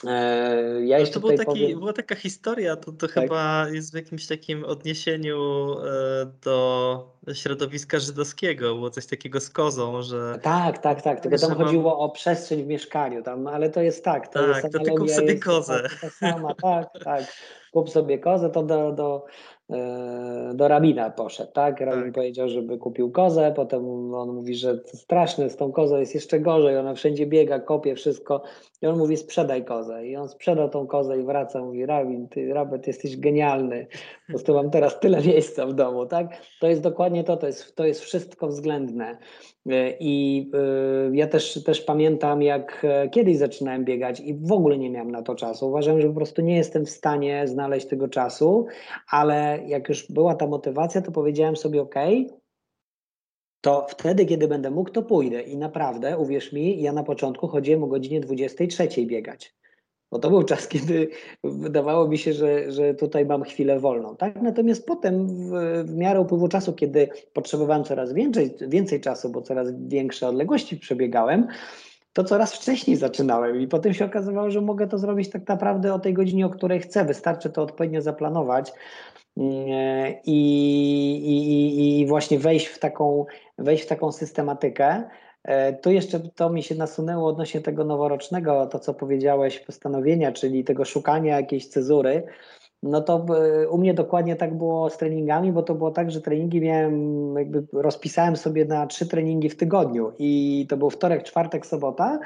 E, 0.06 0.80
ja 0.84 0.98
no 0.98 1.06
to 1.06 1.20
był 1.20 1.30
taki, 1.30 1.44
powiem... 1.44 1.78
była 1.78 1.92
taka 1.92 2.14
historia, 2.14 2.76
to, 2.76 2.92
to 2.92 3.06
tak. 3.06 3.10
chyba 3.10 3.68
jest 3.68 3.92
w 3.92 3.94
jakimś 3.94 4.26
takim 4.26 4.64
odniesieniu 4.64 5.72
e, 5.78 6.26
do 6.44 7.08
środowiska 7.32 7.98
żydowskiego, 7.98 8.74
było 8.74 8.90
coś 8.90 9.06
takiego 9.06 9.40
z 9.40 9.50
kozą, 9.50 10.02
że... 10.02 10.38
Tak, 10.42 10.78
tak, 10.78 11.02
tak, 11.02 11.20
tylko 11.20 11.38
tam 11.38 11.54
chodziło 11.54 11.90
mam... 11.90 12.00
o 12.00 12.08
przestrzeń 12.08 12.62
w 12.62 12.66
mieszkaniu, 12.66 13.22
tam, 13.22 13.46
ale 13.46 13.70
to 13.70 13.80
jest 13.80 14.04
tak. 14.04 14.28
To 14.28 14.46
tak, 14.46 14.48
jest 14.48 14.72
to 14.72 14.78
ty 14.78 14.90
kup 14.90 15.10
sobie 15.10 15.38
kozę. 15.38 15.88
Tak, 16.00 16.12
sama, 16.12 16.54
tak, 16.54 16.88
tak, 17.04 17.24
kup 17.72 17.90
sobie 17.90 18.18
kozę, 18.18 18.50
to 18.50 18.62
do, 18.62 18.92
do, 18.92 19.26
do 20.54 20.68
rabina 20.68 21.10
poszedł, 21.10 21.52
tak? 21.52 21.80
Rabin 21.80 22.04
tak. 22.04 22.12
powiedział, 22.12 22.48
żeby 22.48 22.78
kupił 22.78 23.10
kozę, 23.10 23.52
potem 23.56 24.14
on 24.14 24.32
mówi, 24.32 24.54
że 24.54 24.78
straszne, 24.84 25.50
z 25.50 25.56
tą 25.56 25.72
kozą 25.72 25.98
jest 25.98 26.14
jeszcze 26.14 26.40
gorzej, 26.40 26.76
ona 26.76 26.94
wszędzie 26.94 27.26
biega, 27.26 27.58
kopie 27.58 27.94
wszystko 27.94 28.42
i 28.82 28.86
on 28.86 28.98
mówi 28.98 29.16
sprzedaj 29.16 29.64
kozę 29.64 30.06
i 30.06 30.16
on 30.16 30.28
sprzedał 30.28 30.68
tą 30.68 30.86
kozę 30.86 31.18
i 31.18 31.22
wraca, 31.22 31.60
mówi 31.62 31.86
rabin, 31.86 32.28
ty 32.28 32.54
Rabet 32.54 32.86
jesteś 32.86 33.16
genialny, 33.16 33.86
po 34.26 34.32
prostu 34.32 34.54
mam 34.54 34.70
teraz 34.70 35.00
tyle 35.00 35.20
miejsca 35.26 35.66
w 35.66 35.72
domu, 35.72 36.06
tak? 36.06 36.28
To 36.60 36.66
jest 36.66 36.82
dokładnie 36.82 37.24
to, 37.24 37.36
to 37.36 37.46
jest, 37.46 37.76
to 37.76 37.84
jest 37.84 38.00
wszystko 38.00 38.48
względne 38.48 39.18
e, 39.66 39.90
i 40.00 40.46
y, 41.10 41.16
ja 41.16 41.26
też, 41.26 41.64
też 41.64 41.80
pamiętam, 41.80 42.42
jak 42.42 42.86
kiedyś 43.10 43.36
zaczynałem 43.36 43.84
biegać 43.84 44.20
i 44.20 44.34
w 44.34 44.52
ogóle 44.52 44.78
nie 44.78 44.90
miałem 44.90 45.10
na 45.10 45.22
to 45.22 45.34
czasu, 45.34 45.68
uważałem, 45.68 46.00
że 46.00 46.08
po 46.08 46.14
prostu 46.14 46.42
nie 46.42 46.56
jestem 46.56 46.86
w 46.86 46.90
stanie 46.90 47.48
znaleźć 47.48 47.86
tego 47.86 48.08
czasu, 48.08 48.66
ale 49.10 49.59
jak 49.66 49.88
już 49.88 50.12
była 50.12 50.34
ta 50.34 50.46
motywacja, 50.46 51.02
to 51.02 51.12
powiedziałem 51.12 51.56
sobie, 51.56 51.82
OK, 51.82 51.94
to 53.60 53.86
wtedy, 53.88 54.26
kiedy 54.26 54.48
będę 54.48 54.70
mógł, 54.70 54.90
to 54.90 55.02
pójdę. 55.02 55.42
I 55.42 55.56
naprawdę, 55.56 56.18
uwierz 56.18 56.52
mi, 56.52 56.82
ja 56.82 56.92
na 56.92 57.02
początku 57.02 57.48
chodziłem 57.48 57.84
o 57.84 57.86
godzinie 57.86 58.20
23 58.20 59.06
biegać. 59.06 59.54
Bo 60.10 60.18
to 60.18 60.30
był 60.30 60.42
czas, 60.42 60.68
kiedy 60.74 61.08
wydawało 61.44 62.08
mi 62.08 62.18
się, 62.18 62.32
że, 62.32 62.72
że 62.72 62.94
tutaj 62.94 63.26
mam 63.26 63.42
chwilę 63.42 63.80
wolną. 63.80 64.16
Tak? 64.16 64.42
Natomiast 64.42 64.86
potem, 64.86 65.26
w, 65.26 65.52
w 65.84 65.94
miarę 65.96 66.20
upływu 66.20 66.48
czasu, 66.48 66.72
kiedy 66.72 67.08
potrzebowałem 67.32 67.84
coraz 67.84 68.12
więcej, 68.12 68.56
więcej 68.68 69.00
czasu, 69.00 69.30
bo 69.30 69.42
coraz 69.42 69.68
większe 69.88 70.28
odległości 70.28 70.76
przebiegałem, 70.76 71.46
to 72.12 72.24
coraz 72.24 72.54
wcześniej 72.54 72.96
zaczynałem 72.96 73.60
i 73.60 73.68
potem 73.68 73.94
się 73.94 74.04
okazywało, 74.04 74.50
że 74.50 74.60
mogę 74.60 74.88
to 74.88 74.98
zrobić 74.98 75.30
tak 75.30 75.48
naprawdę 75.48 75.94
o 75.94 75.98
tej 75.98 76.14
godzinie, 76.14 76.46
o 76.46 76.50
której 76.50 76.80
chcę. 76.80 77.04
Wystarczy 77.04 77.50
to 77.50 77.62
odpowiednio 77.62 78.02
zaplanować 78.02 78.72
i, 79.36 80.22
i, 80.24 82.00
i 82.00 82.06
właśnie 82.06 82.38
wejść 82.38 82.66
w 82.66 82.78
taką, 82.78 83.26
wejść 83.58 83.84
w 83.84 83.86
taką 83.86 84.12
systematykę. 84.12 85.02
E, 85.44 85.72
tu 85.72 85.90
jeszcze 85.90 86.20
to 86.20 86.50
mi 86.50 86.62
się 86.62 86.74
nasunęło 86.74 87.28
odnośnie 87.28 87.60
tego 87.60 87.84
noworocznego, 87.84 88.66
to 88.66 88.78
co 88.78 88.94
powiedziałeś, 88.94 89.58
postanowienia, 89.58 90.32
czyli 90.32 90.64
tego 90.64 90.84
szukania 90.84 91.36
jakiejś 91.36 91.68
cezury. 91.68 92.26
No 92.82 93.00
to 93.00 93.26
e, 93.62 93.68
u 93.68 93.78
mnie 93.78 93.94
dokładnie 93.94 94.36
tak 94.36 94.58
było 94.58 94.90
z 94.90 94.96
treningami, 94.96 95.52
bo 95.52 95.62
to 95.62 95.74
było 95.74 95.90
tak, 95.90 96.10
że 96.10 96.20
treningi 96.20 96.60
miałem, 96.60 97.34
jakby 97.36 97.66
rozpisałem 97.72 98.36
sobie 98.36 98.64
na 98.64 98.86
trzy 98.86 99.06
treningi 99.06 99.48
w 99.48 99.56
tygodniu 99.56 100.12
i 100.18 100.66
to 100.68 100.76
był 100.76 100.90
wtorek, 100.90 101.22
czwartek, 101.22 101.66
sobota 101.66 102.18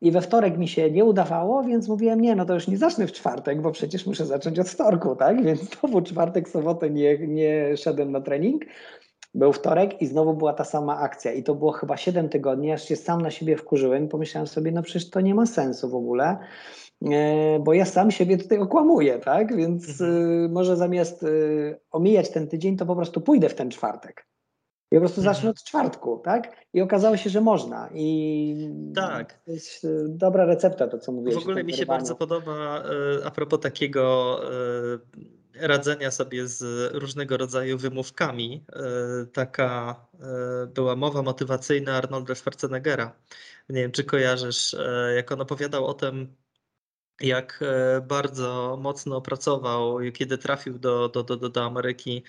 i 0.00 0.10
we 0.10 0.20
wtorek 0.20 0.58
mi 0.58 0.68
się 0.68 0.90
nie 0.90 1.04
udawało, 1.04 1.62
więc 1.62 1.88
mówiłem, 1.88 2.20
nie, 2.20 2.36
no 2.36 2.44
to 2.44 2.54
już 2.54 2.68
nie 2.68 2.78
zacznę 2.78 3.06
w 3.06 3.12
czwartek, 3.12 3.62
bo 3.62 3.70
przecież 3.70 4.06
muszę 4.06 4.26
zacząć 4.26 4.58
od 4.58 4.68
wtorku, 4.68 5.16
tak? 5.16 5.44
Więc 5.44 5.60
znowu 5.60 6.02
czwartek, 6.02 6.48
sobotę 6.48 6.90
nie, 6.90 7.18
nie 7.18 7.76
szedłem 7.76 8.12
na 8.12 8.20
trening. 8.20 8.64
Był 9.34 9.52
wtorek 9.52 10.02
i 10.02 10.06
znowu 10.06 10.34
była 10.34 10.52
ta 10.52 10.64
sama 10.64 10.98
akcja. 10.98 11.32
I 11.32 11.42
to 11.42 11.54
było 11.54 11.72
chyba 11.72 11.96
7 11.96 12.28
tygodni, 12.28 12.72
aż 12.72 12.84
się 12.84 12.96
sam 12.96 13.22
na 13.22 13.30
siebie 13.30 13.56
wkurzyłem. 13.56 14.08
Pomyślałem 14.08 14.46
sobie, 14.46 14.72
no 14.72 14.82
przecież 14.82 15.10
to 15.10 15.20
nie 15.20 15.34
ma 15.34 15.46
sensu 15.46 15.90
w 15.90 15.94
ogóle, 15.94 16.38
e, 17.10 17.58
bo 17.60 17.74
ja 17.74 17.84
sam 17.84 18.10
siebie 18.10 18.38
tutaj 18.38 18.58
okłamuję, 18.58 19.18
tak? 19.18 19.56
Więc 19.56 20.00
mhm. 20.00 20.44
e, 20.44 20.48
może 20.48 20.76
zamiast 20.76 21.22
e, 21.22 21.26
omijać 21.90 22.30
ten 22.30 22.48
tydzień, 22.48 22.76
to 22.76 22.86
po 22.86 22.96
prostu 22.96 23.20
pójdę 23.20 23.48
w 23.48 23.54
ten 23.54 23.70
czwartek. 23.70 24.26
I 24.92 24.94
po 24.94 25.00
prostu 25.00 25.20
mhm. 25.20 25.34
zacznę 25.34 25.50
od 25.50 25.64
czwartku, 25.64 26.18
tak? 26.24 26.56
I 26.72 26.80
okazało 26.80 27.16
się, 27.16 27.30
że 27.30 27.40
można. 27.40 27.88
I 27.94 28.70
tak. 28.94 29.42
to 29.44 29.52
jest 29.52 29.84
e, 29.84 29.88
dobra 30.08 30.44
recepta, 30.44 30.88
to 30.88 30.98
co 30.98 31.12
mówię. 31.12 31.32
W 31.32 31.38
ogóle 31.38 31.64
mi 31.64 31.72
się 31.72 31.86
bardzo 31.86 32.14
podoba 32.14 32.82
a 33.24 33.30
propos 33.30 33.60
takiego 33.60 34.36
radzenia 35.62 36.10
sobie 36.10 36.48
z 36.48 36.92
różnego 36.94 37.36
rodzaju 37.36 37.78
wymówkami. 37.78 38.64
E, 38.72 39.26
taka 39.26 39.96
e, 40.20 40.66
była 40.66 40.96
mowa 40.96 41.22
motywacyjna 41.22 41.96
Arnolda 41.96 42.34
Schwarzeneggera. 42.34 43.16
Nie 43.68 43.82
wiem, 43.82 43.92
czy 43.92 44.04
kojarzysz, 44.04 44.76
jak 45.16 45.32
on 45.32 45.40
opowiadał 45.40 45.86
o 45.86 45.94
tym, 45.94 46.36
jak 47.20 47.60
bardzo 48.08 48.78
mocno 48.80 49.20
pracował, 49.20 49.98
kiedy 50.14 50.38
trafił 50.38 50.78
do, 50.78 51.08
do, 51.08 51.22
do, 51.22 51.48
do 51.48 51.64
Ameryki 51.64 52.24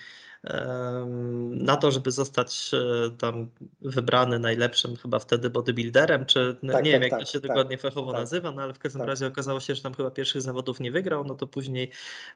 na 1.50 1.76
to, 1.76 1.90
żeby 1.90 2.10
zostać 2.10 2.70
e, 2.74 3.10
tam 3.10 3.50
wybrany 3.80 4.38
najlepszym 4.38 4.96
chyba 4.96 5.18
wtedy 5.18 5.50
bodybuilderem, 5.50 6.26
czy 6.26 6.56
no, 6.62 6.72
tak, 6.72 6.84
nie 6.84 6.92
tak, 6.92 7.00
wiem 7.00 7.02
jak 7.02 7.10
tak, 7.10 7.20
to 7.20 7.26
się 7.26 7.40
tak, 7.40 7.48
dokładnie 7.48 7.78
fachowo 7.78 8.12
tak. 8.12 8.20
nazywa, 8.20 8.50
no 8.52 8.62
ale 8.62 8.74
w 8.74 8.78
każdym 8.78 9.00
tak. 9.00 9.08
razie 9.08 9.26
okazało 9.26 9.60
się, 9.60 9.74
że 9.74 9.82
tam 9.82 9.94
chyba 9.94 10.10
pierwszych 10.10 10.42
zawodów 10.42 10.80
nie 10.80 10.92
wygrał, 10.92 11.24
no 11.24 11.34
to 11.34 11.46
później 11.46 11.90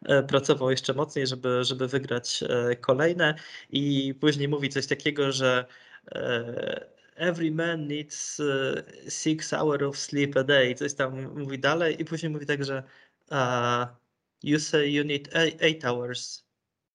e, 0.04 0.22
pracował 0.22 0.70
jeszcze 0.70 0.94
mocniej, 0.94 1.26
żeby, 1.26 1.64
żeby 1.64 1.88
wygrać 1.88 2.44
e, 2.48 2.76
kolejne 2.76 3.34
i 3.70 4.14
później 4.20 4.48
mówi 4.48 4.68
coś 4.68 4.86
takiego, 4.86 5.32
że 5.32 5.64
every 7.16 7.50
man 7.50 7.86
needs 7.86 8.40
six 9.08 9.50
hours 9.50 9.82
of 9.82 9.96
sleep 9.96 10.36
a 10.36 10.44
day, 10.44 10.74
coś 10.74 10.94
tam 10.94 11.38
mówi 11.38 11.58
dalej 11.58 12.02
i 12.02 12.04
później 12.04 12.32
mówi 12.32 12.46
tak, 12.46 12.64
że 12.64 12.82
uh, 13.30 13.86
you 14.42 14.58
say 14.58 14.92
you 14.92 15.04
need 15.04 15.28
eight 15.60 15.84
hours 15.84 16.47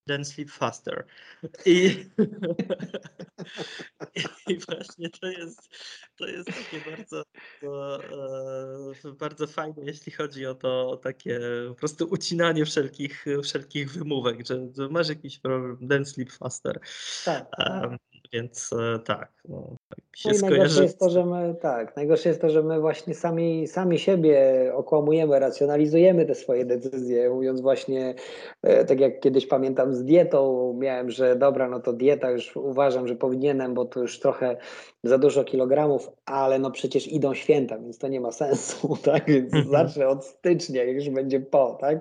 then 0.07 0.25
sleep 0.25 0.51
faster. 0.51 1.05
I, 1.65 2.05
I 4.47 4.57
właśnie 4.57 5.09
to 5.09 5.27
jest, 5.27 5.69
to 6.15 6.27
jest 6.27 6.47
takie 6.47 6.91
bardzo, 6.91 7.23
bardzo, 7.61 9.13
bardzo 9.13 9.47
fajne, 9.47 9.85
jeśli 9.85 10.11
chodzi 10.11 10.45
o 10.45 10.55
to 10.55 10.89
o 10.89 10.97
takie 10.97 11.39
po 11.67 11.75
prostu 11.75 12.05
ucinanie 12.05 12.65
wszelkich, 12.65 13.25
wszelkich 13.43 13.91
wymówek, 13.91 14.47
że, 14.47 14.67
że 14.77 14.89
masz 14.89 15.09
jakiś 15.09 15.39
problem, 15.39 15.87
then 15.89 16.05
sleep 16.05 16.31
faster. 16.31 16.79
Tak. 17.25 17.47
Um, 17.59 17.97
więc 18.33 18.69
e, 18.73 18.99
tak. 18.99 19.31
No, 19.49 19.75
tak 19.89 19.99
się 20.15 20.29
no 20.29 20.37
i 20.37 20.41
najgorsze 20.41 20.83
jest 20.83 20.99
to, 20.99 21.09
że 21.09 21.25
my 21.25 21.55
tak, 21.61 21.95
najgorsze 21.95 22.29
jest 22.29 22.41
to, 22.41 22.49
że 22.49 22.63
my 22.63 22.79
właśnie 22.79 23.13
sami, 23.13 23.67
sami 23.67 23.99
siebie 23.99 24.71
okłamujemy, 24.75 25.39
racjonalizujemy 25.39 26.25
te 26.25 26.35
swoje 26.35 26.65
decyzje, 26.65 27.29
mówiąc 27.29 27.61
właśnie, 27.61 28.15
e, 28.61 28.85
tak 28.85 28.99
jak 28.99 29.19
kiedyś 29.19 29.47
pamiętam 29.47 29.93
z 29.93 30.03
dietą, 30.03 30.73
miałem, 30.79 31.11
że 31.11 31.35
dobra, 31.35 31.69
no 31.69 31.79
to 31.79 31.93
dieta 31.93 32.31
już 32.31 32.55
uważam, 32.55 33.07
że 33.07 33.15
powinienem, 33.15 33.73
bo 33.73 33.85
to 33.85 33.99
już 33.99 34.19
trochę 34.19 34.57
za 35.03 35.17
dużo 35.17 35.43
kilogramów, 35.43 36.11
ale 36.25 36.59
no 36.59 36.71
przecież 36.71 37.07
idą 37.07 37.33
święta, 37.33 37.79
więc 37.79 37.97
to 37.97 38.07
nie 38.07 38.21
ma 38.21 38.31
sensu, 38.31 38.97
tak? 39.05 39.27
Więc 39.27 39.53
mhm. 39.53 39.71
zacznę 39.71 40.07
od 40.07 40.25
stycznia, 40.25 40.83
już 40.83 41.09
będzie 41.09 41.39
po, 41.39 41.77
tak? 41.81 41.99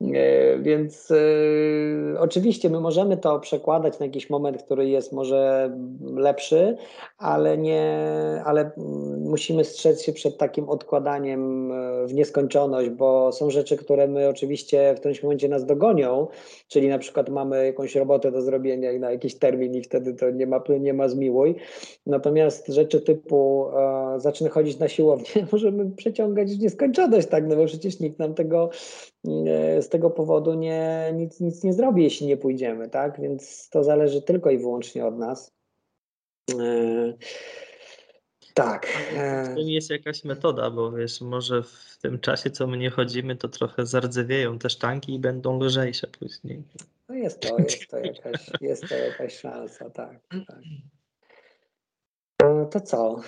E, 0.00 0.58
więc 0.58 1.12
oczywiście 2.18 2.70
my 2.70 2.80
możemy 2.80 3.16
to 3.16 3.40
przekładać 3.40 3.98
na 3.98 4.06
jakiś 4.06 4.30
moment, 4.30 4.62
który 4.62 4.88
jest 4.88 5.12
może 5.12 5.55
lepszy, 6.14 6.76
ale 7.18 7.58
nie, 7.58 8.06
ale 8.44 8.70
musimy 9.18 9.64
strzec 9.64 10.02
się 10.02 10.12
przed 10.12 10.38
takim 10.38 10.68
odkładaniem 10.68 11.72
e, 11.72 12.06
w 12.06 12.14
nieskończoność, 12.14 12.90
bo 12.90 13.32
są 13.32 13.50
rzeczy, 13.50 13.76
które 13.76 14.08
my 14.08 14.28
oczywiście 14.28 14.94
w 14.94 14.98
którymś 14.98 15.22
momencie 15.22 15.48
nas 15.48 15.66
dogonią, 15.66 16.26
czyli 16.68 16.88
na 16.88 16.98
przykład 16.98 17.28
mamy 17.28 17.66
jakąś 17.66 17.94
robotę 17.94 18.32
do 18.32 18.42
zrobienia 18.42 18.92
i 18.92 19.00
na 19.00 19.10
jakiś 19.10 19.34
termin 19.38 19.74
i 19.74 19.82
wtedy 19.82 20.14
to 20.14 20.30
nie 20.30 20.46
ma, 20.46 20.62
nie 20.80 20.94
ma 20.94 21.08
zmiłuj. 21.08 21.54
Natomiast 22.06 22.68
rzeczy 22.68 23.00
typu 23.00 23.68
e, 23.76 24.20
zacznę 24.20 24.48
chodzić 24.48 24.78
na 24.78 24.88
siłownię, 24.88 25.46
możemy 25.52 25.90
przeciągać 25.90 26.50
w 26.50 26.60
nieskończoność, 26.60 27.28
tak, 27.28 27.46
no 27.46 27.56
bo 27.56 27.66
przecież 27.66 28.00
nikt 28.00 28.18
nam 28.18 28.34
tego 28.34 28.70
z 29.80 29.88
tego 29.88 30.10
powodu 30.10 30.54
nie, 30.54 31.12
nic, 31.14 31.40
nic 31.40 31.64
nie 31.64 31.72
zrobi, 31.72 32.02
jeśli 32.02 32.26
nie 32.26 32.36
pójdziemy, 32.36 32.88
tak, 32.88 33.20
więc 33.20 33.68
to 33.68 33.84
zależy 33.84 34.22
tylko 34.22 34.50
i 34.50 34.58
wyłącznie 34.58 35.06
od 35.06 35.18
nas. 35.18 35.52
E, 36.60 37.14
tak. 38.54 38.86
W 39.44 39.54
tym 39.54 39.68
jest 39.68 39.90
jakaś 39.90 40.24
metoda, 40.24 40.70
bo 40.70 40.92
wiesz, 40.92 41.20
może 41.20 41.62
w 41.62 41.98
tym 42.02 42.18
czasie, 42.18 42.50
co 42.50 42.66
my 42.66 42.76
nie 42.76 42.90
chodzimy, 42.90 43.36
to 43.36 43.48
trochę 43.48 43.86
zardzewieją 43.86 44.58
te 44.58 44.70
sztanki 44.70 45.14
i 45.14 45.18
będą 45.18 45.60
lżejsze 45.60 46.06
później. 46.06 46.62
No 47.08 47.14
jest 47.14 47.40
to, 47.40 47.58
jest 47.58 47.90
to 47.90 47.98
jakaś, 47.98 48.50
jest 48.60 48.88
to 48.88 48.94
jakaś 48.94 49.38
szansa, 49.38 49.90
tak. 49.90 50.20
tak. 50.30 50.58
To 52.70 52.80
co? 52.80 53.20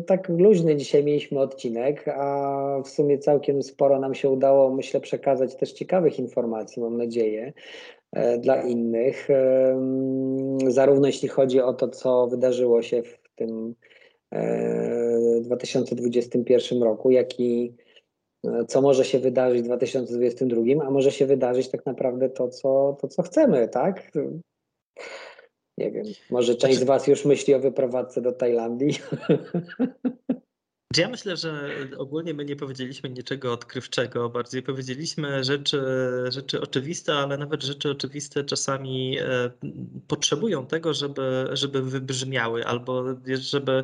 Tak 0.00 0.28
luźny 0.28 0.76
dzisiaj 0.76 1.04
mieliśmy 1.04 1.40
odcinek, 1.40 2.08
a 2.08 2.80
w 2.84 2.88
sumie 2.88 3.18
całkiem 3.18 3.62
sporo 3.62 4.00
nam 4.00 4.14
się 4.14 4.30
udało, 4.30 4.70
myślę, 4.74 5.00
przekazać 5.00 5.56
też 5.56 5.72
ciekawych 5.72 6.18
informacji, 6.18 6.82
mam 6.82 6.96
nadzieję, 6.96 7.52
e, 8.12 8.38
dla 8.38 8.62
innych. 8.62 9.28
Zarówno 10.68 11.06
jeśli 11.06 11.28
chodzi 11.28 11.60
o 11.60 11.72
to, 11.72 11.88
co 11.88 12.26
wydarzyło 12.26 12.82
się 12.82 13.02
w 13.02 13.18
tym 13.34 13.74
2021 15.40 16.82
e, 16.82 16.84
roku, 16.84 17.10
jak 17.10 17.40
i 17.40 17.74
e, 18.46 18.64
co 18.68 18.82
może 18.82 19.04
się 19.04 19.18
wydarzyć 19.18 19.62
w 19.62 19.64
2022, 19.64 20.62
a 20.86 20.90
może 20.90 21.12
się 21.12 21.26
wydarzyć 21.26 21.68
tak 21.68 21.86
naprawdę 21.86 22.30
to, 22.30 22.48
co, 22.48 22.96
to, 23.00 23.08
co 23.08 23.22
chcemy, 23.22 23.68
tak? 23.68 24.10
Nie 25.78 25.90
wiem, 25.90 26.04
może 26.30 26.54
część 26.54 26.74
znaczy... 26.74 26.84
z 26.84 26.88
Was 26.88 27.06
już 27.06 27.24
myśli 27.24 27.54
o 27.54 27.60
wyprowadzce 27.60 28.22
do 28.22 28.32
Tajlandii. 28.32 28.98
Ja 30.96 31.08
myślę, 31.08 31.36
że 31.36 31.70
ogólnie 31.98 32.34
my 32.34 32.44
nie 32.44 32.56
powiedzieliśmy 32.56 33.10
niczego 33.10 33.52
odkrywczego, 33.52 34.30
bardziej 34.30 34.62
powiedzieliśmy 34.62 35.44
rzeczy, 35.44 35.82
rzeczy 36.28 36.60
oczywiste, 36.60 37.14
ale 37.14 37.38
nawet 37.38 37.62
rzeczy 37.62 37.90
oczywiste 37.90 38.44
czasami 38.44 39.18
e, 39.18 39.50
potrzebują 40.08 40.66
tego, 40.66 40.94
żeby, 40.94 41.46
żeby 41.52 41.82
wybrzmiały 41.82 42.66
albo 42.66 43.04
żeby 43.34 43.82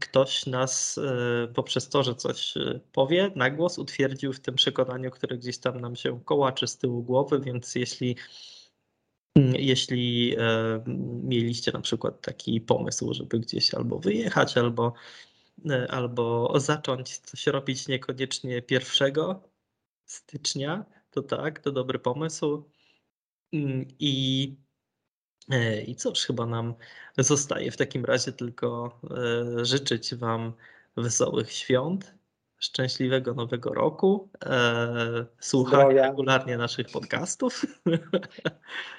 ktoś 0.00 0.46
nas 0.46 0.98
e, 0.98 1.48
poprzez 1.54 1.88
to, 1.88 2.02
że 2.02 2.14
coś 2.14 2.54
powie 2.92 3.30
na 3.36 3.50
głos, 3.50 3.78
utwierdził 3.78 4.32
w 4.32 4.40
tym 4.40 4.54
przekonaniu, 4.54 5.10
które 5.10 5.38
gdzieś 5.38 5.58
tam 5.58 5.80
nam 5.80 5.96
się 5.96 6.20
kołaczy 6.24 6.66
z 6.66 6.78
tyłu 6.78 7.02
głowy, 7.02 7.40
więc 7.40 7.74
jeśli 7.74 8.16
jeśli 9.36 10.36
mieliście 11.22 11.72
na 11.72 11.80
przykład 11.80 12.20
taki 12.20 12.60
pomysł, 12.60 13.14
żeby 13.14 13.40
gdzieś 13.40 13.74
albo 13.74 13.98
wyjechać, 13.98 14.58
albo 14.58 14.92
E, 15.70 15.90
albo 15.90 16.52
zacząć 16.60 17.18
coś 17.18 17.46
robić 17.46 17.88
niekoniecznie 17.88 18.62
1 18.70 19.14
stycznia, 20.06 20.84
to 21.10 21.22
tak, 21.22 21.60
to 21.60 21.72
dobry 21.72 21.98
pomysł. 21.98 22.64
Mm, 23.52 23.86
I, 23.98 24.56
e, 25.50 25.82
i 25.82 25.96
cóż, 25.96 26.20
chyba 26.24 26.46
nam 26.46 26.74
zostaje 27.18 27.70
w 27.70 27.76
takim 27.76 28.04
razie 28.04 28.32
tylko 28.32 29.00
e, 29.60 29.64
życzyć 29.64 30.14
Wam 30.14 30.52
wesołych 30.96 31.52
świąt, 31.52 32.14
szczęśliwego 32.62 33.34
nowego 33.34 33.74
roku, 33.74 34.30
słuchania 35.40 35.84
zdrowia. 35.84 36.06
regularnie 36.06 36.56
naszych 36.56 36.86
podcastów. 36.92 37.62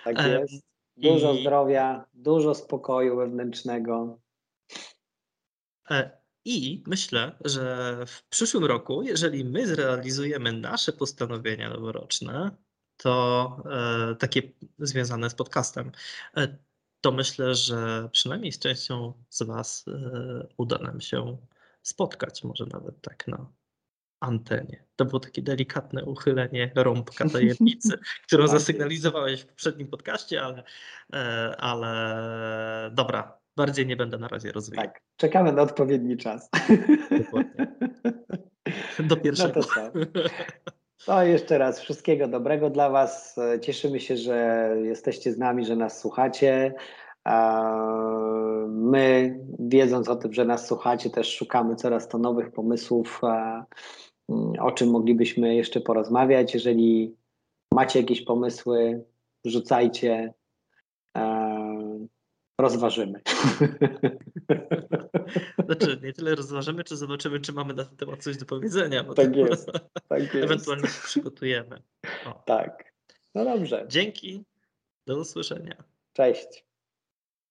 Tak 0.03 0.27
jest. 0.27 0.63
Dużo 0.97 1.33
I... 1.33 1.41
zdrowia, 1.41 2.05
dużo 2.13 2.55
spokoju 2.55 3.17
wewnętrznego. 3.17 4.19
I 6.45 6.83
myślę, 6.87 7.31
że 7.45 7.97
w 8.07 8.23
przyszłym 8.29 8.65
roku, 8.65 9.03
jeżeli 9.03 9.45
my 9.45 9.67
zrealizujemy 9.67 10.51
nasze 10.51 10.93
postanowienia 10.93 11.69
noworoczne, 11.69 12.51
to 12.97 13.57
e, 14.11 14.15
takie 14.15 14.41
związane 14.79 15.29
z 15.29 15.35
podcastem, 15.35 15.91
e, 16.37 16.57
to 17.01 17.11
myślę, 17.11 17.55
że 17.55 18.09
przynajmniej 18.11 18.51
z 18.51 18.59
częścią 18.59 19.13
z 19.29 19.43
Was 19.43 19.85
e, 19.87 20.47
uda 20.57 20.77
nam 20.77 21.01
się 21.01 21.37
spotkać, 21.83 22.43
może 22.43 22.65
nawet 22.73 23.01
tak 23.01 23.27
na 23.27 23.47
antenie. 24.19 24.83
To 24.95 25.05
było 25.05 25.19
takie 25.19 25.41
delikatne 25.41 26.05
uchylenie 26.05 26.71
rąbka 26.75 27.29
tajemnicy, 27.33 27.99
którą 28.23 28.43
tak. 28.43 28.51
zasygnalizowałeś 28.51 29.41
w 29.41 29.47
poprzednim 29.47 29.87
podcaście, 29.87 30.41
ale, 30.41 30.63
e, 31.13 31.55
ale 31.57 32.91
dobra, 32.93 33.43
Bardziej 33.55 33.87
nie 33.87 33.95
będę 33.95 34.17
na 34.17 34.27
razie 34.27 34.51
rozwijał. 34.51 34.85
Tak, 34.85 35.01
czekamy 35.17 35.51
na 35.51 35.61
odpowiedni 35.61 36.17
czas. 36.17 36.49
Dokładnie. 37.17 37.67
Do 39.09 39.17
pierwszego. 39.17 39.59
No 39.95 40.05
to, 40.15 40.25
to 41.05 41.23
jeszcze 41.23 41.57
raz 41.57 41.79
wszystkiego 41.79 42.27
dobrego 42.27 42.69
dla 42.69 42.89
Was. 42.89 43.39
Cieszymy 43.61 43.99
się, 43.99 44.17
że 44.17 44.69
jesteście 44.83 45.31
z 45.31 45.37
nami, 45.37 45.65
że 45.65 45.75
nas 45.75 45.99
słuchacie. 45.99 46.73
My, 48.67 49.39
wiedząc 49.59 50.09
o 50.09 50.15
tym, 50.15 50.33
że 50.33 50.45
nas 50.45 50.67
słuchacie, 50.67 51.09
też 51.09 51.35
szukamy 51.35 51.75
coraz 51.75 52.07
to 52.07 52.17
nowych 52.17 52.51
pomysłów, 52.51 53.21
o 54.59 54.71
czym 54.71 54.89
moglibyśmy 54.89 55.55
jeszcze 55.55 55.81
porozmawiać. 55.81 56.53
Jeżeli 56.53 57.15
macie 57.73 57.99
jakieś 57.99 58.21
pomysły, 58.21 59.03
rzucajcie 59.45 60.33
rozważymy. 62.61 63.21
Znaczy, 65.65 65.99
nie 66.03 66.13
tyle 66.13 66.35
rozważymy, 66.35 66.83
czy 66.83 66.97
zobaczymy, 66.97 67.39
czy 67.39 67.53
mamy 67.53 67.73
na 67.73 67.85
ten 67.85 67.97
temat 67.97 68.23
coś 68.23 68.37
do 68.37 68.45
powiedzenia. 68.45 69.03
Tak 69.03 69.35
jest. 69.35 69.71
Tak 70.07 70.21
jest. 70.33 70.35
Ewentualnie 70.35 70.87
się 70.87 71.01
przygotujemy. 71.03 71.81
O. 72.25 72.43
Tak. 72.45 72.93
No 73.35 73.45
dobrze. 73.45 73.85
Dzięki. 73.89 74.43
Do 75.07 75.17
usłyszenia. 75.17 75.83
Cześć. 76.13 76.65